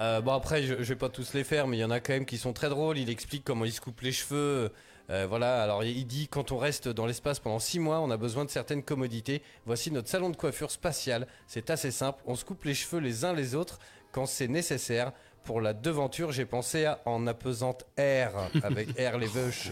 [0.00, 2.00] Euh, bon après je, je vais pas tous les faire mais il y en a
[2.00, 2.98] quand même qui sont très drôles.
[2.98, 4.70] Il explique comment il se coupe les cheveux.
[5.10, 8.16] Euh, voilà, alors il dit quand on reste dans l'espace pendant 6 mois, on a
[8.16, 9.42] besoin de certaines commodités.
[9.66, 11.26] Voici notre salon de coiffure spatial.
[11.46, 12.22] C'est assez simple.
[12.26, 13.78] On se coupe les cheveux les uns les autres
[14.12, 15.12] quand c'est nécessaire.
[15.44, 19.70] Pour la devanture, j'ai pensé à en apesante R avec R les veuches.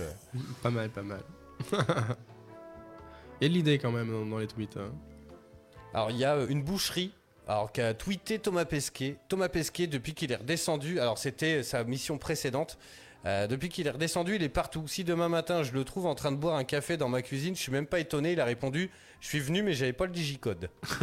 [0.63, 1.23] Pas mal, pas mal.
[3.41, 4.77] Il y a de l'idée quand même dans, dans les tweets.
[4.77, 4.93] hein.
[5.95, 7.13] Alors il y a euh, une boucherie.
[7.49, 9.17] Alors qu'a tweeté Thomas Pesquet.
[9.29, 11.01] Thomas Pesquet depuis qu'il est redescendu.
[11.01, 12.79] Alors c'était sa mission précédente.
[13.25, 14.89] Euh, depuis qu'il est redescendu, il est partout.
[14.89, 17.55] Si demain matin je le trouve en train de boire un café dans ma cuisine,
[17.55, 18.33] je suis même pas étonné.
[18.33, 20.69] Il a répondu Je suis venu, mais j'avais pas le digicode.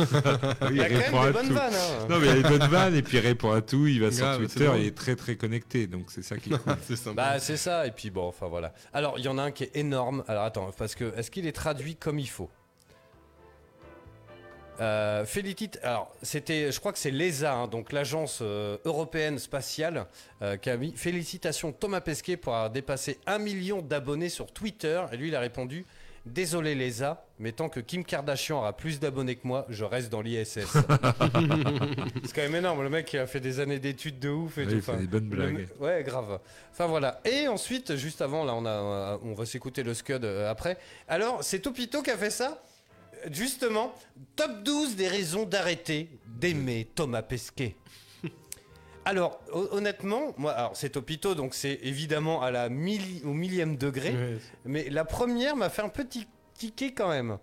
[0.70, 1.54] Il y a quand répond même à des bonnes tout.
[1.54, 1.74] vannes.
[1.74, 2.08] hein.
[2.10, 3.88] Non, mais il y a des bonnes vannes et puis il répond à tout.
[3.88, 5.88] Il va sur Grave, Twitter, il est très très connecté.
[5.88, 6.76] Donc c'est ça qui est cool.
[6.82, 7.16] C'est sympa.
[7.34, 7.88] Bah c'est ça.
[7.88, 8.74] Et puis bon, enfin voilà.
[8.94, 10.24] Alors il y en a un qui est énorme.
[10.28, 12.50] Alors attends, parce que est-ce qu'il est traduit comme il faut?
[14.80, 20.06] Euh, Félicite, alors c'était, je crois que c'est l'ESA, hein, donc l'agence euh, européenne spatiale,
[20.42, 25.04] euh, qui a mis félicitations Thomas Pesquet pour avoir dépassé un million d'abonnés sur Twitter.
[25.12, 25.86] Et lui, il a répondu
[26.26, 30.22] Désolé l'ESA, mais tant que Kim Kardashian aura plus d'abonnés que moi, je reste dans
[30.22, 30.60] l'ISS.
[32.24, 34.62] c'est quand même énorme, le mec il a fait des années d'études de ouf et
[34.62, 34.76] Ouais, tout.
[34.76, 35.68] il fait Enfin, des bonnes blagues.
[35.80, 36.40] Ouais, grave.
[36.72, 37.22] Enfin voilà.
[37.26, 40.78] Et ensuite, juste avant, là, on, a, on va s'écouter le Scud euh, après.
[41.08, 42.62] Alors, c'est Topito qui a fait ça
[43.32, 43.94] Justement,
[44.36, 47.76] top 12 des raisons d'arrêter d'aimer Thomas Pesquet.
[49.06, 53.76] Alors, ho- honnêtement, moi, alors c'est Topito, donc c'est évidemment à la milli- au millième
[53.78, 54.38] degré.
[54.66, 57.38] Mais la première m'a fait un petit ticket quand même.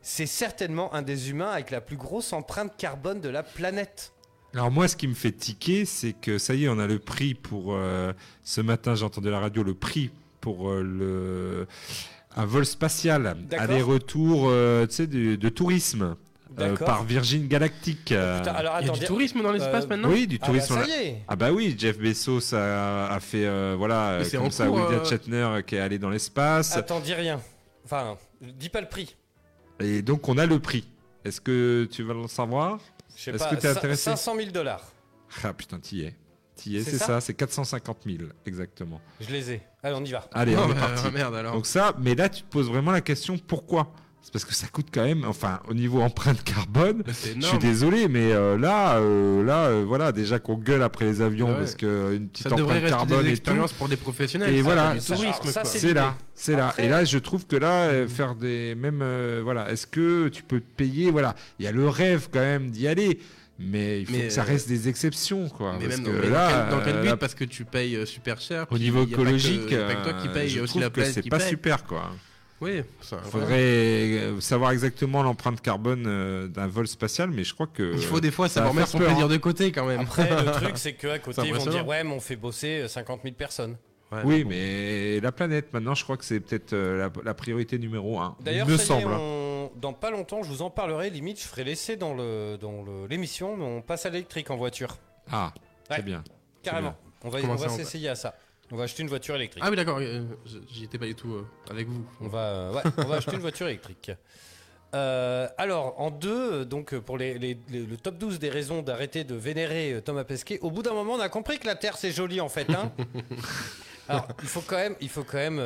[0.00, 4.12] C'est certainement un des humains avec la plus grosse empreinte carbone de la planète.
[4.54, 6.98] Alors moi, ce qui me fait tiquer, c'est que ça y est, on a le
[6.98, 8.12] prix pour euh,
[8.44, 8.94] ce matin.
[8.94, 10.10] J'ai entendu à la radio le prix
[10.40, 11.66] pour euh, le
[12.36, 16.16] un vol spatial aller-retour, euh, tu sais, de, de tourisme
[16.58, 18.12] euh, par Virgin Galactic.
[18.12, 20.38] euh, Putain, alors Il y a du tourisme dans l'espace euh, maintenant oui, du Ah,
[20.40, 20.74] bah, tourisme.
[20.74, 21.22] ça y est.
[21.28, 25.00] Ah bah oui, Jeff Bezos a, a fait euh, voilà c'est comme ça cours, William
[25.00, 27.40] euh, Shatner qui est allé dans l'espace Attends, dis rien.
[27.84, 29.14] Enfin, dis pas le prix.
[29.80, 30.86] et donc on a le prix.
[31.24, 32.78] Est-ce que tu vas le savoir?
[33.16, 33.50] Je sais Est-ce pas.
[33.50, 34.02] que t'es cin- intéressé?
[34.04, 34.84] 500 000 dollars.
[35.42, 36.14] Ah putain, t'y es.
[36.58, 39.00] C'est ça ça, c'est 450 000 exactement.
[39.20, 39.62] Je les ai.
[39.82, 40.28] Allez, on y va.
[40.32, 41.10] Allez, Oh, on est bah, parti.
[41.14, 41.54] Merde alors.
[41.54, 43.92] Donc ça, mais là tu te poses vraiment la question pourquoi?
[44.20, 47.02] C'est parce que ça coûte quand même, enfin au niveau empreinte carbone.
[47.14, 51.06] C'est Je suis désolé, mais euh, là, euh, là, euh, voilà, déjà qu'on gueule après
[51.06, 51.54] les avions Ouais.
[51.54, 53.52] parce que une petite Ça empreinte carbone des et tout.
[53.78, 54.52] pour des professionnels.
[54.52, 56.74] Et ça, voilà, c'est là, c'est là.
[56.76, 60.42] Et là, je trouve que là, euh, faire des même, euh, voilà, est-ce que tu
[60.42, 63.20] peux te payer, voilà, il y a le rêve quand même d'y aller,
[63.58, 65.74] mais il faut Mais, que ça euh, reste des exceptions, quoi.
[65.80, 67.64] Mais parce même que dans, là, quel, dans quel euh, but là, parce que tu
[67.64, 68.66] payes euh, super cher.
[68.70, 70.60] au niveau il y a pas que- écologique, a pas que toi qui paye, je
[70.60, 71.48] aussi trouve la que planète c'est pas paye.
[71.48, 72.10] super, quoi.
[72.60, 73.46] Oui, ça, voilà.
[73.46, 78.32] faudrait savoir exactement l'empreinte carbone d'un vol spatial, mais je crois que Il faut des
[78.32, 79.28] fois savoir mettre son plaisir hein.
[79.28, 80.00] de côté quand même.
[80.00, 82.88] Après, le truc, c'est qu'à côté, ils vont dire Ouais, mais on fait bosser euh,
[82.88, 83.76] 50 000 personnes.
[84.10, 84.50] Ouais, Oui, bon.
[84.50, 88.34] mais la planète, maintenant, je crois que c'est peut-être la, la priorité numéro un.
[88.40, 89.12] D'ailleurs, il me semble.
[89.12, 89.18] hein.
[89.20, 89.47] on-
[89.80, 91.10] dans pas longtemps, je vous en parlerai.
[91.10, 94.56] Limite, je ferai l'essai dans le dans le- l'émission, mais on passe à l'électrique en
[94.56, 94.96] voiture.
[95.30, 95.52] Ah,
[95.90, 95.96] Ouais.
[95.96, 96.22] c'est bien.
[96.62, 96.94] Carrément.
[97.24, 98.34] On va, Comment on va ça, on va- s'essayer à ça.
[98.70, 99.62] On va acheter une voiture électrique.
[99.66, 99.98] Ah oui, d'accord.
[100.00, 100.24] euh,
[100.70, 102.04] J'y étais pas du tout euh, avec vous.
[102.20, 104.10] On va, euh, ouais, on va acheter une voiture électrique.
[104.94, 109.24] Euh, alors, en deux, donc pour les, les- les- le top 12 des raisons d'arrêter
[109.24, 112.10] de vénérer Thomas Pesquet, au bout d'un moment, on a compris que la Terre c'est
[112.10, 112.68] joli en fait.
[112.70, 112.92] Hein
[114.08, 115.58] alors, il faut quand même, il faut quand même,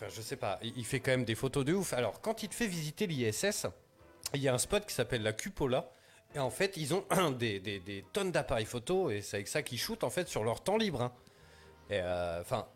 [0.00, 1.92] enfin, je sais pas, il fait quand même des photos de ouf.
[1.92, 3.66] Alors, quand il te fait visiter l'ISS,
[4.34, 5.90] il y a un spot qui s'appelle la Cupola.
[6.34, 7.04] Et en fait, ils ont
[7.38, 10.76] des, tonnes d'appareils photo et c'est avec ça qu'ils shootent en fait sur leur temps
[10.76, 11.02] libre.
[11.02, 11.12] hein.
[11.90, 12.68] Et euh, enfin,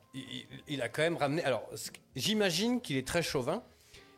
[0.68, 1.44] il, a quand même ramené.
[1.44, 1.68] Alors,
[2.16, 3.62] j'imagine qu'il est très chauvin.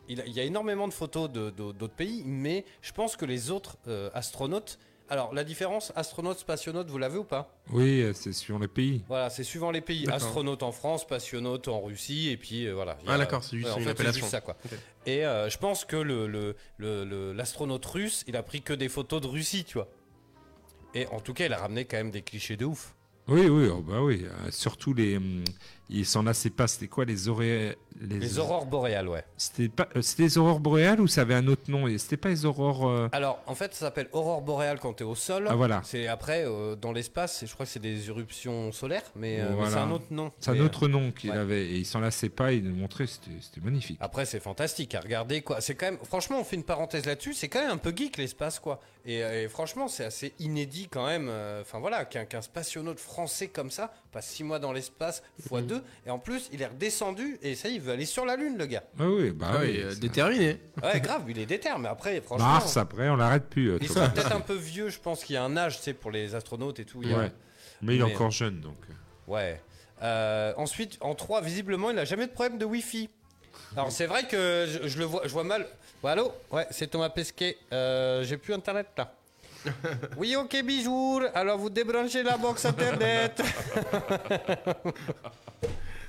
[0.09, 4.11] Il, y a énormément de photos d'autres pays, mais je pense que les autres euh,
[4.12, 4.78] astronautes
[5.11, 7.55] Alors, la différence, astronaute, spationaute, vous l'avez ou pas?
[7.70, 9.05] Oui, c'est suivant les pays.
[9.07, 10.09] Voilà, c'est suivant les pays.
[10.11, 12.96] Astronaute en France, spationaute en Russie, et puis euh, voilà.
[13.07, 14.20] Ah, d'accord, c'est juste en une fait, appellation.
[14.20, 14.57] juste ça, quoi.
[15.05, 18.72] Et euh, je pense que le, le- le- le- l'astronaute russe, il a pris que
[18.72, 19.88] des photos de Russie, tu vois.
[20.94, 22.94] Et en tout cas, il a ramené quand même des clichés de ouf.
[23.28, 24.24] Oui, oui, oh, bah oui.
[24.24, 25.18] euh, surtout les
[25.89, 26.66] il s'en lassait pas.
[26.66, 28.39] C'était quoi les horaires les...
[28.39, 29.24] aurores boréales, ouais.
[29.37, 31.87] C'était pas, euh, c'était les aurores boréales ou ça avait un autre nom?
[31.87, 32.89] Et c'était pas les aurores.
[32.89, 35.47] Euh, Alors en fait, ça s'appelle aurore boréale quand t'es au sol.
[35.49, 35.80] Ah voilà.
[35.85, 39.91] C'est après euh, dans l'espace, je crois que c'est des éruptions solaires, mais, c'est un
[39.91, 40.32] autre nom.
[40.41, 42.53] C'est un autre nom qu'il avait et il s'en lassait pas.
[42.53, 43.99] Il nous montrait, c'était magnifique.
[44.01, 45.61] Après, c'est fantastique à regarder quoi.
[45.61, 47.35] C'est quand même, franchement, on fait une parenthèse là-dessus.
[47.35, 48.80] C'est quand même un peu geek l'espace quoi.
[49.07, 51.30] Et, franchement, c'est assez inédit quand même.
[51.61, 55.66] Enfin voilà, qu'un qu spationaute français comme ça passe six mois dans l'espace fois mhm.
[55.66, 55.74] deux
[56.07, 58.66] et en plus, il est redescendu et ça, il veut aller sur la Lune, le
[58.66, 58.85] gars.
[58.99, 60.61] Ah oui, bah ah oui, oui déterminé.
[60.83, 62.47] Ouais, grave, il est déter, mais après, franchement.
[62.47, 63.70] Mars, après, on l'arrête plus.
[63.70, 65.85] Euh, il sera peut-être un peu vieux, je pense qu'il y a un âge, tu
[65.85, 67.01] sais, pour les astronautes et tout.
[67.01, 67.33] Ouais.
[67.83, 68.77] Mais il est encore jeune, donc.
[69.27, 69.61] Ouais.
[70.03, 73.09] Euh, ensuite, en 3, visiblement, il n'a jamais de problème de Wi-Fi.
[73.77, 75.66] Alors c'est vrai que je, le vois, je vois mal.
[76.03, 77.57] Bon, allô, ouais, c'est Thomas Pesquet.
[77.72, 79.14] Euh, j'ai plus internet là.
[80.16, 81.22] Oui, ok, bisous.
[81.34, 83.42] Alors, vous débranchez la box Internet.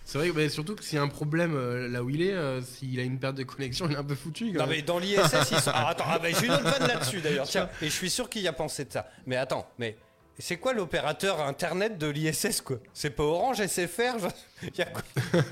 [0.05, 2.33] C'est vrai, mais surtout que s'il y a un problème euh, là où il est,
[2.33, 4.53] euh, s'il a une perte de connexion, il est un peu foutu.
[4.53, 4.75] quand non, même.
[4.75, 5.17] mais dans l'ISS,
[5.51, 5.71] ils sont.
[5.73, 7.47] Ah, attends, ah, bah, j'ai une autre vanne là-dessus d'ailleurs.
[7.47, 9.09] Tiens, et je suis sûr qu'il y a pensé de ça.
[9.25, 9.97] Mais attends, mais.
[10.37, 12.77] C'est quoi l'opérateur internet de l'ISS quoi?
[12.93, 14.33] C'est pas Orange SFR genre
[14.74, 14.88] Il y a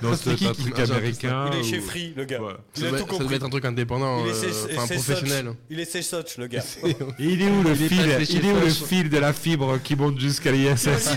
[0.02, 1.50] Non, C'est un truc américain.
[1.54, 2.42] Il est chez Free, le gars.
[2.42, 2.54] Ouais.
[2.76, 3.36] Il ça, a doit, tout ça doit compris.
[3.36, 5.54] être un truc indépendant, Il est euh, enfin professionnel.
[5.70, 6.64] Il est ses Soch, le gars.
[6.84, 7.90] Et il est où le fil
[8.26, 11.10] chez Il est où le fil de la fibre qui monte jusqu'à l'ISS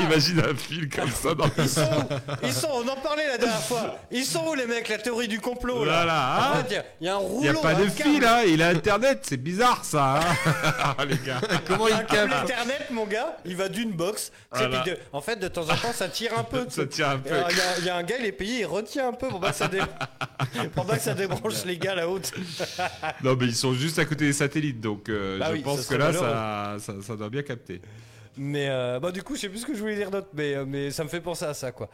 [0.00, 2.08] Imagine un fil comme ça dans Ils sont
[2.42, 3.98] Ils sont, on en parlait la dernière fois.
[4.10, 6.76] Ils sont où les mecs, la théorie du complot là Voilà, hein fait, il y
[6.78, 7.40] a- il y, a un rouleau.
[7.40, 11.16] Il n'y a pas de fil, hein Il a Internet, c'est bizarre ça hein Les
[11.18, 14.32] gars Comment il câble capte Ethernet, mon gars, il va d'une box.
[14.52, 14.82] Voilà.
[14.84, 16.66] de- en fait, de temps en temps, ça tire un peu.
[16.68, 17.32] Ça tire un peu.
[17.34, 19.12] Alors, Il y, a- il y a un gars, il est payé, il retient un
[19.12, 19.80] peu pour pas que ça, dé-
[20.74, 22.20] pour pas que ça débranche les gars là-haut.
[23.22, 25.86] Non, mais ils sont juste à côté des satellites, donc euh, Bah je oui, pense
[25.86, 27.80] que là, ça, ça, ça doit bien capter.
[28.36, 30.54] Mais euh, bah du coup, je sais plus ce que je voulais dire d'autre, mais,
[30.54, 31.88] euh, mais ça me fait penser à ça quoi.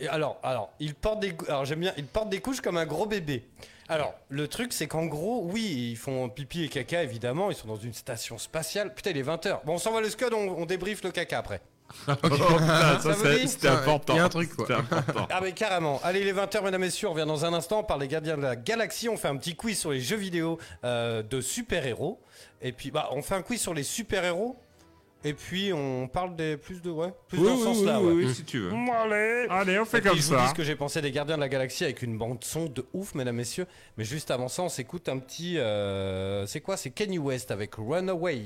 [0.00, 2.86] Et alors, alors, il porte des, alors j'aime bien, il porte des couches comme un
[2.86, 3.44] gros bébé.
[3.88, 7.66] Alors, le truc c'est qu'en gros, oui, ils font pipi et caca évidemment, ils sont
[7.66, 8.94] dans une station spatiale.
[8.94, 9.64] Putain, il est 20h.
[9.66, 11.60] Bon, on s'envoie le scud, on, on débriefe le caca après.
[12.08, 12.14] Oh,
[13.00, 14.14] ça, c'est- dit c'était Ça, important.
[14.14, 14.66] il y a un truc, quoi.
[14.66, 15.26] C'était important.
[15.30, 16.00] Ah mais carrément.
[16.02, 18.08] Allez, il est 20h mesdames et messieurs, on revient dans un instant, on parle des
[18.08, 21.40] gardiens de la galaxie, on fait un petit quiz sur les jeux vidéo euh, de
[21.40, 22.20] super-héros.
[22.60, 24.56] Et puis bah on fait un quiz sur les super-héros.
[25.24, 28.00] Et puis on parle des plus de ouais, plus Oui, dans oui, ce oui, sens-là.
[28.00, 28.24] oui, ouais.
[28.24, 28.72] oui, si tu veux.
[28.72, 30.48] Allez, Allez, on fait Et puis, comme je vous dis ça.
[30.48, 33.14] ce que j'ai pensé des Gardiens de la Galaxie avec une bande son de ouf,
[33.14, 33.68] mesdames, messieurs.
[33.96, 35.58] Mais juste avant ça, on s'écoute un petit.
[35.58, 36.76] euh, c'est quoi?
[36.76, 38.42] C'est Kenny West avec Runaway.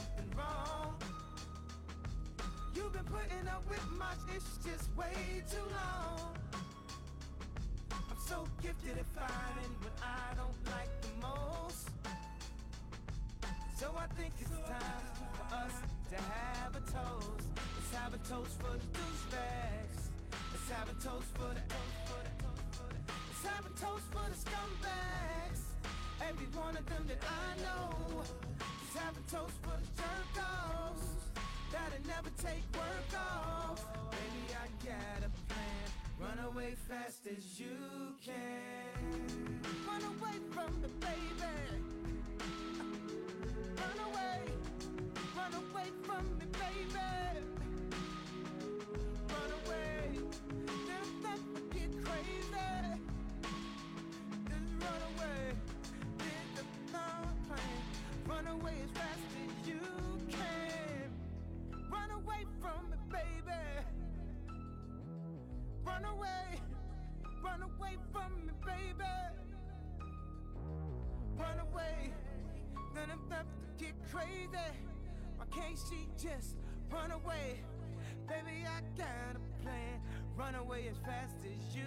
[0.00, 0.94] Something wrong.
[2.74, 6.36] You've been putting up with my it's just way too long.
[7.92, 11.90] I'm so gifted at finding what I don't like the most.
[13.76, 15.74] So I think it's time for us
[16.10, 17.46] to have a toast.
[17.76, 20.02] Let's have a toast for the douchebags.
[20.52, 21.62] Let's have a toast for the
[23.28, 25.60] Let's have a toast for the scumbags.
[26.28, 28.59] Every one of them that I know.
[28.92, 31.06] Let's have a toast for the jerk-offs.
[31.70, 33.86] That'll never take work off.
[34.10, 35.86] I got a plan.
[36.18, 37.76] Run away fast as you
[38.20, 39.60] can.
[39.86, 41.56] Run away from me, baby.
[43.78, 44.40] Run away.
[45.36, 47.10] Run away from me, baby.
[49.28, 50.18] Run away.
[50.66, 52.98] There's nothing get crazy.
[54.48, 55.69] Just run away.
[58.42, 59.80] Run away as fast as you
[60.30, 61.12] can.
[61.92, 63.60] Run away from me, baby.
[65.84, 66.58] Run away.
[67.44, 69.04] Run away from me, baby.
[71.38, 72.14] Run away.
[72.94, 74.48] Then I'm about to get crazy.
[75.36, 76.56] Why can't she just
[76.90, 77.60] run away?
[78.26, 80.00] Baby, I got a plan.
[80.34, 81.84] Run away as fast as you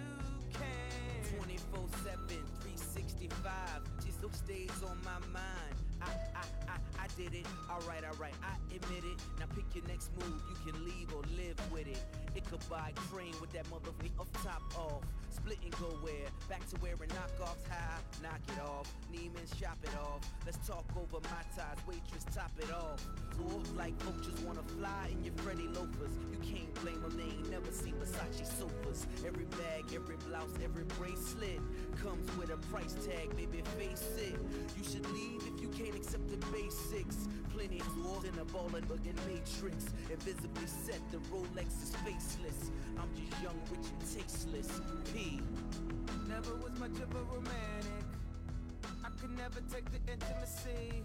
[0.52, 1.36] can.
[1.36, 3.58] 24 7, 365.
[4.04, 5.83] She still stays on my mind.
[6.04, 7.46] I, I, I, did it.
[7.70, 9.18] Alright, alright, I admit it.
[9.38, 10.40] Now pick your next move.
[10.48, 12.00] You can leave or live with it.
[12.34, 15.02] It could buy cream with that motherfucker off top off.
[15.30, 16.30] Split and go where?
[16.48, 17.98] Back to wearing knockoffs high.
[18.22, 18.92] Knock it off.
[19.12, 20.20] Neiman shop it off.
[20.44, 21.78] Let's talk over my ties.
[21.86, 23.04] Waitress top it off.
[23.42, 26.14] Or like vultures wanna fly in your Freddy loafers.
[26.32, 27.16] You can't blame them.
[27.16, 29.06] They ain't never seen Versace sofas.
[29.26, 31.60] Every bag, every blouse, every bracelet
[32.02, 33.34] comes with a price tag.
[33.36, 34.38] Baby, face it.
[34.76, 37.28] You should leave if you can't the basics.
[37.52, 39.86] Plenty in a ball and bugging matrix.
[40.10, 42.70] Invisibly set, the Rolex is faceless.
[42.98, 44.80] I'm just young, rich, and tasteless.
[45.12, 45.40] P.
[46.28, 48.06] Never was much of a romantic.
[49.04, 51.04] I could never take the intimacy.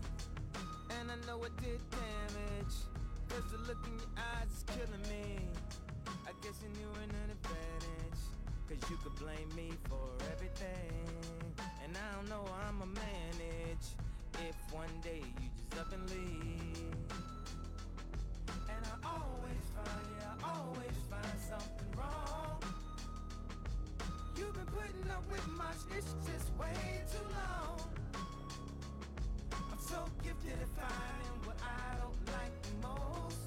[1.00, 2.76] And I know it did damage.
[3.30, 5.38] Cause the look in your eyes is killing me.
[6.26, 8.22] I guess you knew an advantage.
[8.68, 11.06] Cause you could blame me for everything.
[11.84, 13.99] And I don't know how I'ma manage.
[14.48, 16.96] If one day you just up and leave.
[18.48, 22.64] And I always find, yeah, I always find something wrong.
[24.38, 27.82] You've been putting up with my shit just way too long.
[29.52, 33.44] I'm so gifted at finding what I don't like the most.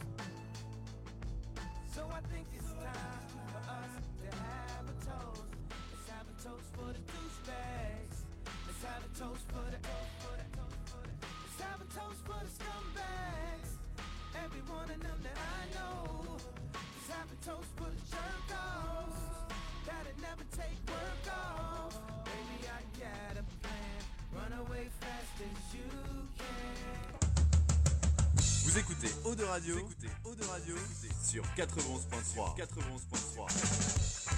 [1.94, 2.51] So I think
[29.04, 30.74] écoutez Eau de Radio, vous écoutez Eau de Radio
[31.24, 32.56] sur 91.3.
[32.56, 34.32] 91.3.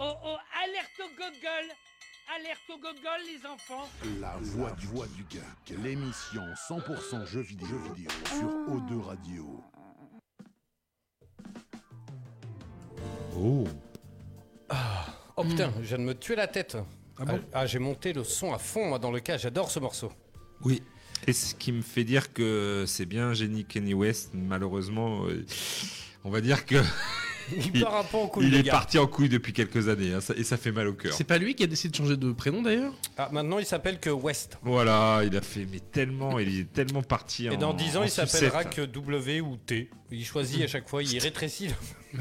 [0.00, 1.72] Oh oh, alerte au gogol
[2.36, 3.88] Alerte au gogol, les enfants
[4.20, 9.64] La voix du, voix du geek, l'émission 100% jeux vidéo, jeux vidéo sur O2 Radio.
[13.36, 13.64] Oh.
[15.36, 16.76] Oh putain, je viens de me tuer la tête.
[17.18, 20.12] Ah, ah, j'ai monté le son à fond moi dans le cas, j'adore ce morceau.
[20.62, 20.82] Oui.
[21.26, 25.44] Et ce qui me fait dire que c'est bien génie Kenny West, malheureusement, euh,
[26.24, 26.76] on va dire que
[27.56, 28.72] Il part un peu en couille, il est gars.
[28.72, 31.12] parti en couille depuis quelques années hein, ça- et ça fait mal au cœur.
[31.12, 32.92] C'est pas lui qui a décidé de changer de prénom d'ailleurs?
[33.16, 34.58] Ah, maintenant il s'appelle que West.
[34.62, 37.46] Voilà, il a fait mais tellement, il est tellement parti.
[37.46, 39.90] Et en- dans 10 ans, il s'appellera que W ou T.
[40.10, 41.68] Il choisit à chaque fois, il rétrécit.
[42.14, 42.20] le-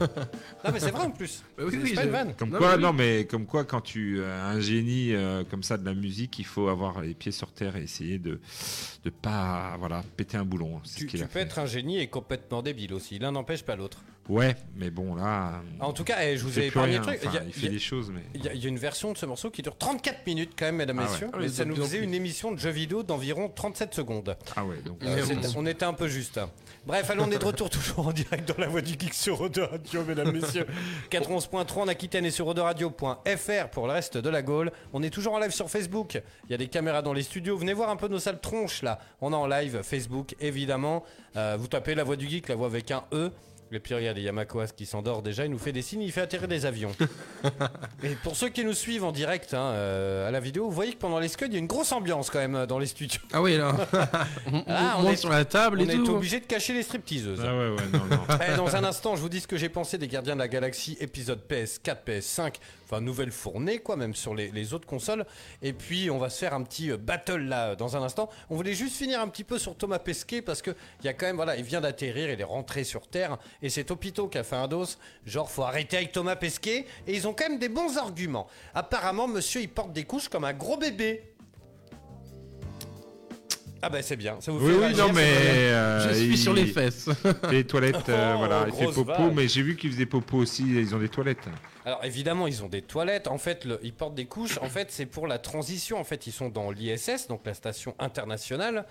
[0.00, 1.42] non mais c'est vrai en plus.
[1.56, 2.34] Bah oui, pas une vanne.
[2.38, 2.82] Comme Non, quoi, mais oui.
[2.82, 6.38] non mais comme quoi, quand tu as un génie euh, comme ça de la musique,
[6.38, 8.40] il faut avoir les pieds sur terre et essayer de
[9.04, 10.80] de pas voilà péter un boulon.
[10.84, 11.40] C'est ce Tu, tu a peux fait.
[11.40, 13.18] être un génie et complètement débile aussi.
[13.18, 13.98] L'un n'empêche pas l'autre.
[14.28, 15.62] Ouais, mais bon là.
[15.80, 17.18] En tout cas, eh, je vous ai épargné le truc.
[17.24, 18.20] Enfin, Il y a- il fait y a- des choses, mais.
[18.34, 20.52] Il y, a, il y a une version de ce morceau qui dure 34 minutes
[20.58, 21.10] quand même, mesdames, Ah ouais.
[21.10, 21.28] messieurs.
[21.32, 24.36] Ah, mais mais ça nous faisait une émission de jeux vidéo d'environ 37 secondes.
[24.54, 25.02] Ah ouais, donc.
[25.02, 25.24] Euh,
[25.56, 26.36] on était un peu juste.
[26.38, 26.50] hein.
[26.86, 29.48] Bref, allons, on est de retour toujours en direct dans la voix du geek sur
[29.50, 30.66] de Radio, mesdames, messieurs.
[31.10, 34.70] 91.3 en Aquitaine et sur Radio.fr pour le reste de la Gaule.
[34.92, 36.20] On est toujours en live sur Facebook.
[36.48, 37.56] Il y a des caméras dans les studios.
[37.56, 38.98] Venez voir un peu nos sales tronches là.
[39.20, 41.04] On est en live Facebook, évidemment.
[41.36, 43.30] Euh, vous tapez la voix du geek, la voix avec un E.
[43.70, 46.00] Le pire, il y a les Yamakoas qui s'endort déjà, il nous fait des signes,
[46.02, 46.92] il fait atterrir des avions.
[48.02, 50.92] Et pour ceux qui nous suivent en direct hein, euh, à la vidéo, vous voyez
[50.92, 52.86] que pendant les scuds, il y a une grosse ambiance quand même euh, dans les
[52.86, 53.20] studios.
[53.32, 53.74] Ah oui, là.
[54.52, 56.10] on, Ah, on on est- sur la table On et est tout.
[56.14, 57.40] obligé de cacher les stripteaseuses.
[57.44, 58.22] Ah ouais, ouais, non, non.
[58.52, 60.48] Eh, dans un instant, je vous dis ce que j'ai pensé des Gardiens de la
[60.48, 62.54] Galaxie épisode PS4, PS5,
[62.84, 65.26] enfin nouvelle fournée quoi, même sur les, les autres consoles.
[65.60, 68.30] Et puis on va se faire un petit euh, battle là dans un instant.
[68.48, 70.70] On voulait juste finir un petit peu sur Thomas Pesquet parce que
[71.02, 73.68] il y a quand même voilà, il vient d'atterrir, il est rentré sur Terre et
[73.70, 74.84] c'est Topito qui a fait un dos.
[75.26, 78.46] Genre faut arrêter avec Thomas Pesquet et ils ont quand même des bons arguments.
[78.74, 81.34] Apparemment, Monsieur il porte des couches comme un gros bébé.
[83.80, 85.22] Ah bah c'est bien, ça vous Oui, fait oui, réagir, non, mais.
[85.22, 87.08] euh, Je suis il- sur les fesses.
[87.52, 89.32] Les toilettes, euh, Oh, voilà, il fait popo, vague.
[89.34, 91.46] mais j'ai vu qu'ils faisaient popo aussi, ils ont des toilettes.
[91.84, 93.28] Alors évidemment, ils ont des toilettes.
[93.28, 94.58] En fait, le- ils portent des couches.
[94.62, 95.96] En fait, c'est pour la transition.
[96.00, 98.84] En fait, ils sont dans l'ISS, donc la station internationale,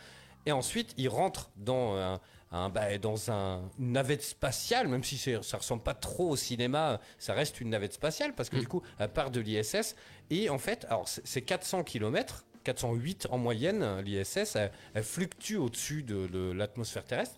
[0.45, 2.22] et ensuite ils rentrent dans un,
[2.65, 4.87] un- bah, dans un, une navette spatiale.
[4.87, 8.57] Même si ça ressemble pas trop au cinéma, ça reste une navette spatiale parce que
[8.57, 9.95] du coup, elle part de l'ISS.
[10.29, 12.43] Et en fait, alors c'est c'est 400 km.
[12.63, 17.37] 408 en moyenne, l'ISS, elle, elle fluctue au-dessus de, de l'atmosphère terrestre.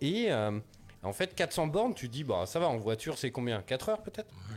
[0.00, 0.58] Et euh,
[1.04, 3.62] en fait, 400 bornes, tu dis, bah ça va, en voiture, c'est combien?
[3.62, 4.32] 4 heures peut-être?
[4.50, 4.56] Ouais,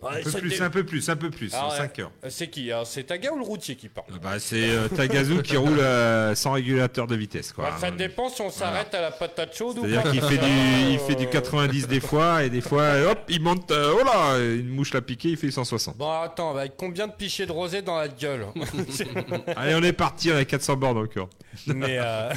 [0.00, 1.76] Un peu plus, un peu plus, un peu plus, Ah ouais.
[1.76, 2.12] 5 heures.
[2.24, 4.06] Euh, C'est qui alors, C'est Taga ou le routier qui parle?
[4.22, 7.70] Bah, c'est euh, Tagazu qui roule euh, sans régulateur de vitesse, quoi.
[7.70, 10.10] Bah, Ça dépend si on s'arrête à la patate chaude ou C'est-à-dire pas.
[10.10, 10.46] qu'il fait, du,
[10.92, 14.04] il fait du euh, 90 des fois, et des fois, hop, il monte, euh, oh
[14.04, 15.96] là, une mouche l'a piqué, il fait 160.
[15.96, 18.46] Bon, attends, avec combien de pichets de rosée dans la gueule?
[19.56, 21.28] Allez, on est parti, on a 400 bornes encore.
[21.66, 22.32] Mais euh,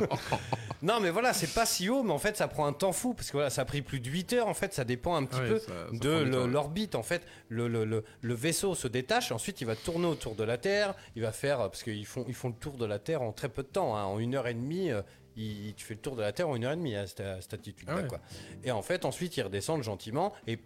[0.82, 3.14] non, mais voilà, c'est pas si haut, mais en fait, ça prend un temps fou
[3.14, 4.48] parce que voilà, ça a pris plus de 8 heures.
[4.48, 6.94] En fait, ça dépend un petit Ouais, peu ça- ça de l'orbite.
[6.94, 10.44] En fait, le, le, le, le vaisseau se détache, ensuite, il va tourner autour de
[10.44, 10.94] la Terre.
[11.16, 13.48] Il va faire parce qu'ils font ils font le tour de la Terre en très
[13.48, 14.90] peu de temps, hein, en une heure et demie.
[14.90, 15.02] euh,
[15.36, 17.20] il- tu fais le tour de la Terre en une heure et demie à cette,
[17.20, 18.08] à cette altitude-là, Ah ouais.
[18.08, 18.20] quoi.
[18.64, 20.58] Et en fait, ensuite, ils redescendent gentiment et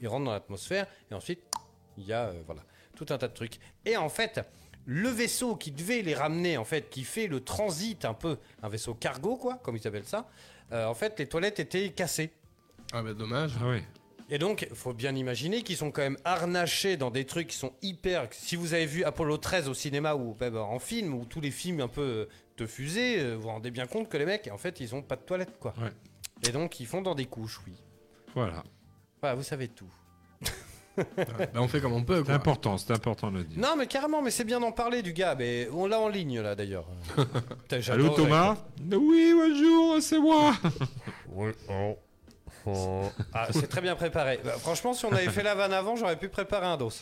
[0.00, 0.86] ils rentrent dans l'atmosphère.
[1.10, 1.40] Et ensuite,
[1.96, 2.62] il y a euh, voilà
[2.96, 3.58] tout un tas de trucs.
[3.86, 4.40] Et en fait,
[4.84, 8.68] le vaisseau qui devait les ramener, en fait, qui fait le transit un peu, un
[8.68, 10.28] vaisseau cargo, quoi, comme ils appellent ça,
[10.72, 12.32] euh, en fait, les toilettes étaient cassées.
[12.92, 13.52] Ah bah dommage.
[13.60, 13.84] Ah ouais.
[14.30, 17.56] Et donc, il faut bien imaginer qu'ils sont quand même harnachés dans des trucs qui
[17.56, 18.28] sont hyper.
[18.30, 21.50] Si vous avez vu Apollo 13 au cinéma ou même en film, ou tous les
[21.50, 24.48] films un peu euh, de fusée, euh, vous vous rendez bien compte que les mecs,
[24.50, 25.74] en fait, ils ont pas de toilettes, quoi.
[25.78, 25.92] Ouais.
[26.48, 27.74] Et donc, ils font dans des couches, oui.
[28.34, 28.64] Voilà.
[29.20, 29.92] Voilà, vous savez tout.
[30.96, 31.04] Bah,
[31.56, 33.58] on fait comme on peut C'est important, c'est important de le dire.
[33.58, 35.34] Non, mais carrément, mais c'est bien d'en parler du gars.
[35.34, 36.86] Mais on l'a en ligne là d'ailleurs.
[37.68, 38.56] Putain, Allô Thomas?
[38.92, 40.54] Oui, bonjour, c'est moi.
[43.34, 44.38] Ah, c'est très bien préparé.
[44.44, 46.92] Bah, franchement, si on avait fait la vanne avant, j'aurais pu préparer un dos.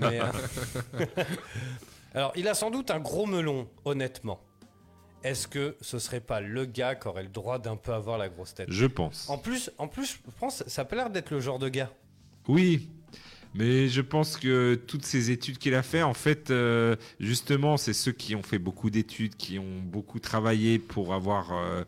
[0.00, 1.04] Mais, euh,
[2.14, 4.40] Alors, il a sans doute un gros melon, honnêtement.
[5.22, 8.28] Est-ce que ce serait pas le gars qui aurait le droit d'un peu avoir la
[8.28, 8.68] grosse tête?
[8.70, 9.28] Je pense.
[9.28, 11.90] En plus, en plus, je pense, ça a pas l'air d'être le genre de gars.
[12.48, 12.88] Oui,
[13.54, 17.92] mais je pense que toutes ces études qu'il a fait, en fait, euh, justement, c'est
[17.92, 21.84] ceux qui ont fait beaucoup d'études, qui ont beaucoup travaillé pour avoir euh,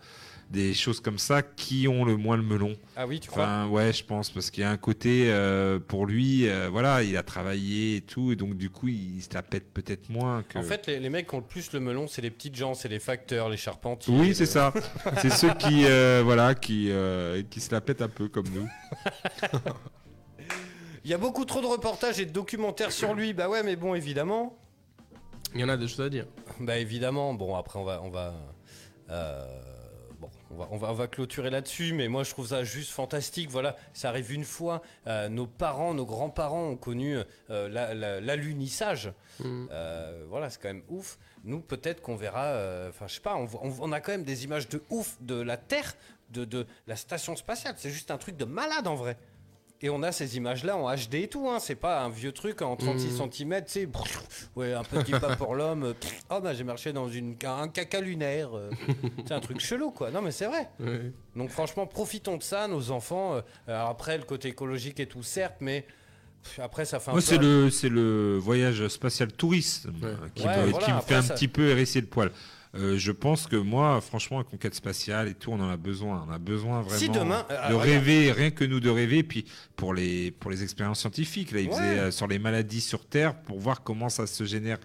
[0.51, 2.75] des choses comme ça, qui ont le moins le melon.
[2.97, 3.45] Ah oui, tu crois?
[3.45, 7.17] Enfin, ouais, je pense, parce qu'il y a un côté, euh, pour lui, voilà, il
[7.17, 10.59] a travaillé et tout, et donc du coup, il se la pète peut-être moins que...
[10.59, 12.75] En fait, les, les mecs qui ont le plus le melon, c'est les petites gens,
[12.75, 14.15] c'est les facteurs, les charpentiers.
[14.15, 14.75] oui, c'est ça.
[15.23, 15.85] c'est ceux qui,
[16.25, 16.91] voilà, qui,
[17.49, 18.69] qui se la pètent un peu comme nous.
[21.05, 23.33] Il y a beaucoup trop de reportages et de documentaires sur lui.
[23.35, 24.57] Bah ouais, mais bon, évidemment.
[25.55, 26.27] Il y en a des choses à dire.
[26.61, 27.35] Bah évidemment.
[27.35, 28.01] Bon, après, on va.
[28.03, 28.35] On va
[29.11, 29.61] euh,
[30.51, 33.51] on va, on, va, on va clôturer là-dessus, mais moi je trouve ça juste fantastique.
[33.51, 34.81] Voilà, ça arrive une fois.
[35.07, 37.17] Euh, nos parents, nos grands-parents ont connu
[37.51, 39.13] euh, la- la- l'alunissage.
[39.41, 39.67] Mm.
[39.71, 41.19] Euh, voilà, c'est quand même ouf.
[41.43, 42.45] Nous, peut-être qu'on verra.
[42.45, 43.49] euh, Enfin, je sais pas, on-
[43.81, 45.95] on a quand même des images de ouf de la Terre,
[46.31, 47.75] de, de la station spatiale.
[47.77, 49.19] C'est juste un truc de malade en vrai.
[49.85, 51.59] Et on a ces images-là en HD et tout, hein.
[51.61, 53.31] c'est pas un vieux truc en 36 Mm.
[53.31, 53.65] cm,
[54.57, 55.93] ouais, un petit pas pour l'homme.
[56.31, 58.57] Oh bah j'ai marché dans une, un caca lunaire.
[58.57, 58.71] euh.
[59.27, 60.11] c'est un truc chelou quoi.
[60.11, 60.71] Non mais c'est vrai.
[61.37, 63.35] Donc franchement, profitons de ça, nos enfants.
[63.35, 65.85] euh, alors après, le côté écologique et tout, certes, mais
[66.59, 67.27] après ça fait un Moi, peu.
[67.27, 71.21] c'est le, c'est le voyage spatial tourisme euh, qui, Ouais, me, voilà, qui me après,
[71.23, 72.31] fait un petit peu hérisser le poil.
[72.77, 76.27] Euh, je pense que moi, franchement, la conquête spatiale et tout, on en a besoin.
[76.29, 79.23] On a besoin vraiment Si demain, euh, de rêver, rien que nous de rêver.
[79.23, 79.45] Puis
[79.77, 81.75] pour les, pour les expériences scientifiques, là, ils Ouais.
[81.77, 84.79] faisaient euh, sur les maladies sur Terre pour voir comment ça se génère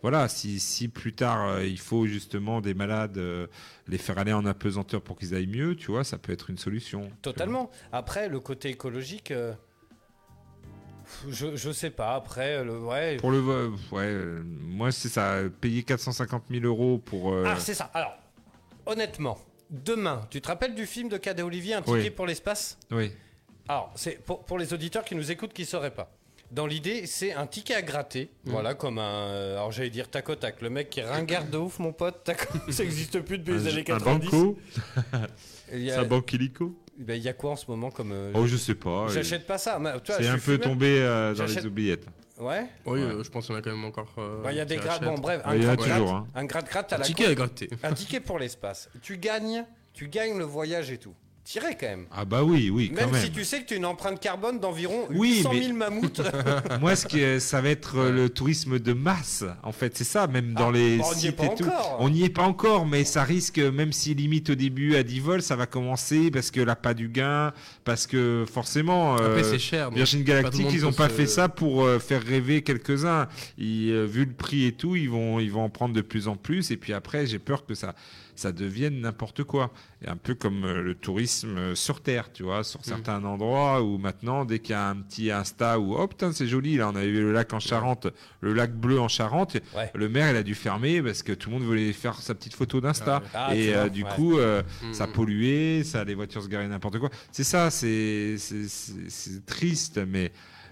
[0.00, 3.48] voilà, si, si plus tard euh, il faut justement des malades euh,
[3.88, 6.56] les faire aller en apesanteur pour qu'ils aillent mieux, tu vois, ça peut être une
[6.58, 7.10] solution.
[7.20, 7.68] Totalement.
[7.90, 9.54] Après, le côté écologique, euh,
[11.28, 12.14] je, je sais pas.
[12.14, 13.16] Après, le ouais.
[13.16, 17.32] Pour le ouais, euh, moi c'est ça, payer 450 000 euros pour.
[17.32, 17.90] euh, Ah, c'est ça.
[17.94, 18.16] Alors,
[18.86, 19.38] honnêtement,
[19.70, 22.10] demain, tu te rappelles du film de Cadet Olivier, Un ticket Oui.
[22.10, 22.78] pour l'espace?
[22.90, 23.10] Oui.
[23.68, 26.10] Alors, c'est pour, pour les auditeurs qui nous écoutent qui ne sauraient pas.
[26.50, 29.02] Dans l'idée, c'est un ticket à gratter, voilà, comme un.
[29.28, 30.62] euh, Alors, j'allais dire tac au tac.
[30.62, 33.84] Le mec qui ringarde de ouf, mon pote, tac, ça n'existe plus depuis les années
[33.90, 34.30] Un, un 90.
[34.30, 34.58] banco,
[35.74, 36.24] Il y, c'est a, un banque
[36.98, 38.12] ben, il y a quoi en ce moment comme.
[38.12, 39.06] euh, Oh, je sais pas.
[39.08, 39.80] J'achète pas ça.
[40.06, 42.06] C'est je un peu tombé euh, dans les oubliettes.
[42.38, 42.66] Ouais.
[42.86, 43.06] Oui, Ouais.
[43.06, 44.14] euh, je pense qu'il y en a quand même encore.
[44.18, 45.02] euh, Bah, Il y a des grades.
[45.04, 46.28] Bon, bref, un Ouais, il y en a gratte-gratte, toujours, hein.
[46.34, 47.70] un gratte-gratte à Un la ticket à gratter.
[47.82, 48.88] un ticket pour l'espace.
[49.02, 51.14] Tu gagnes, tu gagnes le voyage et tout.
[51.50, 52.04] Tiré quand même.
[52.14, 53.22] Ah bah oui, oui, quand Même, même.
[53.24, 56.20] si tu sais que tu as une empreinte carbone d'environ Oui, 800 mais- 000 mammouths.
[56.82, 59.44] Moi, ce qui est- ça va être euh, le tourisme de masse.
[59.62, 61.54] En fait, c'est ça, même dans Ah, les bah, on n'y est sites pas et
[61.54, 61.64] tout.
[61.64, 61.96] encore.
[62.00, 65.20] On n'y est pas encore, mais ça risque, même si limite au début à 10
[65.20, 69.14] vols, ça va commencer parce que là, pas du gain, parce que forcément.
[69.14, 69.90] Après, euh, c'est cher.
[69.90, 73.26] Virgin Galactic, ils ont peut pas se- fait ça pour euh, faire rêver quelques-uns.
[73.56, 76.28] Ils, euh, vu le prix et tout, ils vont, ils vont en prendre de plus
[76.28, 76.70] en plus.
[76.72, 77.94] Et puis après, j'ai peur que ça,
[78.38, 79.72] ça devienne n'importe quoi.
[80.00, 82.64] Et un peu comme euh, le tourisme euh, sur Terre, tu vois, Mm.
[82.64, 86.30] sur certains endroits où maintenant, dès qu'il y a un petit Insta où, oh putain,
[86.32, 88.06] c'est joli, là, on avait vu le lac en Charente,
[88.40, 89.56] le lac bleu en Charente.
[89.76, 89.90] Ouais.
[89.94, 92.54] Le maire, il a dû fermer parce que tout le monde voulait faire sa petite
[92.54, 93.22] photo d'Insta.
[93.34, 94.10] Ah, tu et euh, du ouais.
[94.14, 94.92] coup, euh, Mm.
[94.94, 97.10] ça polluait, ça, les voitures se garaient n'importe quoi.
[97.32, 98.36] C'est ça, c'est
[99.46, 100.30] triste, mais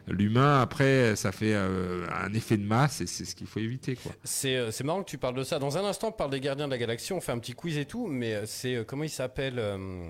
[0.08, 3.96] l'humain, après, ça fait euh, un effet de masse et c'est ce qu'il faut éviter.
[3.96, 4.12] Quoi.
[4.24, 5.58] C'est euh, c'est marrant que tu parles de ça.
[5.58, 7.12] Dans un instant, on parle des gardiens de la galaxie.
[7.12, 8.06] On fait un petit quiz et tout.
[8.06, 8.84] Mais euh, c'est.
[8.86, 10.08] comment il s'appelle euh,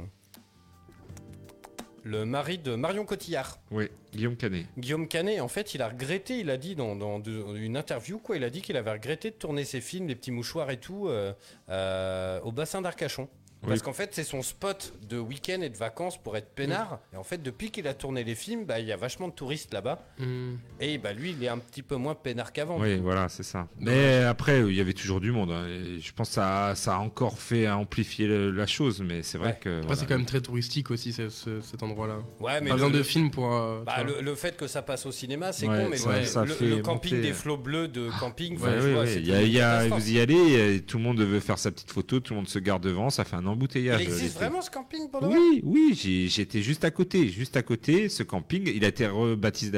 [2.02, 3.58] Le mari de Marion Cotillard?
[3.70, 4.66] Oui, Guillaume Canet.
[4.76, 8.44] Guillaume Canet, en fait, il a regretté, il a dit dans, une interview, quoi, il
[8.44, 12.40] a dit qu'il avait regretté de tourner ses films, les petits mouchoirs et tout, euh,
[12.42, 13.28] au bassin d'Arcachon.
[13.68, 17.00] Parce qu'en fait, c'est son spot de week-end et de vacances pour être peinard.
[17.12, 19.32] Et en fait, depuis qu'il a tourné les films, bah, il y a vachement de
[19.32, 20.00] touristes là-bas.
[20.18, 20.54] Hmm.
[20.80, 22.78] Et bah, lui, il est un petit peu moins peinard qu'avant.
[22.80, 23.68] Oui, voilà, c'est ça.
[23.78, 25.50] Mais après, il y avait toujours du monde.
[25.50, 29.22] hein, et je pense que ça, ça a encore fait amplifier le- la chose, mais
[29.22, 29.58] c'est vrai Ouais.
[29.60, 29.68] que.
[29.70, 29.96] Après, voilà.
[30.00, 32.18] c'est quand même très touristique aussi, ce- ce- cet endroit-là.
[32.40, 33.52] Ouais, mais Pas besoin de films pour.
[33.54, 36.24] euh, Bah, le, le fait que ça passe au cinéma, c'est Ouais, con, mais le,
[36.26, 39.08] ça le- fait le camping monter- des flots bleus de camping, Ouais, vois, oui.
[39.08, 41.90] c'était Il y a, y vous y allez, tout le monde veut faire sa petite
[41.90, 45.08] photo, tout le monde se garde devant, ça fait un Il existe vraiment ce camping
[45.10, 48.70] pour Oui, oui, j'étais juste à côté, juste à côté, ce camping.
[48.74, 49.70] Il a été rebaptisé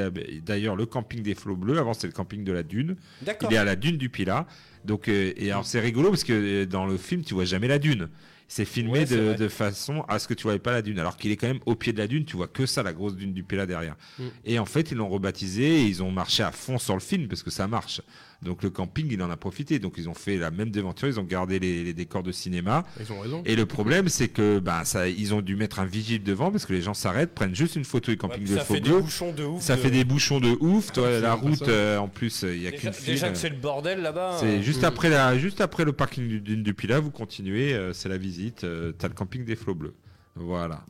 [0.45, 1.77] d'ailleurs le camping des flots bleus.
[1.79, 2.95] Avant, c'était le camping de la Dune.
[3.21, 3.51] D'accord.
[3.51, 4.47] Il est à la Dune du Pilat.
[4.85, 7.67] Donc, euh, et alors c'est rigolo parce que euh, dans le film, tu vois jamais
[7.67, 8.09] la Dune.
[8.51, 10.97] C'est filmé Ouais, de façon à ce que tu voyais pas la dune.
[10.97, 12.93] Alors qu'il est quand même au pied de la dune, tu vois que ça, la
[12.93, 13.95] grosse dune du Pilat derrière.
[14.17, 14.23] Mm.
[14.45, 17.27] Et en fait, ils l'ont rebaptisé et ils ont marché à fond sur le film
[17.27, 18.01] parce que ça marche.
[18.41, 19.79] Donc le camping, il en a profité.
[19.79, 22.85] Donc ils ont fait la même déventure, ils ont gardé les, les décors de cinéma.
[22.99, 23.43] Ils ont raison.
[23.45, 26.65] Et le problème, c'est que ben, ça, ils ont dû mettre un vigile devant parce
[26.65, 28.91] que les gens s'arrêtent, prennent juste une photo du camping Ouais, de ça fait des
[28.91, 29.61] bouchons de ouf.
[29.61, 30.93] Ça de- fait des bouchons de ouf.
[30.93, 31.65] Toi, c'est la route, ça.
[31.69, 33.13] euh, en plus, il y a qu'une file.
[33.13, 34.37] déjà que c'est le bordel là-bas.
[34.39, 34.85] C'est euh, juste Mm.
[34.85, 38.17] après la, juste après le parking du dune du Pilat, vous continuez, euh, c'est la
[38.17, 38.63] visite.
[38.63, 39.95] euh, T'as le camping des flots bleus.
[40.35, 40.85] Voilà.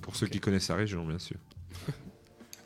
[0.00, 1.36] Pour ceux qui connaissent la région, bien sûr.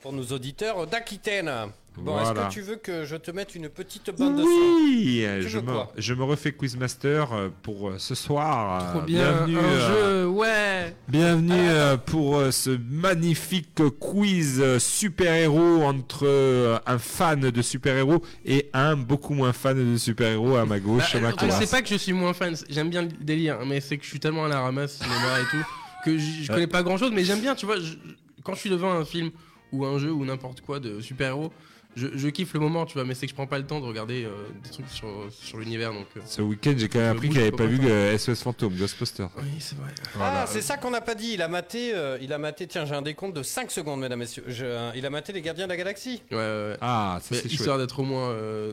[0.03, 1.51] Pour nos auditeurs d'Aquitaine.
[1.97, 2.23] Bon, Voilà.
[2.31, 5.59] est-ce que tu veux que je te mette une petite bande de son Oui, je
[5.59, 8.91] me, je me refais Quizmaster euh, pour euh, ce soir.
[8.93, 9.45] Trop Euh, bien.
[9.47, 10.97] Bienvenue, un euh, jeu, ouais.
[11.09, 18.71] bienvenue Ah, euh, pour euh, ce magnifique quiz super-héros entre un fan de super-héros et
[18.73, 21.61] un beaucoup moins fan de super-héros à ma gauche, Bah, le truc, Macolas.
[21.61, 24.05] c'est pas que je suis moins fan, j'aime bien le délire, hein, mais c'est que
[24.05, 25.65] je suis tellement à la ramasse cinéma et tout
[26.07, 27.95] que je, je connais pas grand chose, mais j'aime bien, tu vois, je-
[28.43, 29.31] quand je suis devant un film
[29.73, 31.53] ou un jeu ou n'importe quoi de super-héros,
[31.95, 33.79] je, je kiffe le moment, tu vois, mais c'est que je prends pas le temps
[33.79, 34.31] de regarder euh,
[34.65, 36.07] des trucs sur, sur l'univers, donc.
[36.17, 38.75] euh, Ce week-end, j'ai quand même appris qu'il avait pas pas vu euh, SOS Fantôme,
[38.75, 39.29] Ghostbusters.
[39.37, 39.91] Oui, c'est vrai.
[40.19, 41.33] Ah, c'est ça qu'on n'a pas dit.
[41.35, 42.67] Il a maté, euh, il a maté.
[42.67, 44.45] Tiens, j'ai un décompte de 5 secondes, mesdames, messieurs.
[44.49, 46.23] Je- euh, il a maté les Gardiens de la Galaxie.
[46.31, 46.77] Ouais, ouais, ouais.
[46.81, 47.53] Ah, ça c'est chouette.
[47.53, 48.73] histoire d'être au moins euh,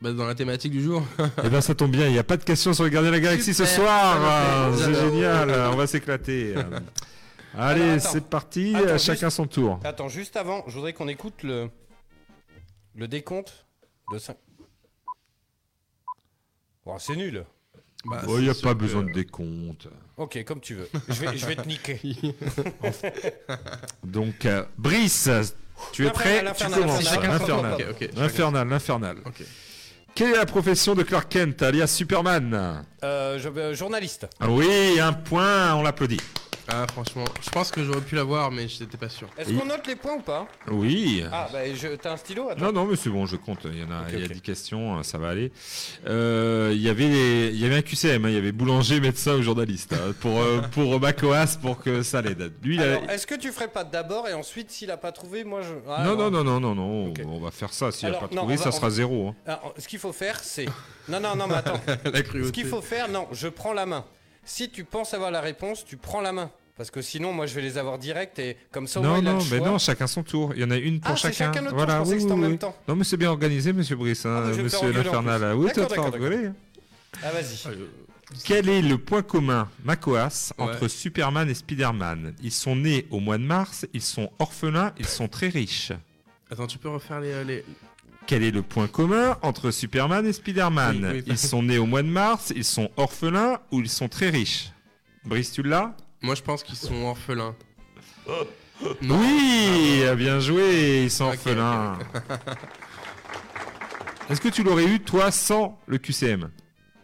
[0.00, 1.02] bah, dans la thématique du jour.
[1.44, 3.16] Eh bien, ça tombe bien, il n'y a pas de questions sur les gardiens de
[3.16, 4.72] la galaxie ce soir.
[4.78, 6.54] C'est génial, on va s'éclater.
[7.56, 9.80] Allez, c'est parti, Attends, juste- chacun son tour.
[9.84, 11.70] Attends, juste avant, je voudrais qu'on écoute le
[12.94, 13.66] le décompte
[14.12, 14.36] de 5.
[16.84, 17.44] Bon, c'est nul.
[18.04, 19.88] Bah, Il n'y a pas besoin de décompte.
[20.16, 20.88] Ok, comme tu veux.
[21.08, 22.00] Je vais, je vais te niquer.
[24.04, 25.28] Donc, euh, Brice,
[25.92, 27.04] tu es prêt L'infernal, Tu commences.
[27.04, 27.94] l'infernal.
[28.16, 29.16] L'infernal, l'infernal.
[30.14, 32.84] Quelle est la profession de Clark Kent, alias Superman?
[33.02, 34.26] Euh, je- euh, journaliste.
[34.40, 36.20] Ah Oui, un point, on l'applaudit.
[36.68, 39.28] Ah, franchement, je pense que j'aurais pu l'avoir, mais j'étais pas sûr.
[39.38, 40.48] Est-ce qu'on note les points ou pas?
[40.68, 41.22] Oui.
[41.32, 41.88] Ah, bah, je...
[41.96, 42.64] t'as un stylo attends.
[42.66, 43.60] Non, non, mais c'est bon, je compte.
[43.66, 44.32] Il y en a, Ok, il y a ok.
[44.32, 45.52] 10 questions, ça va aller.
[46.06, 49.00] Euh, il y avait les- il y avait un QCM, hein, il y avait boulanger,
[49.00, 52.52] médecin ou journaliste hein, pour euh, pour Macoas pour que ça l'aide.
[52.62, 55.60] Lui, a- est-ce que tu ferais pas d'abord et ensuite, s'il a pas trouvé, moi
[55.62, 55.74] je.
[55.88, 57.92] Ah, non, non, non, non, non, on va faire ça.
[57.92, 59.28] S'il n'a pas non, trouvé, va- ça sera va- zéro.
[59.28, 59.34] hein.
[59.46, 60.66] Alors, ce qu'il faut faire, c'est.
[61.08, 61.80] Non, non, non, mais attends.
[62.12, 64.04] La Ce qu'il faut faire, non, je prends la main.
[64.46, 66.50] Si tu penses avoir la réponse, tu prends la main.
[66.76, 69.18] Parce que sinon, moi, je vais les avoir direct et comme ça, au moins, Non,
[69.22, 70.52] il a non, le mais non, chacun son tour.
[70.54, 71.46] Il y en a une pour Ah, c'est chacun.
[71.46, 72.58] chacun notre tour, voilà, pensais oui, que c'était en oui, même oui.
[72.58, 72.76] temps.
[72.86, 75.00] Non, mais c'est bien organisé, monsieur Brice, hein, Ah, bah, je vais me faire monsieur
[75.00, 75.40] engueuler en l'Infernal.
[75.40, 75.46] plus.
[75.48, 76.48] Ah Oui, toi, D'accord, faire engueuler.
[77.22, 77.78] Ah, vas-y.
[78.44, 80.64] Quel est le point commun, Macoas, Ouais.
[80.64, 82.34] entre Superman et Spider-Man?
[82.42, 85.92] Ils sont nés au mois de mars, ils sont orphelins, ils sont très riches.
[86.50, 87.42] Attends, tu peux refaire les.
[87.44, 87.64] les...
[88.26, 91.24] Quel est le point commun entre Superman et Spider-Man Oui, oui.
[91.26, 94.72] Ils sont nés au mois de mars, ils sont orphelins ou ils sont très riches?
[95.24, 95.94] Brice, tu l'as?
[96.22, 97.54] Moi, je pense qu'ils sont orphelins.
[99.02, 101.98] Oui, bien joué, ils sont orphelins.
[104.28, 106.50] Est-ce que tu l'aurais eu, toi, sans le QCM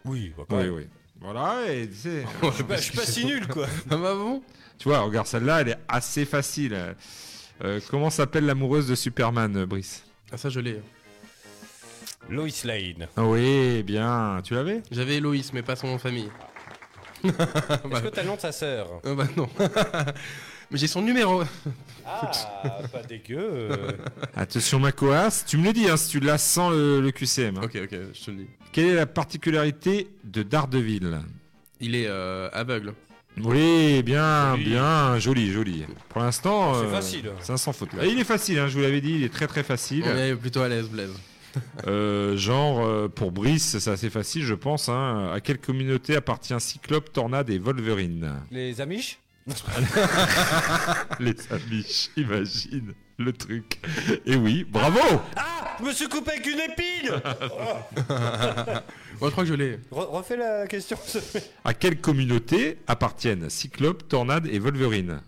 [0.05, 0.87] Oui, bah, Oui, oui.
[1.19, 3.65] Voilà, et tu sais, Je suis pas, je suis pas si nul, quoi.
[3.89, 4.43] Ah bah bon
[4.77, 6.77] tu vois, regarde, celle-là, elle est assez facile.
[7.63, 10.03] Euh, comment s'appelle l'amoureuse de Superman, euh, Brice?
[10.31, 10.81] Ah, ça, je l'ai.
[12.29, 13.07] Lois Lane.
[13.17, 14.39] Ah Oui, bien.
[14.43, 14.81] Tu l'avais?
[14.91, 16.29] J'avais Héloïse, mais pas son nom de famille.
[17.23, 17.31] Est-ce
[18.01, 18.87] que t'as le nom de sa sœur?
[19.05, 19.47] Ah bah non.
[20.71, 21.43] mais j'ai son numéro.
[22.05, 22.31] Ah,
[22.91, 23.37] pas dégueu.
[23.39, 23.91] euh.
[24.35, 27.57] Attention, Macoas, tu me le dis hein, si tu l'as sans le, le QCM.
[27.57, 27.61] hein.
[27.63, 28.47] Ok, ok, je te le dis.
[28.71, 31.19] Quelle est la particularité de Daredevil?
[31.79, 32.93] Il est euh, aveugle.
[33.41, 34.63] Oui, bien, Joli.
[34.69, 35.85] bien, joli, joli.
[36.09, 37.31] Pour l'instant, C'est euh, facile.
[37.41, 37.89] C'est un sans faute.
[38.03, 40.03] Il est facile, hein, je vous l'avais dit, il est très très facile.
[40.07, 41.09] On est plutôt à l'aise, Blaise.
[41.87, 44.89] Euh, genre, euh, pour Brice, c'est assez facile, je pense.
[44.89, 45.31] hein.
[45.33, 49.19] À quelle communauté appartient Cyclope, Tornade et Wolverine Les Amish
[51.19, 53.79] Les Amish, imagine le truc.
[54.25, 54.99] Et oui, bravo
[55.35, 57.11] Ah Je me suis coupé avec une épine
[59.21, 59.73] Moi, je crois que je l'ai.
[59.91, 60.97] Re- Refais la question.
[61.63, 65.21] À quelle communauté appartiennent Cyclope, Tornade et Wolverine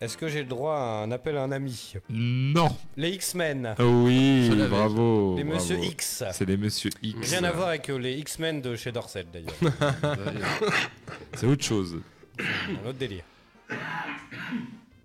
[0.00, 2.68] Est-ce que j'ai le droit à un appel à un ami Non.
[2.96, 3.74] Les X-Men.
[3.78, 5.34] Ah Oui, bravo.
[5.36, 5.54] Les bravo.
[5.58, 6.22] Monsieur X.
[6.32, 7.30] C'est les Monsieur X.
[7.32, 9.54] Rien à voir avec euh, les X-Men de chez Dorset d'ailleurs.
[11.34, 11.98] C'est autre chose.
[12.38, 13.24] un autre délire.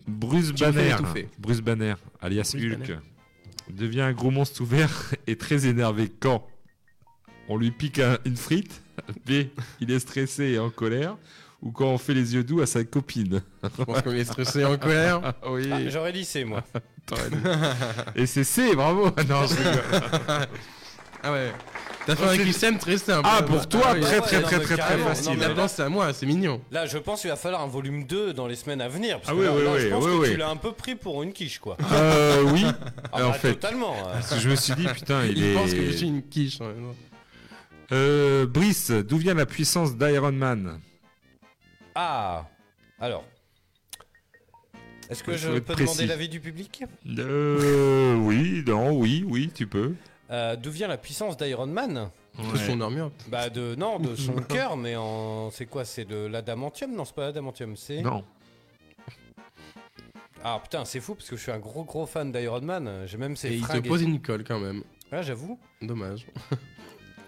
[0.07, 0.95] Bruce Banner.
[1.39, 2.99] Bruce Banner, alias Bruce Hulk, Banner.
[3.69, 6.45] devient un gros monstre ouvert et très énervé quand
[7.49, 8.81] on lui pique un- une frite,
[9.25, 9.45] B,
[9.79, 11.17] il est stressé et en colère,
[11.63, 13.41] ou quand on fait les yeux doux à sa copine.
[13.63, 15.33] Je pense qu'on est stressé en colère.
[15.41, 15.69] Ah oui.
[15.71, 16.63] Ah, J'aurais dit c'est moi.
[18.15, 19.05] et c'est C, bravo.
[19.29, 20.47] Non, je rigole.
[21.25, 21.51] Ah ouais.
[22.05, 23.21] T'as fait un QCM très simple.
[23.31, 24.01] Ah, pour toi, oui.
[24.01, 25.37] très ouais, très non, très très très facile.
[25.37, 26.59] Maintenant, c'est à moi, c'est mignon.
[26.69, 29.21] Là, je pense qu'il va falloir un volume 2 dans les semaines à venir.
[29.21, 30.29] Parce Ah que oui, là, oui, là, je oui, pense oui, que oui.
[30.31, 31.77] tu l'as un peu pris pour une quiche, quoi.
[31.93, 32.65] Euh, oui.
[33.13, 33.95] Ah, en bah, fait, Totalement.
[34.11, 35.53] parce que je me suis dit, putain, il, Il, est.
[35.53, 36.59] pense que je suis une quiche.
[36.59, 36.93] non.
[37.93, 40.79] Euh, Brice, d'où vient la puissance d'Iron Man?
[41.95, 42.45] Ah
[42.99, 43.23] Alors.
[45.09, 46.83] Est-ce que je peux demander l'avis du public
[47.19, 49.93] Euh, oui, non, oui, oui, tu peux.
[50.31, 52.09] Euh, D'où vient la puissance d'Iron Man?
[52.51, 53.11] De son armure.
[53.27, 56.95] Bah de non de son cœur mais en c'est quoi c'est de l'adamantium?
[56.95, 58.23] Non c'est pas l'adamantium c'est Non.
[60.43, 63.17] ah putain c'est fou parce que je suis un gros gros fan d'Iron Man j'ai
[63.19, 64.83] même ses Et il te et- pose une colle quand même.
[65.11, 66.25] Ah, j'avoue Dommage.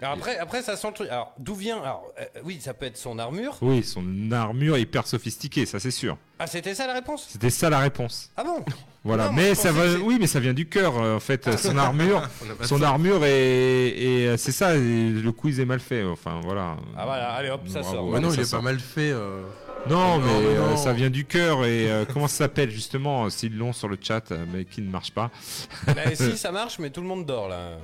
[0.02, 2.86] alors après après ça sent le truc alors d'où vient alors euh, oui ça peut
[2.86, 6.18] être son armure Oui, son armure hyper sophistiquée, ça c'est sûr.
[6.39, 7.28] ah c'était ça la réponse?
[7.30, 8.30] C'était ça la réponse.
[8.38, 8.64] ah bon?
[9.04, 9.86] Voilà, Non, moi, mais je ça pensais va.
[9.86, 11.56] que c'est- Oui, mais ça vient du cœur euh, en fait.
[11.58, 14.76] Son armure, On a pas son armure est, et euh, c'est ça.
[14.76, 14.80] et
[15.12, 16.04] Le quiz est mal fait.
[16.04, 16.76] Enfin voilà.
[16.98, 17.96] ah voilà allez hop ça Bravo.
[17.96, 18.60] sort Ouais, non, ça il est sort.
[18.62, 19.12] pas mal fait.
[19.12, 19.43] euh.
[19.88, 20.78] Non, Non, mais euh, non.
[20.78, 24.32] ça vient du cœur et euh, comment ça s'appelle justement S'ils l'ont sur le chat,
[24.32, 25.30] euh, mais qui ne marche pas.
[25.86, 27.78] Bah, si ça marche mais tout le monde dort là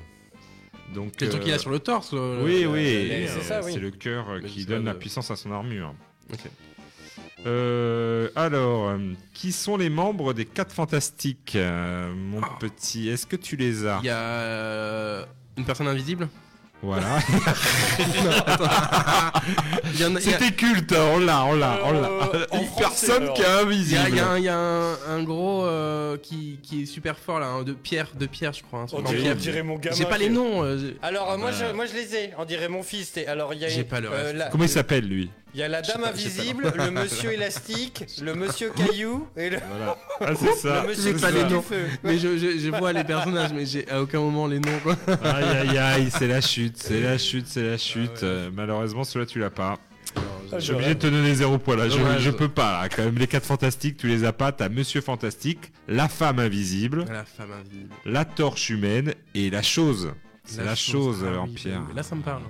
[0.94, 1.14] Donc.
[1.18, 2.14] C'est le truc euh, qu'il a sur le torse.
[2.14, 3.72] le- Oui, le- oui, c'est euh, ça, oui.
[3.74, 5.94] c'est le cœur euh, qui donne la puissance à son armure.
[6.34, 6.40] Ok.
[7.48, 8.98] Euh, alors, euh,
[9.34, 12.58] qui sont les membres des 4 Fantastiques, euh, mon Ah.
[12.60, 13.10] petit?
[13.10, 14.00] Est-ce que tu les as?
[14.04, 15.26] Il y a euh,
[15.58, 16.30] une personne invisible?
[16.84, 17.18] Voilà.
[18.62, 19.32] A-
[20.20, 22.10] C'était culte, hein, on l'a, on l'a, on l'a.
[22.34, 23.34] Euh, Une personne alors.
[23.36, 24.08] qui est il y a, invisible.
[24.10, 27.18] il y a un, il y a un- un gros euh, qui, qui est super
[27.20, 28.86] fort là, un de pierre, de pierre je crois.
[28.88, 29.34] truc on dirait, pierre.
[29.36, 30.64] on dirait mon gamin J'ai pas les noms.
[30.64, 31.58] euh, alors euh, moi Bah.
[31.70, 33.84] je moi je les ai on dirait mon fils t'es- alors il y a J'ai
[33.84, 34.36] pas le reste.
[34.36, 35.30] la- Comment il s'appelle lui?
[35.54, 39.58] Il y a la dame pas- invisible, le monsieur élastique, le monsieur caillou et le,
[39.70, 39.98] Voilà.
[40.22, 40.82] Ah, c'est ça.
[40.84, 41.62] le monsieur pas les noms.
[41.62, 41.88] feu.
[42.04, 44.96] Mais je, je, je vois les personnages, mais j'ai à aucun moment les noms quoi.
[45.24, 48.10] Aïe, aïe, aïe, c'est la chute, c'est la chute, c'est la chute.
[48.22, 48.24] ouais.
[48.24, 49.78] Euh, malheureusement, celui-là, tu l'as pas.
[50.16, 50.20] Ah,
[50.58, 51.88] Je suis obligé de te donner zéro point là.
[51.90, 52.90] Je, peux pas là.
[52.90, 54.52] Quand même, les quatre fantastiques, tu les as pas.
[54.52, 57.90] T'as Monsieur Fantastique, la femme invisible, La femme invisible.
[58.06, 60.12] la torche humaine et la chose.
[60.44, 61.82] C'est la, chose, ah en oui, pierre.
[61.88, 62.42] oui, Là, ça me parle.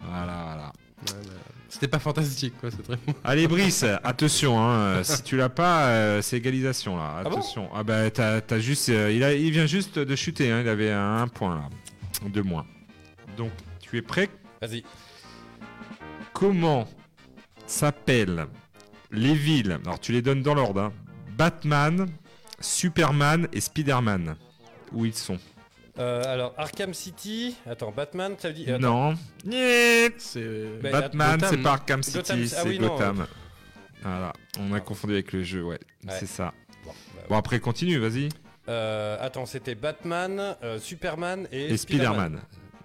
[0.00, 0.72] Voilà, voilà.
[1.08, 1.32] Ouais, bah,
[1.74, 2.70] C'était pas fantastique, quoi.
[2.70, 3.12] C'est très bon.
[3.24, 7.20] Allez Brice, attention, hein, si tu l'as pas, euh, c'est égalisation là.
[7.24, 7.68] bon Attention.
[7.74, 10.68] Ah, bah t'as, t'as juste, euh, il, a, il vient juste de chuter, hein, il
[10.68, 12.64] avait un, un point là, de moins.
[13.36, 14.30] Donc tu es prêt?
[14.62, 14.84] Vas-y.
[16.32, 16.86] Comment
[17.66, 18.46] s'appellent
[19.10, 20.80] les villes Alors tu les donnes dans l'ordre.
[20.82, 20.92] hein.
[21.36, 22.06] Batman,
[22.60, 24.36] Superman et Spider-Man.
[24.92, 25.38] Où ils sont?
[25.98, 27.56] Euh, alors, Arkham City.
[27.70, 28.74] Attends, Batman, ça veut dire.
[28.76, 29.12] attends.
[29.12, 29.14] Non.
[30.18, 30.80] C'est.
[30.82, 33.26] Batman, Gotham, c'est pas Arkham City, ah c'est oui, non, Gotham.
[34.02, 35.78] Voilà, on a confondu avec le jeu, ouais.
[36.06, 36.12] Ouais.
[36.18, 36.52] C'est ça.
[36.84, 38.28] Bon, bah, Bon après continue, vas-y.
[38.68, 42.40] euh, attends, c'était Batman, euh, Superman et, Et Spider-Man.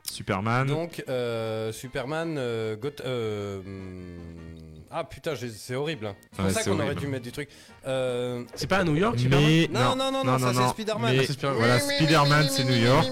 [0.09, 0.67] Superman.
[0.67, 4.48] Donc, euh, Superman, euh, Goth- euh, hum,
[4.91, 6.07] Ah putain, j'ai- c'est horrible.
[6.07, 6.15] hein.
[6.31, 7.01] C'est pour Ouais, ça c'est qu'on aurait horrible.
[7.01, 7.49] dû mettre du truc.
[7.85, 11.13] Euh, C'est pas à New York, mais Non, non, non, non, ça, c'est Spider-Man.
[11.13, 11.57] mais- Ah, c'est Spider-Man.
[11.57, 13.07] voilà, Spider-Man c'est New York.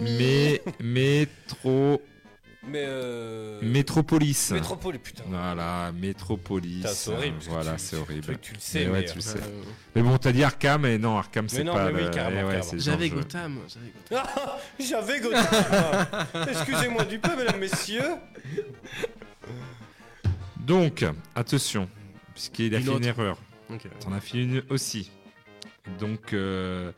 [0.00, 2.00] Mais métro
[2.68, 3.60] Mais euh...
[3.62, 4.50] Métropolis.
[4.50, 5.22] Métropole, putain.
[5.28, 6.78] Voilà, Métropolis.
[6.82, 8.22] Putain, c'est horrible, parce que Voilà, tu- c'est ce horrible.
[8.22, 9.38] truc, tu le sais, Mais ouais, mais, tu le euh, sais.
[9.38, 9.62] Euh,
[9.94, 12.40] Mais bon, t'as dit Arkham et non, Arkham c'est non, pas mais oui, le- carrément,
[12.40, 12.64] eh ouais, carrément.
[12.68, 13.14] c'est J'avais jeu.
[13.14, 13.58] Gotham.
[13.68, 14.26] j'avais Gotham.
[14.80, 16.46] J'avais Gotham.
[16.50, 18.16] Excusez-moi du peu, mesdames, messieurs.
[20.66, 21.04] Donc,
[21.36, 21.88] attention,
[22.34, 23.38] puisqu'il a Une fait une erreur.
[23.70, 23.88] Ok.
[24.00, 25.12] T'en as fait une aussi.
[26.00, 26.90] Donc, euh,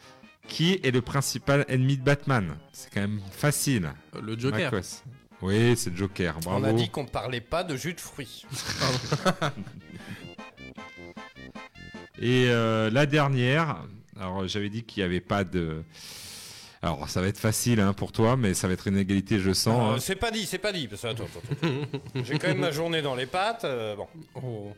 [0.46, 2.56] qui est le principal ennemi de Batman?
[2.72, 3.92] C'est quand même facile.
[4.16, 4.72] Euh, Le Joker.
[4.72, 5.02] Macos.
[5.42, 6.40] Oui, c'est Joker.
[6.40, 6.64] Bravo.
[6.64, 8.46] On a dit qu'on parlait pas de jus de fruits.
[12.20, 13.84] Et euh, la dernière,
[14.18, 15.84] alors j'avais dit qu'il n'y avait pas de.
[16.80, 19.52] Alors ça va être facile hein, pour toi, mais ça va être une égalité, je
[19.52, 19.92] sens.
[19.92, 20.00] Euh, hein.
[20.00, 20.86] c'est pas dit, c'est pas dit.
[20.86, 22.24] Parce que, attends, attends, attends.
[22.24, 23.64] J'ai quand même ma journée dans les pattes.
[23.64, 24.06] euh, bon.
[24.36, 24.72] Oh.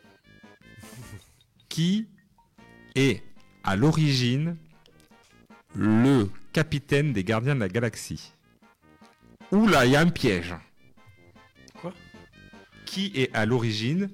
[1.68, 2.08] Qui
[2.94, 3.22] est
[3.64, 4.56] à l'origine
[5.74, 8.32] le capitaine des Gardiens de la Galaxie?
[9.52, 10.54] Oula, il y a un piège.
[11.80, 11.92] Quoi?
[12.86, 14.08] Qui est à l'origine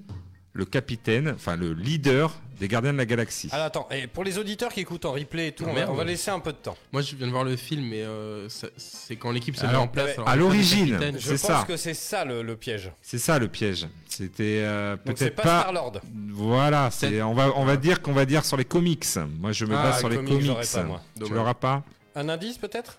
[0.53, 4.37] le capitaine, enfin le leader des Gardiens de la Galaxie Alors attends, et pour les
[4.37, 5.91] auditeurs qui écoutent en replay et tout, Ah, on, va, merde.
[5.91, 6.75] on va laisser un peu de temps.
[6.91, 9.69] Moi, je viens de voir le film, mais euh, ça- c'est quand l'équipe se met
[9.69, 10.07] Alors, en place.
[10.07, 11.15] ouais, alors, à l'origine, capitaine.
[11.19, 11.65] Je C'est pense ça.
[11.67, 12.91] que c'est ça le, le piège.
[13.01, 13.87] C'est ça le piège.
[14.07, 15.59] C'était euh, Donc c'est peut-être pas, pas.
[15.61, 16.01] Star-Lord.
[16.31, 19.05] Voilà, c'est C'est- on va on va dire qu'on va dire sur les comics.
[19.39, 20.45] Moi, je me Ah, base sur les comics, comics.
[20.45, 21.01] j'aurais pas, moi.
[21.13, 21.35] tu Dommage.
[21.35, 21.83] l'auras pas
[22.15, 22.97] Un indice peut-être?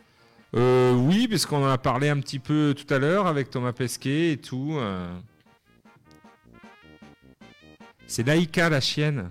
[0.56, 4.32] Euh, Oui, puisqu'on en a parlé un petit peu tout à l'heure avec Thomas Pesquet
[4.32, 4.76] et tout.
[4.78, 5.06] euh.
[8.06, 9.30] C'est Laïka, la chienne,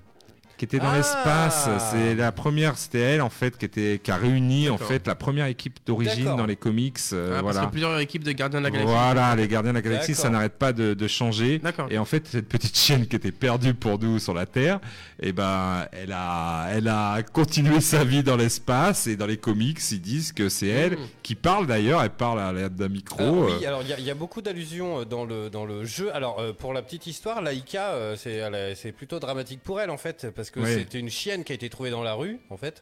[0.57, 1.69] qui était dans Ah l'espace.
[1.91, 5.15] C'est la première, c'était elle en fait qui était qui a réuni en fait la
[5.15, 6.97] première équipe d'origine dans les comics.
[7.13, 7.59] euh, Ah, voilà.
[7.59, 8.91] qu'il y a plusieurs équipes de gardiens de la galaxie.
[8.91, 11.61] Voilà, les gardiens de la galaxie, ça n'arrête pas de, de changer.
[11.89, 14.79] Et en fait, cette petite chienne qui était perdue pour nous sur la Terre,
[15.21, 19.79] et ben, elle a, elle a continué sa vie dans l'espace et dans les comics,
[19.91, 21.07] ils disent que c'est elle Mmh.
[21.21, 22.01] qui parle d'ailleurs.
[22.01, 23.19] Elle parle à l'aide d'un micro.
[23.21, 25.25] Alors, euh, Ah Oui, alors il y, a- il y a beaucoup d'allusions euh, dans
[25.25, 26.13] le, dans le jeu.
[26.15, 30.27] Alors euh, pour la petite histoire, Laïka, euh, c'est plutôt dramatique pour elle en fait,
[30.35, 30.73] parce que Oui.
[30.73, 32.81] c'était une chienne qui a été trouvée dans la rue en fait,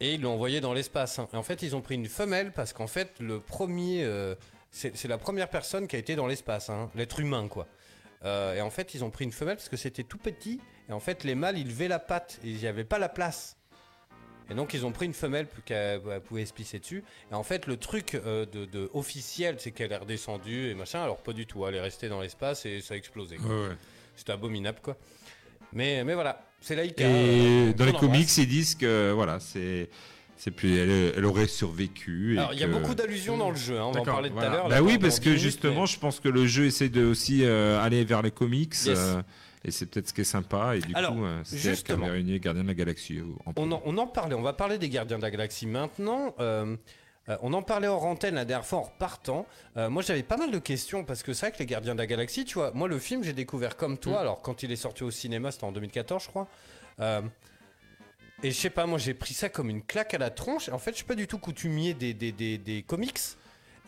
[0.00, 1.18] et ils l'ont envoyée dans l'espace.
[1.18, 1.28] hein.
[1.32, 4.34] Et en fait, ils ont pris une femelle parce qu'en fait, le premier, euh,
[4.70, 7.66] c'est la première personne qui a été dans l'espace, hein, l'être humain quoi.
[8.24, 10.92] Euh, et en fait, ils ont pris une femelle parce que c'était tout petit, et
[10.92, 13.56] en fait, les mâles ils levaient la patte, et il n'y avait pas la place.
[14.50, 17.04] Et donc ils ont pris une femelle pour qu'elle elle pouvait se dessus.
[17.30, 21.00] Et en fait, le truc euh, de, de officiel, c'est qu'elle est redescendue et machin.
[21.04, 21.64] Alors pas du tout.
[21.66, 23.38] Elle est restée dans l'espace et ça a explosé.
[23.38, 23.68] ouais.
[24.16, 24.96] C'était abominable, quoi.
[25.72, 26.74] Mais, mais voilà, c'est.
[26.86, 29.88] Et euh, dans les comics, ils disent que voilà, c'est,
[30.36, 32.38] c'est plus, elle, elle aurait survécu.
[32.38, 33.78] Alors il y a beaucoup d'allusions dans le jeu.
[33.78, 34.50] hein, On va en D'accord, parler tout Voilà.
[34.50, 34.68] à l'heure.
[34.68, 37.04] Bah oui, parce que 10 minutes, justement, mais- je pense que le jeu essaie de
[37.04, 38.74] aussi euh, aller vers les comics.
[38.84, 38.88] Yes.
[38.98, 39.22] euh,
[39.62, 40.74] et c'est peut-être ce qui est sympa.
[40.76, 42.06] Et du Alors, coup, euh, qui justement.
[42.06, 43.20] réuni les Gardiens de la Galaxie.
[43.44, 46.34] en On en, on en parlait, on va parler des gardiens de la galaxie maintenant.
[47.30, 49.46] Euh, on en parlait hors antenne la dernière fois en repartant.
[49.76, 52.00] Euh, moi j'avais pas mal de questions parce que c'est vrai que les gardiens de
[52.00, 54.22] la galaxie, tu vois, moi le film j'ai découvert comme toi, Mm.
[54.22, 56.48] alors quand il est sorti au cinéma c'était en 2014 je crois.
[57.00, 57.22] Euh,
[58.42, 60.68] et je sais pas, moi j'ai pris ça comme une claque à la tronche.
[60.70, 63.18] En fait je suis pas du tout coutumier des, des, des, des comics.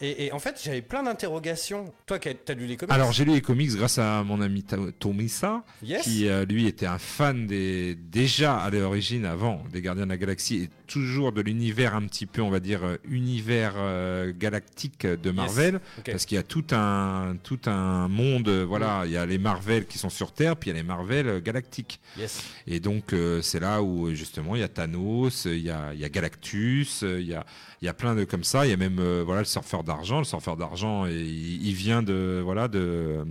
[0.00, 1.92] Et, et en fait j'avais plein d'interrogations.
[2.06, 2.92] Toi t'as lu les comics?
[2.92, 4.64] Alors j'ai lu les comics grâce à mon ami
[4.98, 6.02] Tomisa, Yes.
[6.02, 10.16] qui euh, lui était un fan des déjà à l'origine avant des Gardiens de la
[10.16, 15.06] Galaxie et toujours de l'univers un petit peu on va dire euh, univers euh, galactique
[15.06, 19.16] de Marvel parce qu'il y a tout un tout un monde euh, voilà il y
[19.16, 21.98] a les Marvel qui sont sur Terre puis il y a les Marvel galactiques.
[22.18, 22.44] Yes.
[22.66, 26.00] et donc euh, c'est là où justement il y a Thanos il y a, il
[26.00, 27.46] y a Galactus il y a
[27.80, 29.84] il y a plein de comme ça il y a même euh, voilà le surfeur
[29.84, 30.18] d'argent.
[30.18, 33.24] Le surfeur d'argent il, il vient de voilà de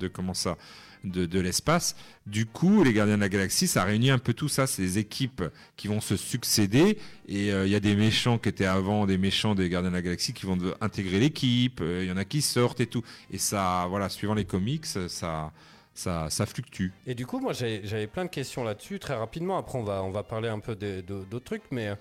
[0.00, 0.56] de comment ça
[1.04, 1.96] de, l'espace.
[2.26, 4.66] Du coup, les Gardiens de la Galaxie, ça réunit un peu tout ça.
[4.78, 5.42] Des équipes
[5.76, 6.98] qui vont se succéder
[7.28, 9.96] et euh, il y a des méchants qui étaient avant, des méchants des Gardiens de
[9.96, 11.80] la Galaxie qui vont intégrer l'équipe.
[11.80, 13.02] euh, Il y en a qui sortent et tout.
[13.30, 15.52] Et ça, voilà, suivant les comics, ça,
[15.94, 16.88] ça, ça fluctue.
[17.06, 19.58] Et du coup, moi, j'avais plein de questions là-dessus, très rapidement.
[19.58, 21.62] Après, on va, on va parler un peu d'autres trucs.
[21.70, 21.92] Mais,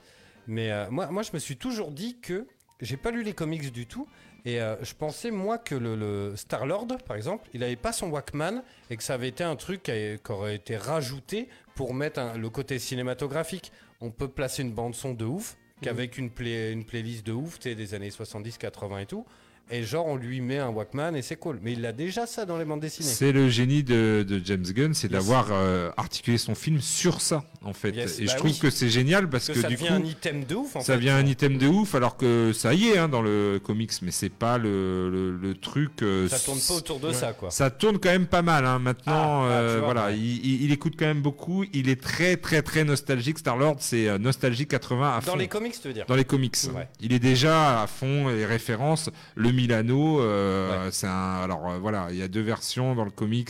[0.47, 2.45] mais euh, moi, moi, je me suis toujours dit que
[2.81, 4.07] j'ai pas lu les comics du tout.
[4.45, 8.09] Et euh, je pensais, moi, que le, le Star-Lord, par exemple, il avait pas son
[8.09, 11.93] Walkman et que ça avait été un truc qui, a- qui aurait été rajouté pour
[11.93, 13.71] mettre un- le côté cinématographique.
[14.01, 17.69] On peut placer une bande-son de ouf, qu'avec une, play- une playlist de ouf, tu
[17.69, 19.25] sais, des années 70, 80 et tout.
[19.71, 21.59] Et genre, on lui met un Walkman et c'est cool.
[21.63, 23.07] Mais il a déjà ça dans les bandes dessinées.
[23.07, 27.43] C'est le génie de, de James Gunn, c'est d'avoir euh, articulé son film sur ça,
[27.63, 27.91] en fait.
[27.95, 28.59] Yes, et bah je trouve oui.
[28.59, 30.93] que c'est génial parce que, que, ça du coup, un item de ouf en ça
[30.93, 30.99] fait.
[30.99, 34.11] devient un item de ouf, alors que ça y est hein, dans le comics, mais
[34.11, 36.01] c'est pas le, le, le truc.
[36.01, 37.49] euh, Ça tourne pas autour de ça quoi.
[37.49, 38.79] Ça tourne quand même pas mal hein.
[38.79, 39.43] maintenant.
[39.43, 40.17] Ah, ah, euh, vois, voilà, ouais.
[40.17, 41.63] il, il- il écoute quand même beaucoup.
[41.73, 43.39] Il est très très très nostalgique.
[43.39, 45.37] Star Lord, c'est euh, nostalgie 80 à Dans fond.
[45.37, 46.05] les comics, tu veux dire?
[46.07, 46.87] Dans les comics, Ouais.
[46.99, 49.09] il est déjà à fond les références.
[49.35, 51.41] Le Milano, euh, c'est un.
[51.43, 53.49] Alors euh, voilà, il y a deux versions dans le comics.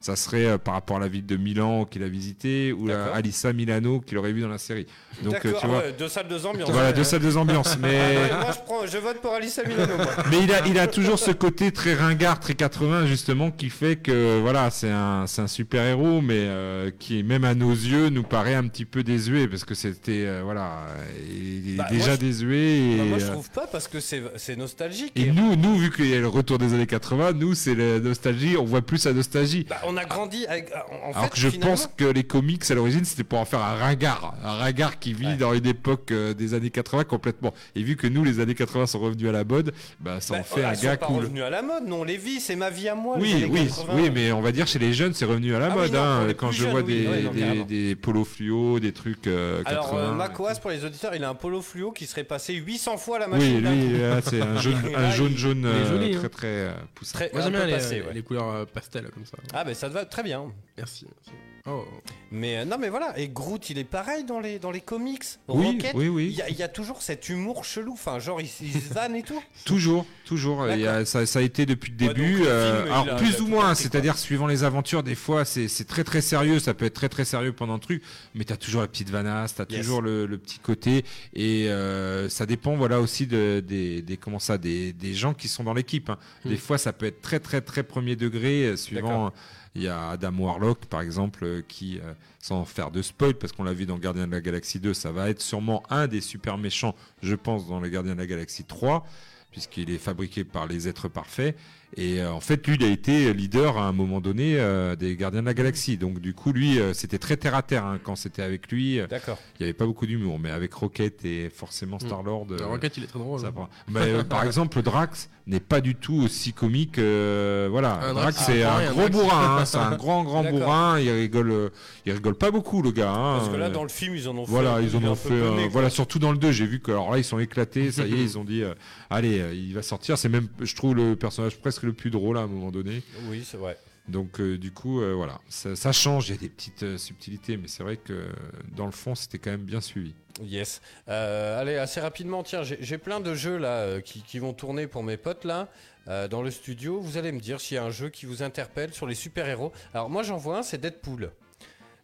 [0.00, 3.12] Ça serait euh, par rapport à la ville de Milan qu'il a visité ou la.
[3.14, 4.86] Alissa Milano qu'il aurait vu dans la série.
[5.22, 6.70] Donc euh, tu vois, ouais, deux salles, deux ambiances.
[6.70, 7.76] voilà deux salles, deux ambiances.
[7.78, 9.96] Mais Ouais, moi je, prends, je vote pour Alice Milano.
[9.96, 10.06] Moi.
[10.30, 13.96] mais il a, il a toujours ce côté très ringard, très 80 justement, qui fait
[13.96, 18.08] que voilà, c'est un, c'est un super héros, mais euh, qui même à nos yeux
[18.08, 20.86] nous paraît un petit peu désuet parce que c'était euh, voilà,
[21.30, 22.78] il est Bah, déjà moi, je- désuet.
[22.78, 25.12] Et, Bah, moi je trouve pas parce que c'est c'est nostalgique.
[25.16, 27.74] et Et- nous, nous, vu qu'il y a le retour des années 80, nous, c'est
[27.74, 29.66] la nostalgie, on voit plus la nostalgie.
[29.68, 30.70] Bah, on a grandi avec.
[30.72, 33.38] En en Alors fait, que je finalement- pense que les comics à l'origine c'était pour
[33.38, 35.36] en faire un ringard, un ringard qui vit Ouais.
[35.36, 37.52] dans une époque euh, des années 80 complètement.
[37.74, 40.40] Et vu que nous les années 80 sont revenus à la mode, bah ça Bah,
[40.40, 41.16] en fait elles un sont gars pas cool.
[41.24, 43.16] revenues à la mode, non, on les vit, c'est ma vie à moi.
[43.18, 43.92] Oui, oui, 80.
[43.96, 45.92] oui, mais on va dire chez les jeunes, c'est revenu à la Ah oui, mode.
[45.92, 49.26] non, hein, quand je jeunes, vois oui, des, ouais, non, des, polos fluo, des trucs
[49.26, 49.70] euh, 80.
[49.72, 52.96] Alors, euh, Macoas, pour les auditeurs, il a un polo fluo qui serait passé 800
[52.96, 53.60] fois la oui, machine.
[53.62, 56.28] d'un lui, euh, c'est un jaune, un jaune, euh, joli, très, hein.
[56.30, 57.12] très euh, poussé.
[57.12, 58.14] Très, Moi un j'aime peu bien les, passé, ouais.
[58.14, 59.36] les couleurs euh, pastel comme ça.
[59.52, 60.52] Ah, ben ça te va très bien.
[60.76, 61.06] Merci.
[61.08, 61.30] merci.
[61.66, 61.84] Oh.
[62.32, 63.12] Mais euh, non, mais voilà.
[63.18, 65.22] Et Groot, il est pareil dans les, dans les comics.
[65.46, 66.38] Oui, Rocket, oui, Il oui.
[66.48, 67.92] il y a toujours cet humour chelou.
[67.92, 69.40] Enfin, genre, il, il se vanne et tout.
[69.66, 70.66] Toujours, toujours.
[70.70, 72.38] Il y a- ça, ça a été depuis le Ouais, début.
[72.38, 75.68] donc euh, film, alors a- plus ou moins, c'est-à-dire suivant les aventures, des fois c'est
[75.68, 76.58] c'est très très sérieux.
[76.60, 78.02] Ça peut être très très sérieux pendant le truc,
[78.34, 79.80] mais t'as toujours la petite vanasse, t'as Yes.
[79.82, 81.04] toujours le, le petit côté,
[81.34, 85.48] et euh, ça dépend voilà aussi de, des, des comment ça, des, des gens qui
[85.48, 86.10] sont dans l'équipe.
[86.10, 86.18] hein.
[86.44, 89.08] Des fois ça peut être très très très premier degré, euh, suivant.
[89.08, 89.32] D'accord.
[89.76, 93.52] Il y a Adam Warlock par exemple euh, qui, euh, sans faire de spoil, parce
[93.52, 96.20] qu'on l'a vu dans Gardien de la Galaxie 2, ça va être sûrement un des
[96.20, 99.06] super méchants, je pense, dans les Gardiens de la Galaxie 3
[99.50, 101.56] puisqu'il est fabriqué par les êtres parfaits.
[101.96, 105.16] Et euh, en fait, lui, il a été leader à un moment donné euh, des
[105.16, 105.96] Gardiens de la Galaxie.
[105.96, 109.00] Donc, du coup, lui, euh, c'était très terre à terre hein, quand c'était avec lui.
[109.10, 109.38] D'accord.
[109.58, 112.06] Il n'y avait pas beaucoup d'humour, mais avec Rocket et forcément Mm.
[112.06, 112.46] Star Lord.
[112.62, 113.40] Rocket il est très drôle.
[113.40, 113.68] ça hein.
[113.88, 116.98] Mais, euh, par exemple, Drax n'est pas du tout aussi comique.
[116.98, 119.10] euh, voilà, Un Drax, Drax, c'est ah, un gros Drax.
[119.10, 119.58] bourrin.
[119.58, 121.00] hein, c'est un grand, grand bourrin.
[121.00, 121.68] Il rigole, euh,
[122.06, 123.10] il rigole pas beaucoup, le gars.
[123.10, 124.50] hein, Parce que là, euh, dans le film, ils en ont fait.
[124.52, 125.32] voilà, un ils en ont fait.
[125.32, 127.90] euh, voilà, surtout dans le 2, j'ai vu que alors là, ils sont éclatés.
[127.90, 128.74] Ça y est, ils ont dit, euh,
[129.08, 130.16] allez, euh, il va sortir.
[130.18, 133.02] C'est même, je trouve, le personnage presque le plus drôle à un moment donné.
[133.28, 133.76] Oui, c'est vrai.
[134.08, 136.28] Donc, euh, du coup, euh, voilà, ça, ça change.
[136.28, 138.26] Il y a des petites euh, subtilités, mais c'est vrai que
[138.74, 140.14] dans le fond, c'était quand même bien suivi.
[140.42, 140.80] Yes.
[141.08, 144.86] Euh, allez, assez rapidement, tiens, j'ai plein de jeux là euh, qui, qui vont tourner
[144.86, 145.68] pour mes potes là
[146.08, 146.98] euh, dans le studio.
[147.00, 149.70] Vous allez me dire s'il y a un jeu qui vous interpelle sur les super-héros.
[149.92, 151.30] Alors moi j'en vois un, c'est Deadpool.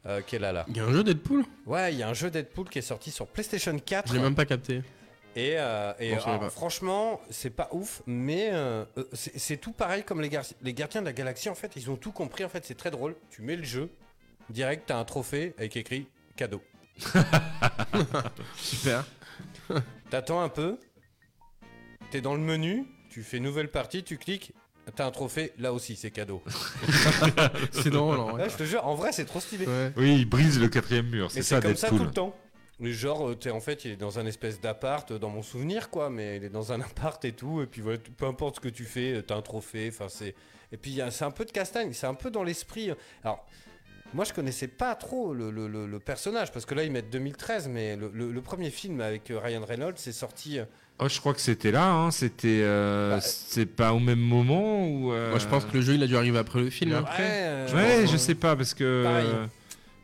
[0.05, 0.67] euh, est là là.
[0.69, 1.45] Il y a un jeu Deadpool?
[1.65, 4.09] Ouais, il y a un jeu Deadpool qui est sorti sur PlayStation 4.
[4.11, 4.83] Je l'ai même pas capté.
[5.37, 6.51] Et, euh, et, alors, pas.
[6.51, 10.73] franchement, c'est pas ouf, mais euh, euh, c'est c'est tout pareil comme les, gar- les
[10.73, 11.49] gardiens de la galaxie.
[11.51, 12.43] En fait, ils ont tout compris.
[12.45, 13.15] En fait, c'est très drôle.
[13.31, 13.91] Tu mets le jeu,
[14.51, 16.63] direct, t'as un trophée avec écrit cadeau.
[18.57, 19.05] Super.
[20.11, 20.79] T'attends un peu,
[22.11, 24.53] t'es dans le menu, tu fais nouvelle partie, tu cliques,
[24.95, 26.43] t'as un trophée, là aussi c'est cadeau.
[27.73, 28.45] C'est drôle en vrai.
[28.45, 29.67] Ouais, je te jure, en vrai c'est trop stylé.
[29.67, 29.93] Ouais.
[29.97, 31.27] Oui, il brise le quatrième mur.
[31.27, 32.07] Et C'est c'est ça, comme ça tout Deadpool.
[32.09, 32.37] le temps.
[32.81, 35.89] Genre, euh, t'es en fait, il est dans un espèce d'appart, euh, dans mon souvenir
[35.89, 38.61] quoi, mais il est dans un appart et tout, et puis voilà, peu importe ce
[38.61, 40.35] que tu fais, euh, t'as un trophée, enfin c'est.
[40.73, 42.91] Et puis c'est un peu de castagne, c'est un peu dans l'esprit.
[42.91, 42.95] euh,
[43.25, 43.47] Alors,
[44.13, 47.09] moi je connaissais pas trop le, le- le- le personnage, parce que là ils mettent
[47.11, 50.59] 2013, mais le, le- le premier film avec Ryan Reynolds c'est sorti.
[50.99, 51.91] Oh, je crois que c'était là.
[51.91, 52.11] Hein.
[52.11, 52.61] C'était.
[52.63, 55.13] euh, Bah, c'est pas au même moment ou.
[55.13, 56.93] euh, Moi je pense que le jeu il a dû arriver après le film.
[56.93, 57.05] hein.
[57.07, 59.03] Après ouais, euh, Ouais, je sais pas parce que.
[59.05, 59.29] Pareil.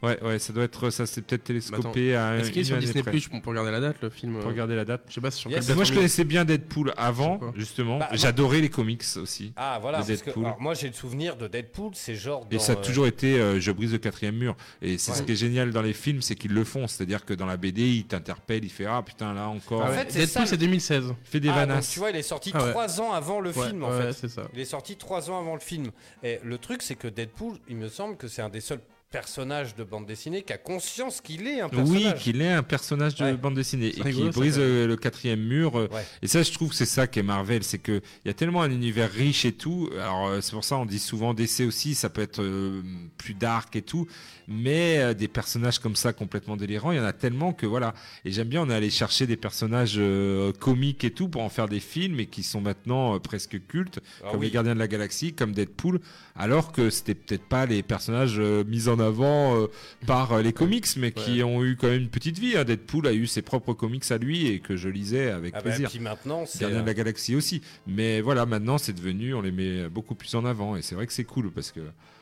[0.03, 1.07] Ouais, ouais, ça doit être ça.
[1.07, 2.37] C'est peut-être télescopé à.
[2.37, 3.03] Est-ce qu'il est sur Disney.
[3.03, 4.35] Plus On peut regarder la date, le film.
[4.35, 5.03] Pour euh, regarder la date.
[5.09, 5.69] Je sais pas sur Yes.
[5.75, 7.99] Moi, je on connaissais bien Deadpool avant, justement.
[7.99, 9.53] Bah, moi- J'adorais les comics aussi.
[9.57, 10.45] Ah voilà, parce que, Deadpool.
[10.45, 12.47] alors, moi j'ai le souvenir de Deadpool, c'est genre.
[12.51, 14.57] Et ça a euh, toujours été, euh, je brise le quatrième mur.
[14.81, 16.87] Et c'est ce qui est génial dans les films, c'est qu'ils le font.
[16.89, 19.83] C'est-à-dire que dans la BD, ils t'interpellent, il fait ah putain là encore.
[19.83, 21.05] En fait, c'est Deadpool, c'est 2016.
[21.25, 21.91] Il fait des Ah, vanasses.
[21.91, 22.71] tu vois, il est sorti Ah ouais.
[22.71, 24.13] trois ans avant le Ouais, film en ouais, fait.
[24.13, 24.43] c'est ça.
[24.55, 25.91] Il est sorti trois ans avant le film.
[26.23, 28.81] Et le truc, c'est que Deadpool, il me semble que c'est un des seuls
[29.13, 32.23] personnages de bande dessinée qui a conscience qu'il est un Oui, personnage.
[32.23, 33.35] qu'il est un personnage de Ouais.
[33.35, 35.79] bande dessinée et rigolo, qui brise euh, le quatrième mur.
[35.79, 36.05] euh, Ouais.
[36.23, 38.35] Et ça, je trouve que c'est ça qui est Marvel, c'est que il y a
[38.35, 39.91] tellement un univers riche et tout.
[39.95, 42.81] Alors euh, c'est pour ça on dit souvent DC aussi, ça peut être euh,
[43.19, 44.07] plus dark et tout,
[44.49, 47.95] mais euh, des personnages comme ça complètement délirants, il y en a tellement que voilà.
[48.25, 51.49] Et j'aime bien, on est allé chercher des personnages euh, comiques et tout pour en
[51.51, 54.47] faire des films et qui sont maintenant euh, presque cultes, Ah comme oui.
[54.47, 56.01] les Gardiens de la Galaxie, comme Deadpool,
[56.35, 59.67] alors que c'était peut-être pas les personnages euh, mis en avant euh,
[60.07, 62.57] par euh, les comics, mais qui ont eu quand même une petite vie.
[62.57, 62.65] hein.
[62.65, 65.63] Deadpool a eu ses propres comics à lui et que je lisais avec Ah bah,
[65.71, 65.91] plaisir.
[65.91, 66.61] puis maintenant, c'est.
[66.61, 67.61] Gardien de euh, la Galaxie aussi.
[67.87, 71.07] Mais voilà, maintenant c'est devenu, on les met beaucoup plus en avant et c'est vrai
[71.07, 71.81] que c'est cool parce que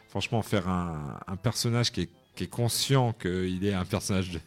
[0.09, 4.39] franchement, faire un, un personnage qui est, qui est conscient qu'il est un personnage de,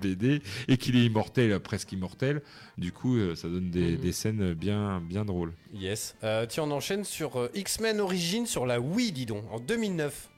[0.00, 2.42] BD et qu'il est immortel, presque immortel,
[2.78, 3.96] du coup, euh, ça donne des, Mhm.
[3.96, 5.52] des scènes bien, bien drôles.
[5.72, 6.14] Yes.
[6.22, 10.28] Euh, tiens, on enchaîne sur euh, X-Men Origins sur la Wii, dis donc, en 2009.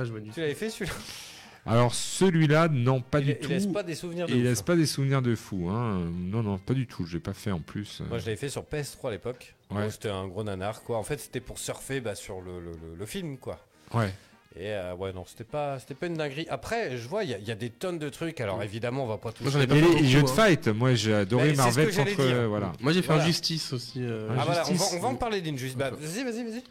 [0.00, 0.34] Pas joué du tout.
[0.34, 0.94] Tu l'avais fait celui-là
[1.66, 3.50] Alors celui-là, non, pas il, du il tout.
[3.50, 4.64] laisse pas des souvenirs de il ouf, laisse hein.
[4.64, 5.68] pas des souvenirs de fou.
[5.68, 6.10] Hein.
[6.16, 7.04] Non, non, pas du tout.
[7.04, 8.00] Je l'ai pas fait en plus.
[8.08, 9.54] Moi, je l'avais fait sur PS3 à l'époque.
[9.70, 9.82] Ouais.
[9.82, 10.96] Bon, C'était un gros nanar, quoi.
[10.96, 13.58] En fait, c'était pour surfer bah, sur le, le- le- le film, quoi.
[13.92, 14.10] Ouais.
[14.56, 16.46] Et euh, ouais, non, c'était pas, c'était pas une dinguerie.
[16.48, 18.40] Après, je vois, il y, a- il y a des tonnes de trucs.
[18.40, 19.42] Alors, évidemment, on va pas tous.
[19.44, 20.32] Moi, j'en ai pas les, jeux de hein.
[20.34, 22.26] fight, moi j'ai adoré Mais c'est ce Marvel que j'allais contre.
[22.26, 22.36] dire.
[22.36, 22.72] euh, voilà.
[22.80, 23.22] Moi, j'ai fait Voilà.
[23.24, 24.02] Injustice aussi.
[24.02, 25.76] euh, Ah voilà, on va, on va en parler d'Injustice.
[25.76, 26.64] Bah, vas-y, vas-y, vas-y.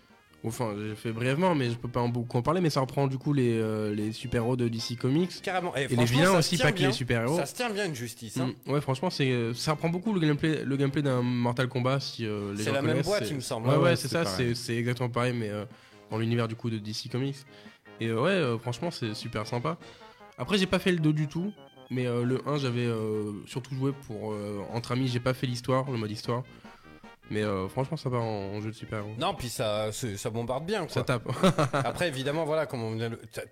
[0.46, 2.62] Enfin, j'ai fait brièvement, mais je peux pas en beaucoup en parler.
[2.62, 5.42] Mais ça reprend du coup les, euh, les super-héros de DC Comics.
[5.44, 5.76] Carrément.
[5.76, 7.36] Et, Et les vilains aussi, pas que les super-héros.
[7.36, 8.38] Ça se tient bien, Injustice.
[8.38, 8.54] Hein.
[8.66, 12.00] Mm, Ouais, franchement, c'est euh, ça reprend beaucoup le gameplay, le gameplay d'un Mortal Kombat
[12.00, 13.68] si euh, les C'est la même boîte, il me semble.
[13.68, 15.66] Ouais, Ouais, ouais, c'est ça, c'est c'est exactement pareil, mais euh,
[16.10, 17.36] dans l'univers du coup de DC Comics.
[18.00, 19.78] Et euh, ouais, euh, franchement, c'est super sympa.
[20.38, 21.52] Après, j'ai pas fait le 2 du tout,
[21.90, 25.10] mais euh, le 1, j'avais euh, surtout joué pour euh, entre amis.
[25.10, 26.44] J'ai pas fait l'histoire, le mode histoire,
[27.32, 28.22] mais euh, franchement, ça va en,
[28.56, 29.12] en jeu de super-héros.
[29.20, 30.88] Non, puis ça, ça bombarde bien.
[30.90, 31.20] Ça Quoi.
[31.20, 31.30] tape.
[31.74, 32.98] Après, évidemment, voilà, comme on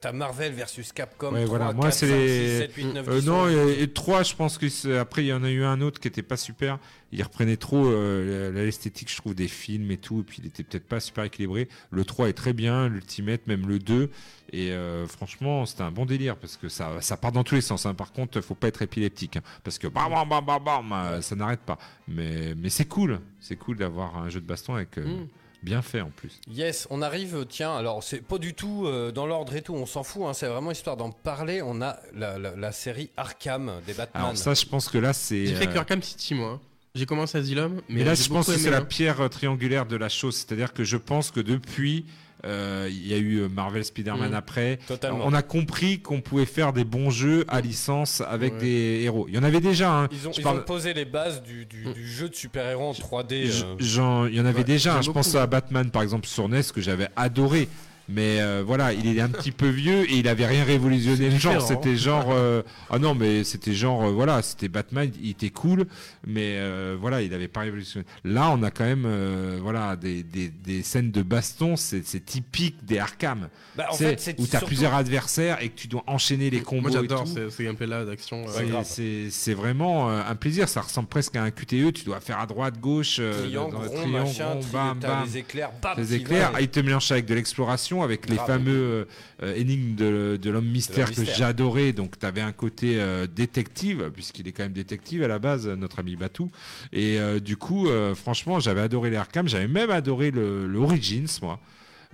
[0.02, 1.34] t'as- Marvel versus Capcom.
[1.34, 3.42] Ouais, 3, voilà, moi, 4, c'est 5, les- 6, 7, 8, 9, Euh, 10, non,
[3.44, 3.52] 11.
[3.52, 6.00] et, et 3, je pense que c'est- après il y en a eu un autre
[6.00, 6.80] qui était pas super.
[7.12, 10.48] Il reprenait trop euh, la- l'esthétique, je trouve, des films et tout, et puis il
[10.48, 11.70] était peut-être pas super équilibré.
[11.92, 14.10] Le 3 est très bien, l'Ultimate, même le 2.
[14.54, 17.62] Et euh, franchement, c'était un bon délire parce que ça, ça part dans tous les
[17.62, 17.86] sens.
[17.86, 17.94] hein.
[17.94, 21.22] Par contre, faut pas être épileptique hein, parce que bam, bam, bam, bam, bam, euh,
[21.22, 21.78] ça n'arrête pas.
[22.08, 25.28] Mais, mais c'est cool, c'est cool d'avoir un jeu de baston avec euh, Mm.
[25.64, 26.40] bien fait en plus.
[26.50, 29.86] Yes, on arrive, tiens, alors c'est pas du tout euh, dans l'ordre et tout, on
[29.86, 31.62] s'en fout, hein, c'est vraiment histoire d'en parler.
[31.62, 34.24] On a la, la- la série Arkham des Batman.
[34.24, 35.46] Alors ça, je pense que là, c'est.
[35.48, 36.62] J'ai fait que Arkham City, moi.
[36.96, 40.10] J'ai commencé Asylum, mais, Mais là, je pense que c'est la pierre triangulaire de la
[40.10, 40.36] chose.
[40.38, 42.12] C'est-à-dire que je pense que depuis, euh,
[42.44, 44.36] il y a eu euh, Marvel Spider-Man Mhm.
[44.36, 44.80] après.
[44.88, 45.24] Totalement.
[45.26, 48.60] On a compris qu'on pouvait faire des bons jeux à licence avec Ouais.
[48.60, 49.26] des héros.
[49.28, 49.92] Il y en avait déjà.
[49.92, 50.08] hein.
[50.12, 51.94] Ils ont, Je ils parle- ont posé les bases du, du- Mm.
[51.94, 53.48] du jeu de super-héros en 3D.
[53.48, 54.28] J- euh.
[54.30, 54.98] il y en avait Ouais, déjà.
[54.98, 55.02] hein.
[55.02, 57.68] Je pense à Batman, par exemple, sur NES, que j'avais adoré.
[58.10, 61.38] Mais euh, voilà, il est un petit peu vieux et il avait rien révolutionné le
[61.38, 61.62] genre.
[61.62, 65.86] C'était genre, euh, ah non, mais c'était genre, euh, voilà, c'était Batman, il était cool,
[66.26, 68.06] mais euh, voilà, il avait pas révolutionné.
[68.24, 72.86] Là, on a quand même, euh, voilà, des, des, des scènes de baston, c'est typique
[72.86, 73.50] des Arkham.
[73.76, 76.50] Bah, en C'est- fait, c'est où t'as surtout- plusieurs adversaires et que tu dois enchaîner
[76.50, 78.46] les combos Moi, j'adore ces, gameplays-là d'action.
[78.48, 78.84] euh,
[79.30, 80.70] C'est- vraiment euh, un plaisir.
[80.70, 81.92] Ça ressemble presque à un QTE.
[81.94, 84.70] Tu dois faire à droite, gauche, euh, triangle, dans le rond, triangle, machin, rond, tri-
[84.72, 85.26] bam, t'as bam.
[85.26, 86.52] les éclairs, bam, Les qui éclairs.
[86.52, 88.48] va, il te mélange avec de l'exploration, avec les Grave.
[88.48, 89.08] fameux
[89.44, 91.94] euh, énigmes de, de l'homme mystère que adoré.
[91.94, 95.68] Donc, tu avais un côté euh, détective, puisqu'il est quand même détective à la base,
[95.68, 96.50] notre ami Batou.
[96.94, 99.48] Et euh, du coup, euh, franchement, j'avais adoré les Arkham.
[99.48, 101.60] J'avais même adoré le, le Origins, moi.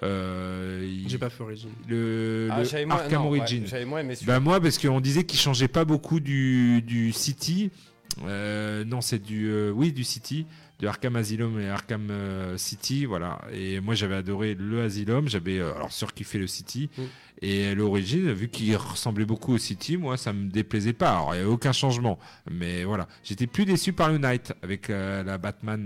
[0.01, 1.69] Euh, J'ai pas fait Origin.
[1.87, 3.65] le, Ah, le Arkham non, Origins.
[3.75, 4.15] Aimé.
[4.25, 7.69] Bah moi parce qu'on disait qu'il changeait pas beaucoup du, du City.
[8.25, 10.45] Euh, non c'est du euh, oui du City,
[10.83, 13.39] de Arkham Asylum et Arkham euh, City voilà.
[13.53, 17.01] Et moi j'avais adoré le Asylum, j'avais euh, alors surkiffé le City Mm.
[17.41, 21.11] et l'origine vu qu'il ressemblait beaucoup au City, moi ça me déplaisait pas.
[21.11, 22.19] Alors il y avait aucun changement,
[22.51, 25.81] mais voilà j'étais plus déçu par le Night avec euh, la Batman.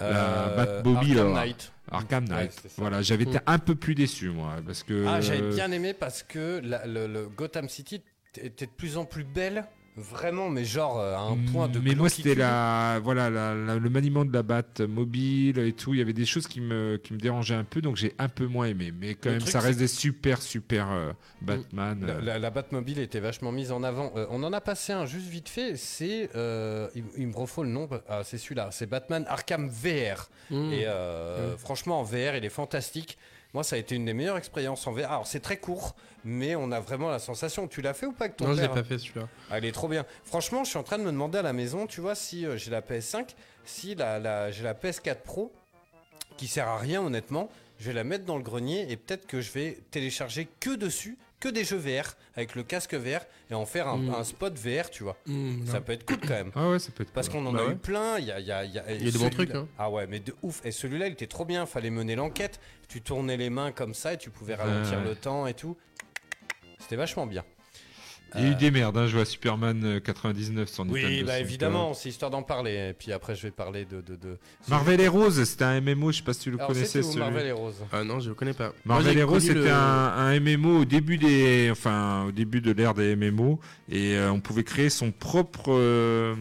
[0.00, 1.40] la Batmobile, Arkham là.
[1.44, 1.72] Knight.
[1.90, 2.66] Arkham Knight.
[2.76, 6.22] voilà, j'avais été un peu plus déçu moi parce que Ah, j'avais bien aimé parce
[6.22, 8.02] que la- le, le Gotham City
[8.36, 9.64] était de plus en plus belle
[9.94, 11.78] Vraiment, mais genre euh, à un point de.
[11.78, 15.92] Mais moi, c'était la, voilà, la- la- le maniement de la batte mobile et tout.
[15.92, 18.30] Il y avait des choses qui me, qui me dérangeaient un peu, donc j'ai un
[18.30, 18.90] peu moins aimé.
[18.98, 21.12] Mais quand Le même, truc, ça reste des super, super euh,
[21.42, 22.02] Batman.
[22.06, 22.20] La, euh.
[22.22, 24.12] la, la Batmobile était vachement mise en avant.
[24.16, 25.76] Euh, on en a passé un juste vite fait.
[25.76, 27.86] C'est, euh, il, il me refaut le nom.
[28.08, 28.70] Ah, c'est celui-là.
[28.72, 30.30] C'est Batman Arkham VR.
[30.50, 30.72] Mmh.
[30.72, 33.18] Et euh, franchement, en VR, il est fantastique.
[33.54, 35.10] Moi, ça a été une des meilleures expériences en VR.
[35.10, 37.68] Alors, c'est très court, mais on a vraiment la sensation.
[37.68, 39.28] Tu l'as fait ou pas avec ton Non, je l'ai pas fait celui-là.
[39.50, 40.06] Ah, il est trop bien.
[40.24, 42.56] Franchement, je suis en train de me demander à la maison, tu vois, si euh,
[42.56, 43.28] j'ai la PS5,
[43.64, 45.52] si la, la- j'ai la PS4 Pro,
[46.38, 49.40] qui sert à rien honnêtement, je vais la mettre dans le grenier et peut-être que
[49.42, 53.20] je vais télécharger que dessus, que des jeux VR, avec le casque VR,
[53.50, 54.14] et en faire un, Mm.
[54.14, 55.16] un spot VR, tu vois.
[55.26, 56.52] Mmh, Ça peut être cool quand même.
[56.54, 57.10] Ah ouais, ça peut être.
[57.12, 57.40] Parce cool.
[57.40, 57.72] qu'on en Bah a ouais.
[57.72, 59.28] eu plein, il y a, y a- il y a- Il y a de bons
[59.30, 59.66] trucs, hein.
[59.78, 60.64] Ah ouais, mais de ouf.
[60.64, 62.60] Et celui-là, il était trop bien, fallait mener l'enquête.
[62.88, 65.76] Tu tournais les mains comme ça et tu pouvais ralentir le temps et tout.
[66.78, 67.44] C'était vachement bien.
[68.34, 68.96] Il y a eu Euh, des merdes.
[68.96, 69.06] Hein.
[69.06, 71.06] Je vois Superman euh, 99 sur Nintendo.
[71.06, 71.40] Oui, bah 64.
[71.40, 72.88] évidemment, c'est histoire d'en parler.
[72.90, 74.00] Et puis après, je vais parler de.
[74.00, 74.38] de, de...
[74.68, 76.12] Marvel et Rose, c'était un MMO.
[76.12, 77.02] Je sais pas si tu le Alors, connaissais.
[77.02, 78.72] celui- Marvel et Rose Ah non, je le connais pas.
[78.84, 82.60] Marvel Moi, Heroes, connu c'était le- un, un MMO au début des, enfin, au début
[82.60, 83.60] de l'ère des MMO,
[83.90, 86.34] et euh, on pouvait créer son propre euh,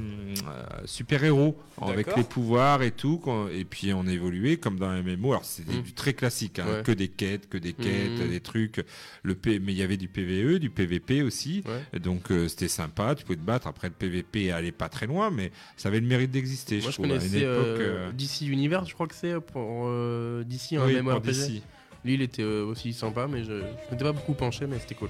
[0.86, 5.32] super héros avec les pouvoirs et tout, et puis on évoluait comme dans un MMO.
[5.32, 5.82] Alors c'était Mm.
[5.82, 6.84] du très classique, hein, Ouais.
[6.84, 8.30] que des quêtes, que des quêtes, Mm.
[8.30, 8.86] des trucs.
[9.24, 11.81] Le P, mais il y avait du PVE, du PVP aussi, Ouais.
[12.00, 13.16] Donc euh, c'était sympa.
[13.16, 13.68] Tu pouvais te battre.
[13.68, 16.80] Après le PVP allait pas très loin, mais ça avait le mérite d'exister.
[16.82, 20.44] Moi, je une connaissais époque, euh, euh, DC Universe, je crois que c'est pour euh,
[20.44, 21.12] DC, un oui, MMORPG.
[21.12, 21.62] pour DC.
[22.04, 24.96] Lui, il était euh, aussi sympa, mais je, je m'étais pas beaucoup penché, mais c'était
[24.96, 25.10] cool.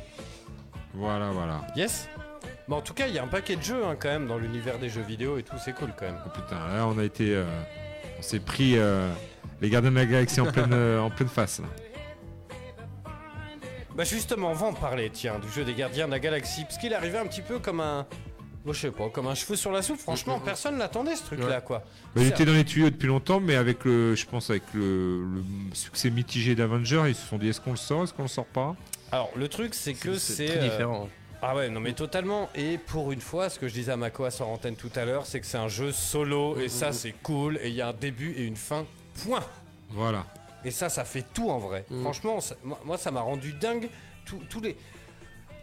[0.93, 1.65] Voilà, voilà.
[1.75, 2.09] Yes
[2.67, 4.37] Bon, en tout cas, il y a un paquet de jeux hein, quand même dans
[4.37, 6.17] l'univers des jeux vidéo et tout, c'est cool quand même.
[6.25, 7.43] Oh, putain, là on a été, euh,
[8.19, 9.11] on s'est pris euh,
[9.61, 11.59] les gardiens de la galaxie en pleine, euh, en pleine face.
[11.59, 11.65] là.
[13.95, 16.77] Bah justement, on va en parler, tiens, du jeu des gardiens de la galaxie, parce
[16.77, 18.05] qu'il est arrivé un petit peu comme un.
[18.65, 19.99] Bon, je sais pas, comme un cheveu sur la soupe.
[19.99, 21.63] Franchement, personne l'attendait ce truc-là, Ouais.
[21.65, 21.79] quoi.
[22.15, 25.23] Bah, il était dans les tuyaux depuis longtemps, mais avec le, je pense avec le,
[25.23, 25.43] le
[25.73, 28.45] succès mitigé d'Avenger, ils se sont dit est-ce qu'on le sort, est-ce qu'on le sort
[28.45, 28.75] pas?
[29.11, 30.45] Alors, le truc, c'est que c'est.
[30.45, 31.09] très euh, différent.
[31.41, 32.49] Ah ouais, non mais totalement.
[32.53, 35.05] Et pour une fois, ce que je disais à Mako à sur antenne tout à
[35.05, 37.87] l'heure, c'est que c'est un jeu solo, et ça c'est cool, et il y a
[37.87, 38.85] un début et une fin,
[39.25, 39.43] point.
[39.89, 40.23] Voilà.
[40.65, 41.85] Et ça, ça fait tout en vrai.
[41.89, 42.01] Mm.
[42.03, 42.55] Franchement, ça-
[42.85, 43.89] moi, ça m'a rendu dingue.
[44.25, 44.75] Tous tous les.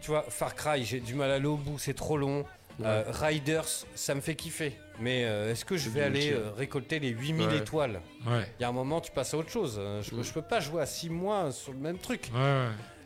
[0.01, 2.45] Tu vois, Far Cry, j'ai du mal à aller au bout, c'est trop long.
[2.81, 3.65] Euh, Riders,
[3.95, 4.73] ça me fait kiffer.
[5.01, 7.57] Mais euh, est-ce que je vais aller euh, récolter les 8000 Ouais.
[7.57, 8.45] étoiles Ouais.
[8.57, 9.81] Il y a un moment, tu passes à autre chose.
[10.01, 10.23] Je, Mm.
[10.23, 12.29] je peux pas jouer à 6 mois sur le même truc.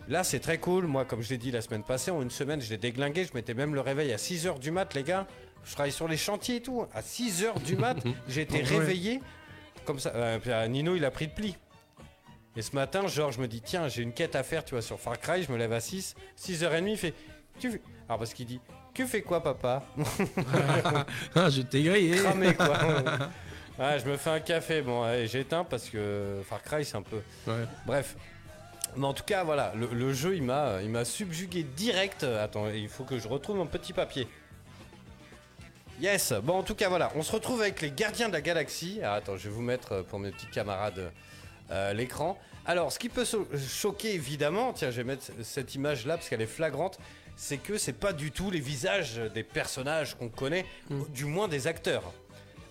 [0.07, 0.85] Là, c'est très cool.
[0.85, 3.25] Moi, comme je l'ai dit la semaine passée, en une semaine, je l'ai déglingué.
[3.25, 5.25] Je mettais même le réveil à 6h du mat, les gars.
[5.65, 6.85] Je travaille sur les chantiers et tout.
[6.93, 7.97] À 6h du mat,
[8.27, 9.21] j'ai été réveillé.
[9.85, 10.11] Comme ça.
[10.41, 11.55] Puis, Nino, il a pris le pli.
[12.55, 14.81] Et ce matin, genre, je me dis, tiens, j'ai une quête à faire, tu vois,
[14.81, 15.43] sur Far Cry.
[15.43, 16.15] Je me lève à 6.
[16.39, 17.13] 6h30, il fait,
[17.59, 17.81] tu fais...
[18.07, 18.59] Alors, parce qu'il dit,
[18.93, 19.83] que fait quoi, papa
[21.35, 22.17] Ah, je t'ai grillé.
[22.17, 22.77] Cramé, quoi.
[23.79, 24.81] ah, je me fais un café.
[24.83, 27.21] Bon, allez, j'éteins parce que Far Cry, c'est un peu.
[27.47, 27.65] Ouais.
[27.87, 28.15] Bref.
[28.95, 32.23] Mais en tout cas, voilà, le, le jeu, il m'a, il m'a subjugué direct.
[32.23, 34.27] Attends, il faut que je retrouve mon petit papier.
[35.99, 36.33] Yes.
[36.43, 38.99] Bon, en tout cas, voilà, on se retrouve avec les Gardiens de la Galaxie.
[39.03, 41.11] Ah, attends, je vais vous mettre euh, pour mes petits camarades
[41.71, 42.37] euh, l'écran.
[42.65, 46.29] Alors, ce qui peut so- choquer évidemment, tiens, je vais mettre cette image là parce
[46.29, 46.97] qu'elle est flagrante,
[47.35, 50.65] c'est que c'est pas du tout les visages des personnages qu'on connaît,
[51.09, 52.03] du moins des acteurs.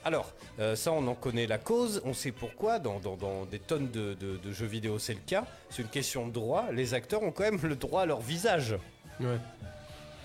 [0.05, 3.59] Alors, euh, ça, on en connaît la cause, on sait pourquoi, dans, dans- dans des
[3.61, 5.45] tonnes de, de- de jeux vidéo, c'est le cas.
[5.71, 6.67] C'est une question de droit.
[6.73, 8.75] Les acteurs ont quand même le droit à leur visage.
[9.21, 9.37] Ouais.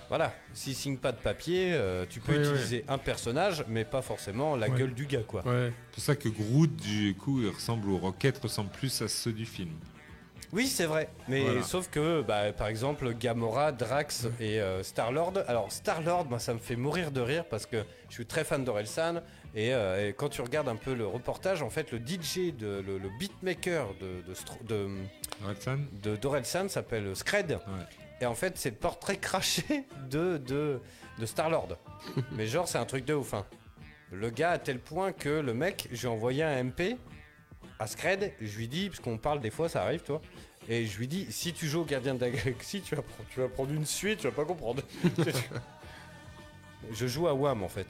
[0.09, 2.45] Voilà, s'ils signent pas de papier, euh, tu peux Ouais, ouais.
[2.53, 4.77] utiliser un personnage, mais pas forcément la Ouais.
[4.79, 5.45] gueule du gars, quoi.
[5.45, 5.71] Ouais.
[5.91, 9.33] C'est pour ça que Groot, du coup, il ressemble aux Rockets, ressemble plus à ceux
[9.33, 9.71] du film.
[10.53, 11.09] Oui, c'est vrai.
[11.27, 11.61] Mais Voilà.
[11.61, 15.33] sauf que, bah, par exemple, Gamora, Drax et euh, Star-Lord.
[15.49, 18.63] Alors, Star-Lord, moi, ça me fait mourir de rire parce que je suis très fan
[18.63, 19.15] d'Orelsan.
[19.55, 22.81] Et, euh, et quand tu regardes un peu le reportage, en fait, le DJ, de,
[22.85, 24.87] le, le beatmaker de, de, Stro- de,
[26.01, 27.59] de d'Orelsan s'appelle Scred.
[28.21, 30.81] Et en fait, c'est le portrait craché de, de,
[31.19, 31.77] de Star-Lord.
[32.31, 33.33] Mais genre, c'est un truc de ouf.
[33.33, 33.45] hein.
[34.11, 36.97] Le gars, à tel point que le mec, j'ai envoyé un MP
[37.79, 40.21] à Scred, je lui dis, parce qu'on parle des fois, ça arrive, toi.
[40.69, 43.29] Et je lui dis, si tu joues au Gardien de la Galaxie, tu vas, prendre-
[43.29, 44.81] tu vas prendre une suite, tu vas pas comprendre.
[46.91, 47.87] je joue à Wham en fait.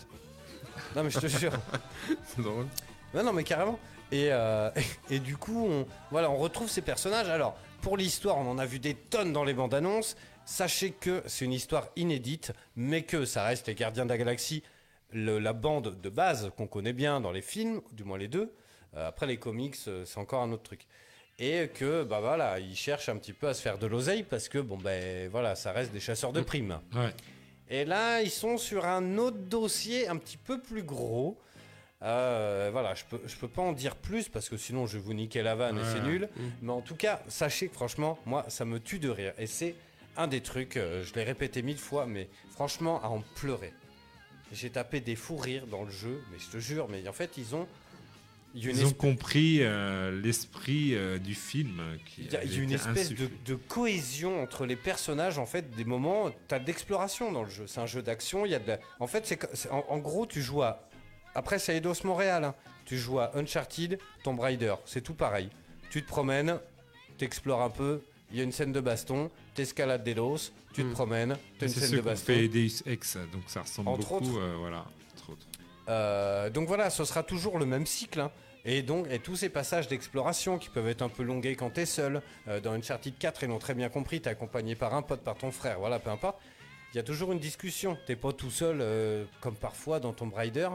[0.95, 1.53] Non mais je te jure.
[2.25, 2.67] C'est drôle.
[3.13, 3.79] Non, non, mais carrément.
[4.11, 4.69] Et, euh,
[5.09, 7.29] et du coup, on, voilà, on retrouve ces personnages.
[7.29, 10.15] Alors, pour l'histoire, on en a vu des tonnes dans les bandes annonces.
[10.45, 14.63] Sachez que c'est une histoire inédite, mais que ça reste les Gardiens de la Galaxie,
[15.11, 18.53] le- la bande de base qu'on connaît bien dans les films, du moins les deux.
[18.95, 20.87] Euh, après, les comics, euh, c'est encore un autre truc.
[21.39, 24.49] Et que, bah voilà, ils cherchent un petit peu à se faire de l'oseille parce
[24.49, 26.79] que, bon, ben voilà, ça reste des chasseurs de primes.
[26.95, 27.13] Ouais.
[27.69, 31.37] Et là, ils sont sur un autre dossier un petit peu plus gros.
[32.03, 35.03] Euh, voilà, je peux, je peux pas en dire plus parce que sinon je vais
[35.03, 36.29] vous niquer la vanne et c'est nul.
[36.61, 39.33] Mais en tout cas, sachez que franchement, moi, ça me tue de rire.
[39.39, 39.75] Et c'est
[40.15, 43.73] un des trucs, euh, je l'ai répété mille fois, mais franchement, à en pleurer.
[44.53, 47.31] J'ai tapé des fous rires dans le jeu, mais je te jure, mais en fait,
[47.37, 47.67] ils ont.
[48.71, 51.81] Ils ont compris euh, l'esprit euh, du film.
[52.05, 55.37] Qui Il y a, il y a une espèce de, de cohésion entre les personnages.
[55.37, 57.67] En fait, des moments, tu as d'exploration dans le jeu.
[57.67, 58.45] C'est un jeu d'action.
[58.45, 60.87] Il y a de la- En fait, c'est- en, en gros, tu joues à.
[61.37, 62.43] Après, c'est Eidos Montréal.
[62.43, 62.55] hein.
[62.85, 64.73] Tu joues à Uncharted, Tomb Raider.
[64.85, 65.49] C'est tout pareil.
[65.91, 66.59] Tu te promènes,
[67.17, 68.01] tu explores un peu.
[68.31, 69.29] Il y a une scène de baston.
[69.55, 70.35] Tu escalades des dos.
[70.73, 70.93] Tu te Mm.
[70.93, 71.37] promènes.
[71.59, 72.33] Tu as une C'est scène ceux de qui ont baston.
[72.33, 74.15] fait Deus Ex, donc ça ressemble Entre beaucoup.
[74.25, 74.39] autres.
[74.39, 75.45] euh, voilà, entre autres.
[75.89, 78.19] Euh, donc voilà, ce sera toujours le même cycle.
[78.19, 78.31] hein.
[78.65, 81.85] Et donc, et tous ces passages d'exploration qui peuvent être un peu longués quand t'es
[81.85, 82.21] seul.
[82.49, 85.35] Euh, dans Uncharted 4, ils l'ont très bien compris, t'es accompagné par un pote, par
[85.35, 86.37] ton frère, voilà, peu importe.
[86.93, 87.97] Il y a toujours une discussion.
[88.07, 90.67] T'es pas tout seul, euh, comme parfois dans Tomb Raider.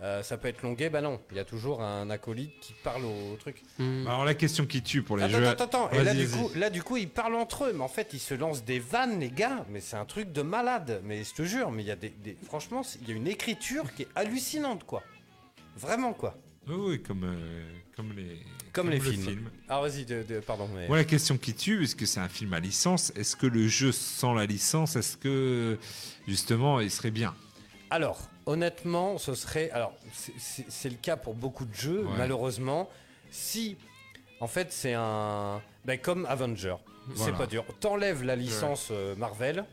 [0.00, 1.20] Euh, ça peut être longué, bah non.
[1.32, 3.62] Il y a toujours un acolyte qui parle au truc.
[3.78, 4.06] Hmm.
[4.06, 5.48] Alors la question qui tue pour les Attends, jeux.
[5.48, 5.90] attends, attends.
[5.90, 7.72] Et là du, coup, là, du coup, ils parlent entre eux.
[7.74, 9.64] Mais en fait, ils se lancent des vannes, les gars.
[9.70, 11.00] Mais c'est un truc de malade.
[11.04, 13.26] Mais je te jure, mais il y a des, des- franchement, il y a une
[13.26, 15.02] écriture qui est hallucinante, quoi.
[15.76, 16.36] Vraiment, quoi.
[16.68, 17.64] Oui, oui, comme, euh,
[17.96, 18.38] comme les,
[18.72, 19.22] Comme les le films.
[19.24, 19.50] film.
[19.68, 20.68] Ah, vas-y, de- de- pardon.
[20.76, 20.86] Mais...
[20.86, 23.10] Moi, la question qui tue, est-ce que c'est un film à licence?
[23.16, 25.76] Est-ce que le jeu sans la licence, est-ce que
[26.28, 27.34] justement, il serait bien?
[27.90, 29.70] Alors, honnêtement, ce serait.
[29.70, 32.12] Alors, c'est- le cas pour beaucoup de jeux, Ouais.
[32.18, 32.88] malheureusement.
[33.30, 33.76] Si.
[34.40, 35.60] En fait, c'est un.
[35.84, 36.76] Ben, comme Avenger.
[37.14, 37.64] C'est pas dur.
[37.80, 39.64] T'enlèves la licence euh, Marvel.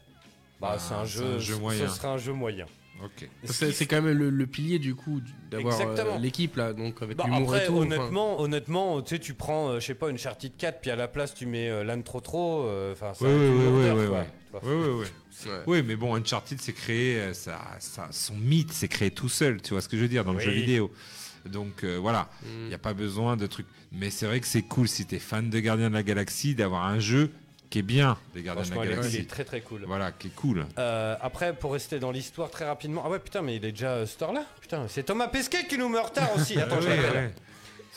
[0.61, 1.26] Bah, Ah, c'est un c'est jeu.
[1.35, 1.88] un jeu ce- moyen.
[1.88, 2.65] Ce sera un jeu moyen.
[3.03, 3.30] Ok.
[3.43, 5.19] C'est quand même le, le pilier du coup
[5.52, 7.73] d'avoir euh, l'équipe là, donc avec Bah, après, et tout.
[7.73, 7.81] enfin.
[7.81, 10.95] honnêtement, honnêtement, tu sais, tu prends, euh, je sais pas, une Uncharted 4, puis à
[10.95, 12.64] la place, tu mets euh, l'âne trop trop.
[12.64, 14.18] euh, Enfin, ça Oui, oui, oui,
[14.64, 14.76] oui, oui.
[14.76, 15.06] Oui, oui,
[15.45, 15.52] oui.
[15.52, 15.60] Ouais.
[15.68, 19.61] Oui, mais bon, Uncharted, c'est créé, euh, ça, ça, son mythe, c'est créé tout seul,
[19.61, 20.44] tu vois ce que je veux dire, dans le Oui.
[20.45, 20.91] jeu vidéo.
[21.45, 22.68] Donc euh, voilà, il Mm.
[22.69, 23.68] n'y a pas besoin de trucs.
[23.91, 26.86] Mais c'est vrai que c'est cool si t'es fan de Gardiens de la Galaxie d'avoir
[26.86, 27.30] un jeu
[27.69, 29.18] qui est bien des Gardiens de la il il Galaxie.
[29.18, 29.84] est très très cool.
[29.86, 30.65] Voilà, qui est cool.
[30.80, 33.03] Euh, après, pour rester dans l'histoire très rapidement.
[33.06, 35.77] Ah ouais, putain, mais il est déjà euh, ce là Putain, c'est Thomas Pesquet qui
[35.77, 36.57] nous met en retard aussi.
[36.60, 37.14] Attends, je Ouais, l'appelle.
[37.26, 37.34] ouais.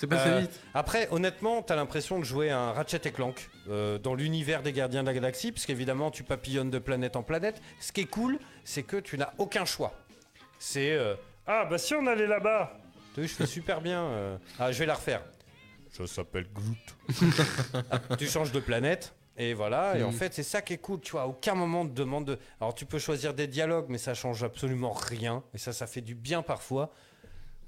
[0.00, 0.60] C'est passé Euh, vite.
[0.74, 5.02] Après, honnêtement, t'as l'impression de jouer un Ratchet et Clank euh, dans l'univers des Gardiens
[5.02, 7.60] de la Galaxie, parce qu'évidemment, tu papillonnes de planète en planète.
[7.80, 9.92] Ce qui est cool, c'est que tu n'as aucun choix.
[10.60, 11.14] C'est euh,
[11.46, 12.78] ah bah si on allait là-bas.
[13.14, 14.02] Tu vois, je fais super bien.
[14.04, 14.36] euh.
[14.58, 15.22] Ah, je vais la refaire.
[15.98, 16.76] Je s'appelle Groot.
[17.90, 19.14] Ah, tu changes de planète.
[19.40, 20.14] Et voilà, et en Mhm.
[20.14, 22.38] fait, c'est ça qui est cool, tu vois, à aucun moment te demande de...
[22.60, 26.00] Alors, tu peux choisir des dialogues, mais ça change absolument rien, et ça, ça fait
[26.00, 26.90] du bien parfois.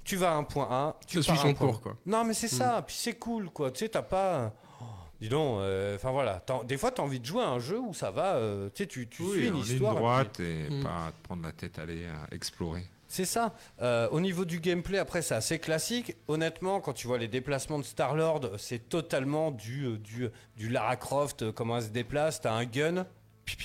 [0.03, 1.95] Tu vas à un point A, tu un son cours quoi.
[2.05, 3.71] non, mais c'est ça, puis c'est cool, quoi.
[3.71, 4.51] Tu sais, t'as pas.
[4.81, 4.85] Oh,
[5.21, 6.43] dis donc, euh, enfin voilà.
[6.65, 8.35] Des fois, t'as envie de jouer à un jeu où ça va.
[8.35, 9.93] euh, tu sais, tu, tu Oui, suis une histoire.
[9.93, 10.83] et droite puis- et Mm.
[10.83, 12.83] pas te prendre la tête à aller à explorer.
[13.07, 13.53] C'est ça.
[13.81, 16.15] Euh, au niveau du gameplay, après, c'est assez classique.
[16.29, 20.95] Honnêtement, quand tu vois les déplacements de Star-Lord, c'est totalement du, euh, du, du Lara
[20.95, 22.39] Croft, euh, comment elle se déplace.
[22.41, 23.05] T'as un gun,
[23.45, 23.57] pi,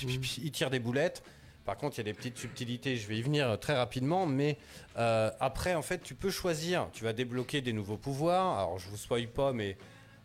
[0.43, 1.23] il tire des boulettes.
[1.67, 4.25] Par contre, il y a des petites subtilités, je vais y venir euh, très rapidement,
[4.25, 4.57] mais
[4.97, 8.57] euh, après, en fait, tu peux choisir, tu vas débloquer des nouveaux pouvoirs.
[8.57, 9.75] Alors, je vous spoil pas, mais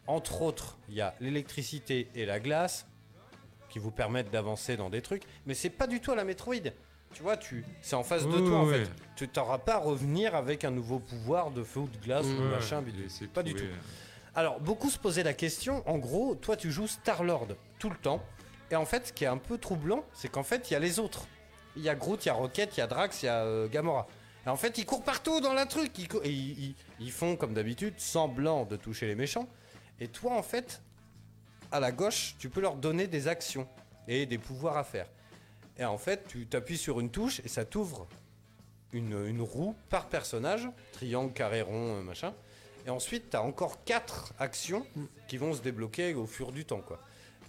[0.06, 2.86] entre autres, il y a l'électricité et la glace
[3.70, 6.54] qui vous permettent d'avancer dans des trucs, mais c'est pas du tout à la Metroid.
[7.12, 8.88] Tu vois, tu, c'est en face de toi en fait.
[9.16, 12.40] Tu t'auras pas à revenir avec un nouveau pouvoir de feu ou de glace ou
[12.50, 12.82] machin.
[12.82, 13.08] Bidule.
[13.34, 13.64] Pas du tout.
[13.64, 13.74] euh,
[14.36, 15.82] Alors, beaucoup se posaient la question.
[15.88, 17.48] En gros, toi, tu joues Star-Lord
[17.80, 18.22] tout le temps.
[18.70, 20.78] Et en fait, ce qui est un peu troublant, c'est qu'en fait, il y a
[20.78, 21.26] les autres.
[21.76, 23.42] Il y a Groot, il y a Rocket, il y a Drax, il y a
[23.44, 24.06] euh, Gamora.
[24.46, 25.96] Et en fait, ils courent partout dans la truc.
[25.98, 29.48] Ils, et ils, ils- ils font, comme d'habitude, semblant de toucher les méchants.
[30.00, 30.80] Et toi, en fait,
[31.70, 33.66] à la gauche, tu peux leur donner des actions
[34.08, 35.06] et des pouvoirs à faire.
[35.78, 38.06] Et en fait, tu t'appuies sur une touche et ça t'ouvre
[38.92, 42.34] une, une roue par personnage, triangle, carré, rond, euh, machin.
[42.84, 44.84] Et ensuite, tu as encore quatre actions
[45.28, 47.00] qui vont se débloquer au fur du temps, quoi.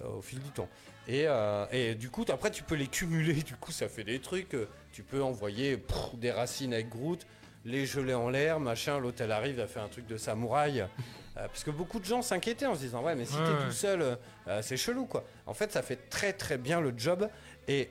[0.05, 0.69] Au fil du temps.
[1.07, 3.33] Et, euh, et du coup, après, tu peux les cumuler.
[3.43, 4.55] Du coup, ça fait des trucs.
[4.91, 5.83] Tu peux envoyer
[6.15, 7.25] des racines avec Groot,
[7.65, 8.99] les geler en l'air, machin.
[8.99, 10.81] L'autre, elle arrive, elle fait un truc de samouraï.
[10.81, 10.87] Euh,
[11.35, 13.65] parce que beaucoup de gens s'inquiétaient en se disant, ouais, mais si Ouais, t'es ouais.
[13.65, 14.17] tout seul,
[14.47, 15.23] euh, c'est chelou, quoi.
[15.45, 17.27] En fait, ça fait très très bien le job.
[17.67, 17.89] Et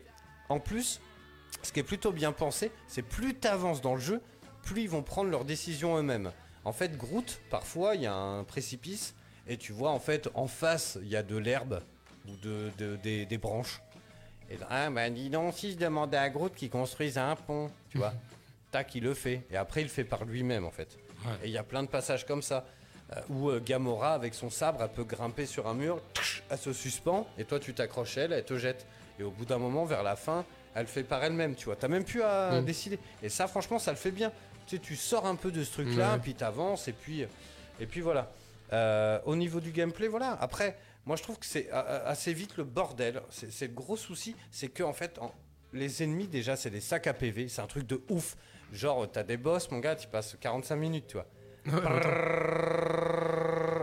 [0.48, 1.00] en plus,
[1.62, 4.20] ce qui est plutôt bien pensé, c'est plus tu avances dans le jeu,
[4.62, 6.30] plus ils vont prendre leurs décisions eux-mêmes.
[6.64, 9.14] En fait, Groot, parfois, il y a un précipice
[9.48, 11.80] et tu vois, en fait, en face, il y a de l'herbe
[12.28, 13.80] ou de, de- des, des branches.
[14.50, 17.70] Et là, ah, bah dis donc, si je demandais à Groot qu'il construise un pont,
[17.90, 18.12] tu vois,
[18.70, 19.42] tac, il le fait.
[19.50, 20.88] Et après, il le fait par lui-même, en fait.
[21.24, 21.32] Ouais.
[21.44, 22.64] Et il y a plein de passages comme ça.
[23.14, 26.58] euh, où euh, Gamora, avec son sabre, elle peut grimper sur un mur, tch, elle
[26.58, 28.86] se suspend, et toi tu t'accroches à elle, elle te jette.
[29.18, 30.44] Et au bout d'un moment, vers la fin,
[30.74, 31.76] elle fait par elle-même, tu vois.
[31.76, 32.64] T'as même plus à Mm.
[32.64, 32.98] décider.
[33.22, 34.32] Et ça, franchement, ça le fait bien.
[34.66, 37.26] Tu sais, tu sors un peu de ce truc-là, puis t'avances, et puis,
[37.80, 38.30] et puis voilà.
[38.72, 40.38] Euh, au niveau du gameplay, voilà.
[40.40, 43.22] Après, moi, je trouve que c'est euh, assez vite le bordel.
[43.30, 45.34] C'est le gros souci, c'est que en fait, en-
[45.72, 47.48] les ennemis déjà, c'est des sacs à PV.
[47.48, 48.36] C'est un truc de ouf.
[48.72, 51.26] Genre, t'as des boss, mon gars, tu passes 45 minutes, tu vois.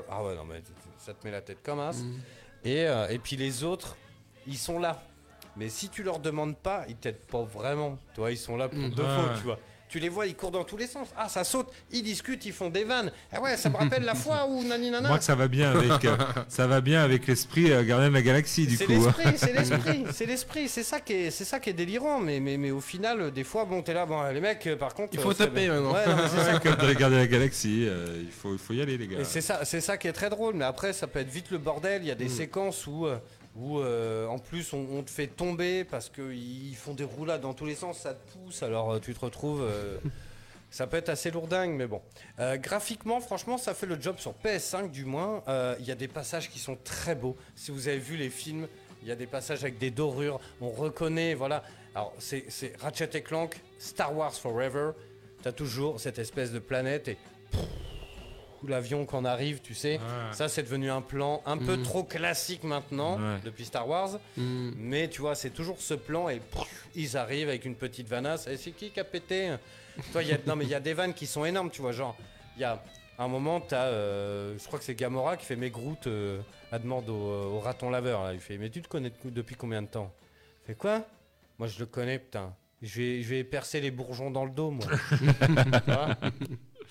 [0.09, 0.61] Ah ouais, non, mais
[0.97, 2.01] ça te met la tête comme as.
[2.63, 3.95] Et, euh, et puis les autres,
[4.47, 5.01] ils sont là.
[5.55, 7.97] Mais si tu leur demandes pas, ils t'aident pas vraiment.
[8.13, 8.89] Tu vois, ils sont là pour Mm.
[8.91, 9.35] deux Ouais, ouais.
[9.37, 9.59] tu vois.
[9.89, 11.07] Tu les vois, ils courent dans tous les sens.
[11.17, 13.11] Ah, ça saute, ils discutent, ils font des vannes.
[13.33, 15.09] Ah ouais, ça me rappelle la fois où nani nana.
[15.09, 16.15] Moi que ça va bien avec euh,
[16.47, 18.93] ça va bien avec l'esprit euh, Gardien de la Galaxie du C'est coup.
[18.93, 19.13] hein.
[19.17, 20.69] l'esprit, c'est l'esprit, c'est l'esprit.
[20.69, 22.19] C'est ça qui est, c'est ça qui est délirant.
[22.19, 24.75] Mais, mais, mais au final, euh, des fois, bon, t'es là, bon, les mecs, euh,
[24.75, 25.09] par contre.
[25.13, 25.93] Il euh, faut c'est- taper maintenant.
[25.93, 26.59] Ouais, c'est ça.
[26.63, 29.07] Comme dans les Gardiens de la Galaxie, euh, il faut il faut y aller les
[29.07, 29.17] gars.
[29.23, 30.53] C'est ça, c'est ça qui est très drôle.
[30.53, 32.03] Mais après, ça peut être vite le bordel.
[32.03, 32.29] Il y a des Mm.
[32.29, 33.17] séquences où, euh,
[33.59, 37.65] où euh, en plus, on, te fait tomber parce qu'ils font des roulades dans tous
[37.65, 38.63] les sens, ça te pousse.
[38.63, 39.61] Alors, euh, tu te retrouves.
[39.61, 39.97] euh,
[40.71, 41.99] ça peut être assez lourdingue, mais bon.
[42.37, 45.43] Graphiquement, franchement, ça fait le job sur PS5 du moins.
[45.79, 47.35] Il y a des passages qui sont très beaux.
[47.55, 48.67] Si vous avez vu les films,
[49.01, 50.39] il y a des passages avec des dorures.
[50.61, 51.63] On reconnaît, voilà.
[51.95, 54.91] Alors, c'est c'est Ratchet et Clank, Star Wars Forever.
[55.41, 57.17] T'as toujours cette espèce de planète et
[58.67, 59.99] l'avion qu'on arrive, tu sais.
[60.31, 61.83] Ça, c'est devenu un plan un peu Mm.
[61.83, 63.39] trop classique maintenant, Ouais.
[63.43, 64.19] depuis Star Wars.
[64.37, 64.71] Mm.
[64.77, 68.47] Mais tu vois, c'est toujours ce plan et pff, ils arrivent avec une petite vanasse.
[68.47, 69.55] Et c'est qui qui a pété
[70.11, 71.81] Toi, il y a, non, mais il y a des vannes qui sont énormes, tu
[71.81, 71.91] vois.
[71.91, 72.15] Genre,
[72.55, 72.81] il y a
[73.17, 76.39] un moment, t'as, euh, je crois que c'est Gamora qui fait mes Groot euh,
[76.71, 77.13] à demande au,
[77.55, 78.23] au raton laveur.
[78.23, 78.33] Là.
[78.33, 80.13] Il fait, mais tu te connais depuis combien de temps
[80.63, 81.03] Il fait quoi
[81.57, 82.53] Moi, je le connais, putain.
[82.81, 84.85] Je vais, je vais percer les bourgeons dans le dos, moi.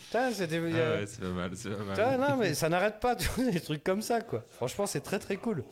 [0.05, 0.59] Putain, c'était.
[0.59, 1.97] Ah ouais, c'est pas mal, c'est pas mal.
[1.97, 4.45] Putain, non, mais ça n'arrête pas, des trucs comme ça, quoi.
[4.57, 5.65] Franchement, c'est très très cool.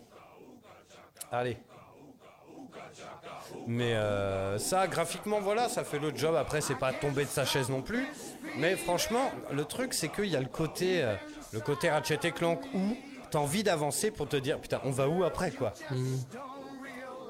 [1.32, 1.56] Allez.
[3.66, 6.34] Mais euh, ça, graphiquement, voilà, ça fait le job.
[6.34, 8.06] Après, c'est pas tomber de sa chaise non plus.
[8.58, 11.14] Mais franchement, le truc, c'est qu'il y a le côté, euh,
[11.52, 12.96] le côté Ratchet et Clank où
[13.30, 15.72] t'as envie d'avancer pour te dire, putain, on va où après, quoi?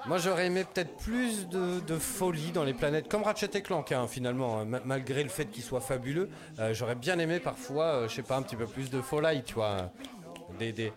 [0.06, 4.06] Moi, j'aurais aimé peut-être plus de, folie dans les planètes, comme Ratchet et Clank, hein,
[4.06, 6.28] finalement, hein, ma- malgré le fait qu'il soit fabuleux.
[6.60, 9.42] euh, j'aurais bien aimé parfois, euh, je sais pas, un petit peu plus de folie,
[9.44, 9.90] tu vois.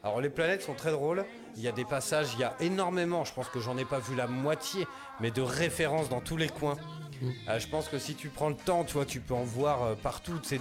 [0.03, 1.25] Alors, les planètes sont très drôles.
[1.57, 3.97] Il y a des passages, il y a énormément, je pense que j'en ai pas
[3.99, 4.87] vu la moitié,
[5.19, 6.77] mais de références dans tous les coins.
[7.49, 9.83] Euh, je pense que si tu prends le temps, tu vois, tu peux en voir
[9.83, 10.59] euh, partout, tu sais,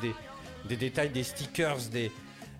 [0.65, 2.11] des détails, des stickers, des.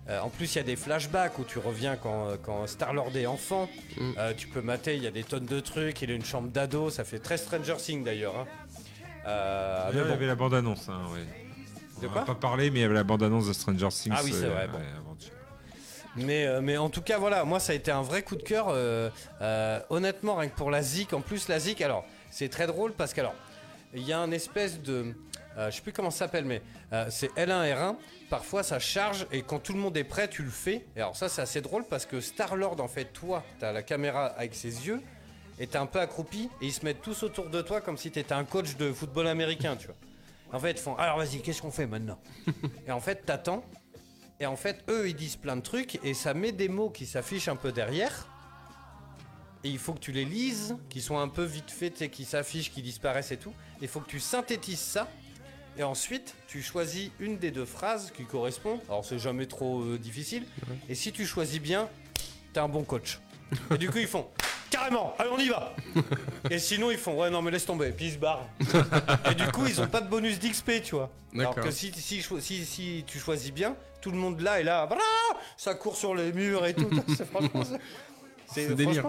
[0.09, 3.15] Euh, en plus, il y a des flashbacks où tu reviens quand, euh, quand Star-Lord
[3.15, 3.69] est enfant.
[3.97, 4.11] Mm.
[4.17, 6.01] Euh, tu peux mater, il y a des tonnes de trucs.
[6.01, 8.35] Il a une chambre d'ado, ça fait très Stranger Things d'ailleurs.
[8.37, 8.47] hein.
[9.27, 11.19] Euh, Ah, mais Il y avait la bande annonce hein, ouais.
[12.01, 13.89] De On quoi a pas parlé mais il y avait la bande annonce de Stranger
[13.89, 14.13] Things.
[14.15, 14.77] Ah oui, c'est euh, vrai, bon.
[14.77, 15.31] ouais, avant-hier.
[16.15, 18.41] Mais, euh, mais en tout cas, voilà, moi ça a été un vrai coup de
[18.43, 18.67] cœur.
[18.69, 19.09] euh,
[19.41, 22.93] euh, honnêtement, rien que pour la ZIC, en plus, la ZIC, alors, c'est très drôle
[22.93, 23.35] parce qu'alors,
[23.93, 25.13] il y a un espèce de.
[25.57, 26.61] Euh, je sais plus comment ça s'appelle, mais
[26.93, 27.95] euh, c'est L1, R1.
[28.29, 30.85] Parfois ça charge et quand tout le monde est prêt, tu le fais.
[30.95, 34.27] Et alors, ça, c'est assez drôle parce que Star-Lord, en fait, toi, t'as la caméra
[34.27, 35.01] avec ses yeux
[35.59, 38.11] et t'es un peu accroupi et ils se mettent tous autour de toi comme si
[38.11, 39.97] t'étais un coach de football américain, tu vois.
[40.51, 42.19] En fait, ils font alors vas-y, qu'est-ce qu'on fait maintenant?
[42.87, 43.63] Et en fait, t'attends.
[44.39, 47.05] Et en fait, eux, ils disent plein de trucs et ça met des mots qui
[47.05, 48.27] s'affichent un peu derrière.
[49.65, 52.71] Et il faut que tu les lises, qui sont un peu vite faits, qui s'affichent,
[52.71, 53.53] qui disparaissent et tout.
[53.81, 55.09] Il faut que tu synthétises ça.
[55.77, 58.79] Et ensuite, tu choisis une des deux phrases qui correspond.
[58.89, 60.43] Alors, c'est jamais trop euh, difficile.
[60.89, 61.87] Et si tu choisis bien,
[62.53, 63.19] t'es un bon coach.
[63.73, 64.27] Et du coup, ils font
[64.69, 65.73] carrément, allez, on y va.
[66.51, 67.87] Et sinon, ils font ouais, non, mais laisse tomber.
[67.87, 68.47] Et puis ils se barrent.
[69.31, 71.09] Et du coup, ils ont pas de bonus d'XP, tu vois.
[71.37, 74.87] Alors que si, si, si, si tu choisis bien, tout le monde là est là,
[75.57, 76.89] ça court sur les murs et tout.
[77.15, 77.63] C'est franchement,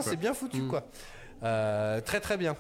[0.03, 0.69] c'est bien foutu, Mm.
[0.69, 0.85] quoi.
[1.43, 2.57] Euh, très très bien.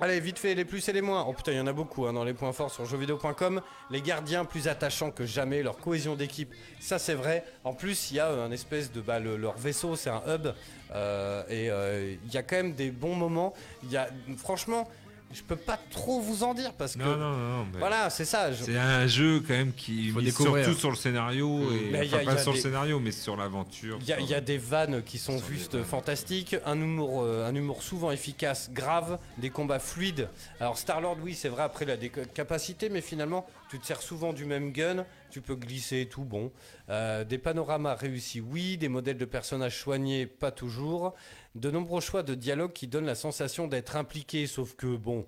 [0.00, 1.24] Allez, vite fait, les plus et les moins.
[1.28, 3.60] Oh putain, il y en a beaucoup hein, dans les points forts sur jeuxvideo.com.
[3.90, 7.44] Les gardiens plus attachants que jamais, leur cohésion d'équipe, ça c'est vrai.
[7.62, 9.00] En plus, il y a un espèce de.
[9.00, 10.48] Bah, le- leur vaisseau, c'est un hub.
[10.94, 13.54] euh, et euh, il y a quand même des bons moments.
[13.88, 14.08] Y a.
[14.36, 14.88] Franchement,
[15.34, 17.02] je peux pas trop vous en dire parce que.
[17.02, 18.52] Non, non, non, mais Voilà, c'est ça.
[18.52, 22.04] je- C'est un jeu quand même qui Faut mise surtout sur le scénario et enfin,
[22.04, 23.98] y a- pas y a sur des- le scénario mais sur l'aventure.
[24.00, 26.80] Il y, a- sur- il y a des vannes qui sont Sur juste fantastiques, un
[26.80, 30.28] humour, euh, un humour souvent efficace, grave, des combats fluides.
[30.60, 33.86] Alors Star-Lord, oui, c'est vrai, après il a des ca- capacités, mais finalement, tu te
[33.86, 36.52] sers souvent du même gun, tu peux glisser et tout, bon.
[36.90, 41.14] Euh, des panoramas réussis, oui, des modèles de personnages soignés, pas toujours.
[41.54, 45.24] De nombreux choix de dialogue qui donnent la sensation d'être impliqué, sauf que, bon,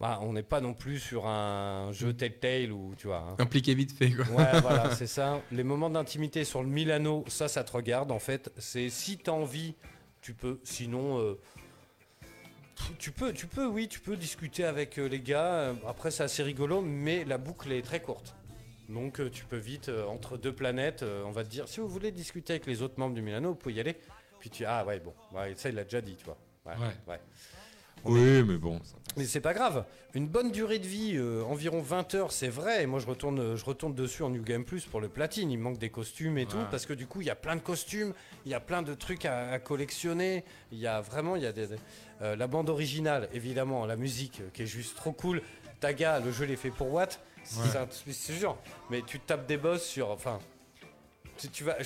[0.00, 3.18] bah, on n'est pas non plus sur un jeu Telltale ou, tu vois...
[3.30, 3.36] hein.
[3.38, 4.24] Impliqué vite fait, quoi.
[4.26, 5.40] Ouais, voilà, c'est ça.
[5.52, 8.50] Les moments d'intimité sur le Milano, ça, ça te regarde en fait.
[8.58, 9.74] C'est si t'as envie,
[10.20, 10.58] tu peux.
[10.64, 11.38] Sinon, euh,
[12.98, 15.44] Tu peux, tu peux, oui, tu peux discuter avec euh, les gars.
[15.54, 18.34] Euh, Après, c'est assez rigolo, mais la boucle est très courte.
[18.88, 21.88] Donc, tu peux vite, euh, entre deux planètes, euh, on va te dire, si vous
[21.88, 23.96] voulez discuter avec les autres membres du Milano, vous pouvez y aller.
[24.46, 26.36] Puis tu, ah ouais, bon, ouais, ça, il l'a déjà dit, tu vois.
[26.64, 27.18] Ouais.
[28.04, 28.78] Oui, mais bon.
[29.16, 29.84] Mais c'est pas grave.
[30.14, 32.84] Une bonne durée de vie, euh, environ 20 heures, c'est vrai.
[32.84, 35.50] Et moi, je retourne, euh, je retourne dessus en New Game Plus pour le platine.
[35.50, 36.58] Il manque des costumes et tout.
[36.70, 38.14] Parce que du coup, il y a plein de costumes,
[38.44, 40.44] il y a plein de trucs à, à collectionner.
[40.70, 41.66] Il y a vraiment, il y a des.
[42.22, 45.42] euh, la bande originale, évidemment, la musique euh, qui est juste trop cool.
[45.80, 47.18] Taga, le jeu, il est fait pour Watt.
[47.42, 48.56] C'est sûr.
[48.90, 50.10] Mais tu tapes des boss sur.
[50.10, 50.38] Enfin.
[51.36, 51.76] Tu, tu vas,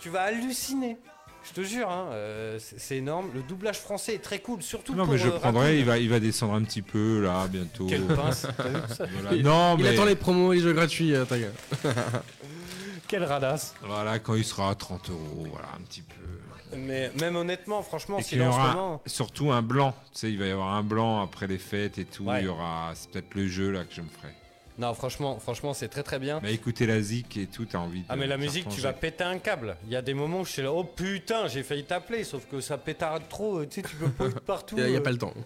[0.00, 0.98] tu vas halluciner.
[1.42, 3.30] Je te jure, hein, euh, c'est énorme.
[3.34, 5.98] Le doublage français est très cool, surtout Non, pour mais je euh, prendrai, il va,
[5.98, 7.86] il va descendre un petit peu là, bientôt.
[7.86, 9.34] Quelle pince T'as vu ça Voilà.
[9.36, 11.48] Il- Non, Il mais attend les promos, les jeux gratuits, euh, Taga.
[13.08, 16.76] Quelle radasse voilà, quand il sera à 30 euros, voilà, un petit peu.
[16.76, 19.02] Mais même honnêtement, franchement, Et si qu'il y aura moment...
[19.06, 19.92] surtout un blanc.
[20.12, 22.24] Tu sais, il va y avoir un blanc après les fêtes et tout.
[22.24, 22.42] Ouais.
[22.42, 24.32] Il y aura, c'est peut-être le jeu là que je me ferai.
[24.80, 26.40] Non, franchement, franchement, c'est très très bien.
[26.42, 28.06] Mais écouter la zik et tout, t'as envie de.
[28.08, 29.76] Ah mais la musique, tu vas péter un câble.
[29.84, 32.46] Il y a des moments où je suis là, oh putain, j'ai failli t'appeler, sauf
[32.50, 34.76] que ça pétarde trop, tu sais, tu peux pas être partout.
[34.78, 35.02] Il n'y a, euh.
[35.02, 35.34] pas le temps.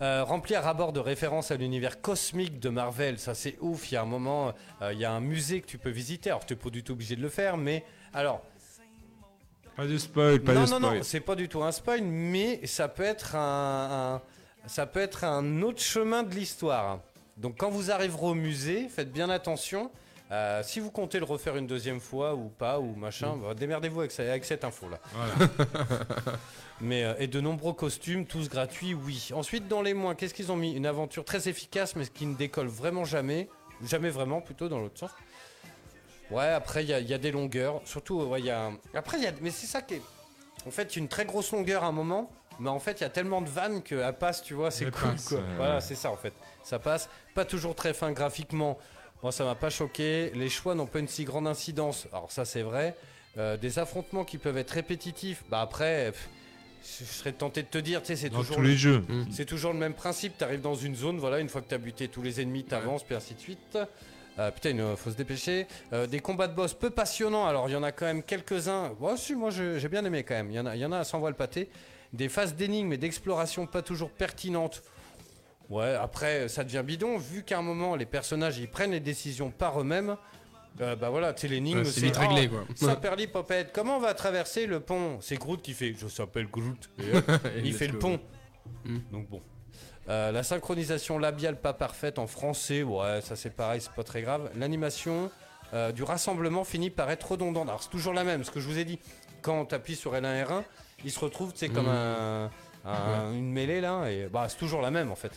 [0.00, 3.92] Euh, remplir à bord de références à l'univers cosmique de Marvel, ça c'est ouf.
[3.92, 6.30] Il y a un moment, euh, il y a un musée que tu peux visiter.
[6.30, 8.42] Alors, tu n'es pas du tout obligé de le faire, mais alors,
[9.76, 10.96] Pas de spoil, pas non, de non, spoil.
[10.96, 14.22] non, c'est pas du tout un spoil, mais ça peut être un, un-
[14.66, 16.98] ça peut être un autre chemin de l'histoire.
[17.36, 19.90] Donc quand vous arriverez au musée, faites bien attention.
[20.30, 24.00] Euh, si vous comptez le refaire une deuxième fois ou pas ou machin, bah, démerdez-vous
[24.00, 24.98] avec, cette info là.
[25.12, 25.50] Voilà.
[26.80, 29.28] Mais euh, et de nombreux costumes, tous gratuits, oui.
[29.34, 30.72] Ensuite dans les moins, qu'est-ce qu'ils ont mis?
[30.72, 33.48] Une aventure très efficace, mais qui ne décolle vraiment jamais,
[33.84, 35.10] jamais vraiment plutôt dans l'autre sens.
[36.30, 38.70] Ouais, après il y, a- il y a des longueurs, surtout ouais, il y a.
[38.94, 40.02] Après il y a, mais c'est ça qui est.
[40.66, 42.30] En fait, une très grosse longueur à un moment,
[42.62, 45.14] mais en fait il y a tellement de vannes qu'elle passe, tu vois, c'est cool
[45.28, 45.38] quoi.
[45.38, 45.80] ouais, voilà, ouais.
[45.80, 46.32] c'est ça en fait.
[46.62, 48.78] Ça passe, pas toujours très fin graphiquement.
[49.22, 50.30] Moi ça m'a pas choqué.
[50.34, 52.06] Les choix n'ont pas une si grande incidence.
[52.12, 52.96] Alors ça c'est vrai.
[53.38, 55.42] Euh, des affrontements qui peuvent être répétitifs.
[55.50, 56.28] Bah après, pff,
[57.00, 59.04] je serais tenté de te dire, tu sais, c'est toujours tous le- les jeux.
[59.30, 61.74] c'est toujours le même principe, tu arrives dans une zone, voilà, une fois que tu
[61.74, 63.78] as buté tous les ennemis, tu avances, puis ainsi de suite.
[64.38, 65.66] Euh, putain, il faut se dépêcher.
[65.92, 68.92] Euh, des combats de boss peu passionnants, alors il y en a quand même quelques-uns.
[68.98, 70.92] Moi si, moi j'ai bien aimé quand même, il y en a, il y en
[70.92, 71.70] a à 100 voix le pâté.
[72.12, 74.82] Des phases d'énigmes et d'exploration pas toujours pertinentes.
[75.70, 79.50] Ouais, après ça devient bidon, vu qu'à un moment les personnages ils prennent les décisions
[79.50, 80.16] par eux-mêmes.
[80.80, 82.88] euh, bah voilà, tu sais, l'énigme Ouais, c'est c'est vite réglé, oh, quoi.
[82.88, 85.18] Saperli Popette, comment on va traverser le pont?
[85.20, 86.90] C'est Groot qui fait Je s'appelle Groot.
[86.98, 88.20] Et il fait le pont.
[88.84, 88.98] Mm.
[89.10, 89.40] Donc bon.
[90.08, 94.22] Euh, la synchronisation labiale pas parfaite en français, ouais, ça c'est pareil, c'est pas très
[94.22, 94.50] grave.
[94.56, 95.30] L'animation
[95.74, 97.68] euh, du rassemblement finit par être redondante.
[97.68, 98.98] Alors c'est toujours la même, ce que je vous ai dit.
[99.40, 100.62] Quand tu appuies sur L1 R1,
[101.04, 101.88] il se retrouve, c'est comme Mm.
[101.88, 102.50] un,
[102.84, 105.32] un- une mêlée là, et bah c'est toujours la même en fait.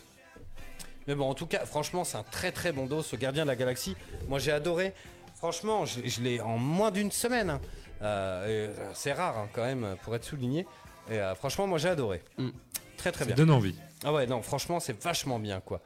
[1.07, 3.49] Mais bon, en tout cas, franchement, c'est un très très bon dos, ce gardien de
[3.49, 3.95] la galaxie.
[4.27, 4.93] Moi j'ai adoré.
[5.35, 7.49] Franchement, je, je l'ai en moins d'une semaine.
[7.51, 7.61] hein.
[8.01, 10.65] Euh, euh, c'est rare hein, quand même pour être souligné.
[11.09, 12.23] Et euh, franchement, moi j'ai adoré.
[12.37, 12.49] Mm.
[12.97, 13.35] Très très Ça bien.
[13.35, 13.75] donne envie.
[14.03, 15.81] Ah ouais, non, franchement, c'est vachement bien, quoi.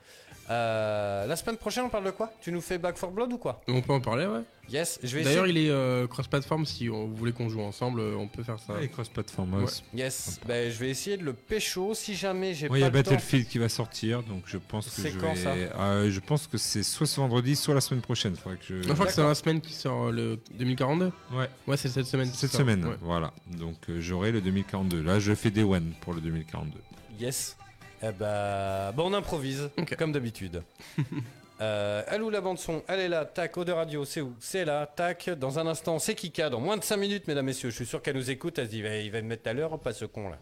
[0.50, 2.32] Euh, la semaine prochaine, on parle de quoi?
[2.42, 3.62] Tu nous fais Back for Blood ou quoi?
[3.68, 4.42] On peut en parler, ouais.
[4.68, 5.62] Yes, je vais D'ailleurs, essayer.
[5.62, 6.66] il est euh, cross-platform.
[6.66, 8.74] Si on- vous voulez qu'on joue ensemble, euh, on peut faire ça.
[8.74, 9.84] Ouais, les cross-platform aussi.
[9.96, 12.88] Yes, ben, je vais essayer de le pécho si jamais j'ai Ouais, il y pas
[12.88, 13.12] a le temps.
[13.12, 15.40] Battlefield qui va sortir, donc je pense que C'est je quand, vais.
[15.42, 15.54] ça?
[15.54, 18.36] Euh, je pense que c'est soit ce vendredi, soit la semaine prochaine.
[18.36, 18.82] Faudrait que je.
[18.84, 21.12] Je crois que c'est dans la semaine qui sort le 2042.
[21.34, 21.50] Ouais.
[21.68, 22.28] Ouais, c'est cette semaine.
[22.32, 22.62] Cette sort.
[22.62, 22.96] semaine, Ouais.
[23.02, 23.34] voilà.
[23.58, 25.02] Donc euh, j'aurai le 2042.
[25.02, 26.78] Là, je fais des one pour le 2042.
[27.20, 27.56] Yes.
[28.02, 30.62] Eh ben, bon, on improvise, comme d'habitude.
[31.62, 34.34] Euh, elle où la bande son Elle est là, tac, Eau de Radio, c'est où
[34.40, 37.70] C'est là, tac, dans un instant, c'est Kika, dans moins de 5 minutes, mesdames, messieurs,
[37.70, 39.78] je suis sûr qu'elle nous écoute, elle se dit, il va, me mettre à l'heure,
[39.78, 40.40] pas ce con là.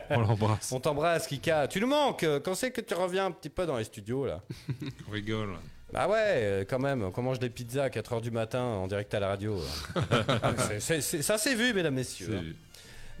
[0.10, 0.72] On l'embrasse.
[0.72, 3.76] On t'embrasse, Kika, tu nous manques, quand c'est que tu reviens un petit peu dans
[3.76, 4.40] les studios là
[5.08, 5.50] On rigole.
[5.92, 9.12] Bah ouais, euh, quand même, on mange des pizzas à 4h du matin en direct
[9.12, 9.60] à la radio.
[9.94, 12.56] Ah, c'est- ça c'est vu, mesdames, messieurs.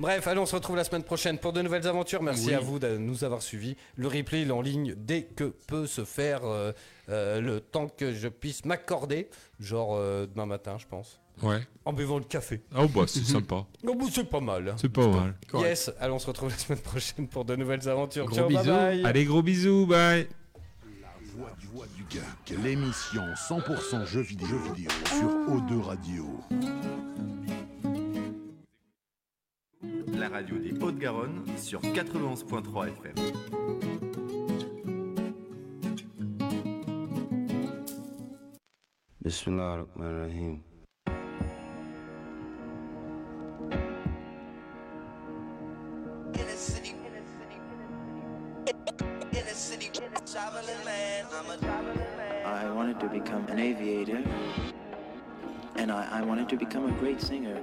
[0.00, 2.22] Bref, allez, on se retrouve la semaine prochaine pour de nouvelles aventures.
[2.22, 2.54] Merci Oui.
[2.54, 3.76] à vous de nous avoir suivis.
[3.96, 6.72] Le replay il est en ligne dès que peut se faire euh,
[7.08, 9.28] euh, le temps que je puisse m'accorder.
[9.58, 11.20] Genre euh, demain matin, je pense.
[11.42, 11.60] Ouais.
[11.84, 12.62] En buvant le café.
[12.76, 13.64] Oh bah c'est sympa.
[13.86, 14.74] Oh, bah, c'est pas mal.
[14.76, 15.34] C'est pas mal.
[15.50, 15.68] Correct.
[15.68, 18.26] Yes, allez, on se retrouve la semaine prochaine pour de nouvelles aventures.
[18.26, 18.70] Gros Ciao, bye bisous.
[18.70, 19.04] bye.
[19.04, 20.28] Allez, gros bisous, bye.
[21.00, 21.08] La
[21.72, 26.26] voix du geek, l'émission 100% jeux vidéo, jeux vidéo sur O2 Radio.
[30.14, 33.14] La radio des Hautes-Garonne sur 91.3 FM.
[52.44, 54.22] I wanted to become an aviator,
[55.76, 57.62] and I, I wanted to become a great singer.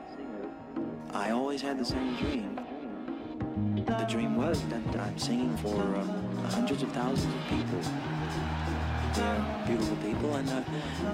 [1.15, 2.59] I always had the same dream.
[3.85, 6.09] The dream was that I'm singing for um,
[6.49, 7.79] hundreds of thousands of people.
[9.15, 10.61] They're beautiful people, and uh,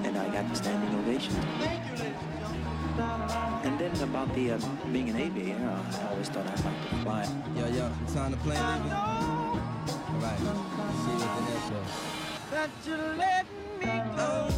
[0.03, 1.35] and I got the standing ovation.
[3.63, 4.59] And then about the uh,
[4.91, 7.27] being an aviator, I always thought I'd like to fly.
[7.55, 8.95] Yo, yo, time to play, nigga.
[8.97, 9.59] All
[10.17, 10.39] right,
[11.03, 11.87] see you at the airport.
[12.49, 13.45] That you let
[13.79, 14.49] me go.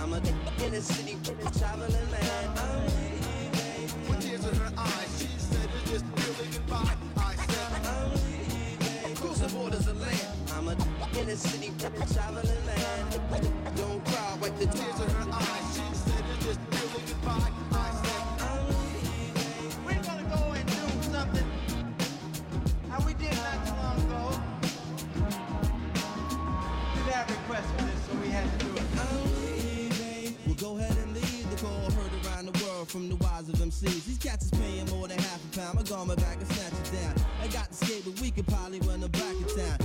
[0.00, 0.16] I'm a
[0.64, 1.18] in the city,
[1.58, 2.41] traveling man.
[11.32, 11.70] The city,
[12.66, 13.08] man.
[13.74, 15.74] Don't cry, wipe the tears her eyes.
[15.74, 17.50] she said just goodbye.
[19.86, 21.48] We're gonna go and do something
[22.90, 24.40] how we did not too long ago.
[27.46, 30.34] For this, so we had to do it.
[30.46, 33.54] We'll go ahead and leave the call heard around the world from the wise of
[33.54, 34.04] MCs.
[34.04, 36.08] These cats is paying more than half a pound.
[36.08, 37.14] My back and snatch it down.
[37.42, 39.81] I got to skate, but we could probably run them back town.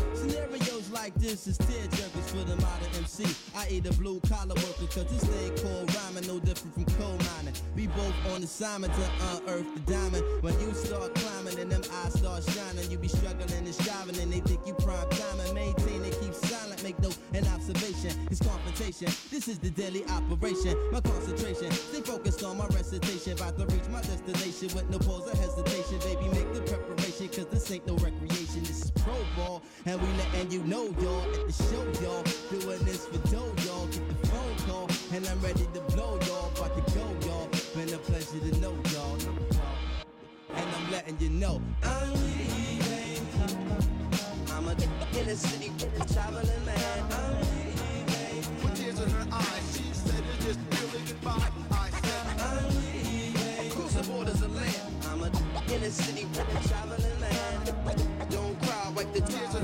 [1.07, 3.23] Like this is tear jerkers for the modern MC.
[3.55, 7.15] I eat a blue collar worker cause this thing called rhyming no different from coal
[7.31, 7.53] mining.
[7.77, 10.25] We both on assignment to unearth the diamond.
[10.43, 14.33] When you start climbing and them eyes start shining, you be struggling and striving and
[14.33, 15.07] they think you prime
[15.39, 16.83] and maintain and keep silent.
[16.83, 18.11] Make no an observation.
[18.29, 19.07] It's confrontation.
[19.31, 20.75] This is the daily operation.
[20.91, 21.71] My concentration.
[21.71, 23.31] Stay focused on my recitation.
[23.31, 25.99] About to reach my destination with no pause or hesitation.
[26.03, 27.29] Baby, make the preparation.
[27.29, 28.59] Cause this ain't no recreation.
[28.67, 29.61] This is pro ball.
[29.85, 31.23] And we letting you know, y'all.
[31.33, 32.23] At the show, y'all.
[32.51, 33.87] Doing this for dough, y'all.
[33.87, 34.87] Get the phone call.
[35.13, 36.51] And I'm ready to blow, y'all.
[36.57, 37.47] About to go, y'all.
[37.75, 39.17] Been a pleasure to know, y'all.
[40.53, 41.61] And I'm letting you know.
[41.83, 43.27] I'm leaving.
[44.51, 44.71] I'm a
[45.19, 45.71] in the city,
[46.13, 47.03] traveling man.
[47.11, 48.63] I'm leaving.
[48.63, 51.51] With tears in her eyes, she said it's just really goodbye.
[51.71, 53.71] I said, I'm leaving.
[53.71, 54.75] Across the borders of land.
[55.09, 55.27] I'm a
[55.73, 56.25] in the city,
[56.67, 57.16] traveling
[59.27, 59.56] tears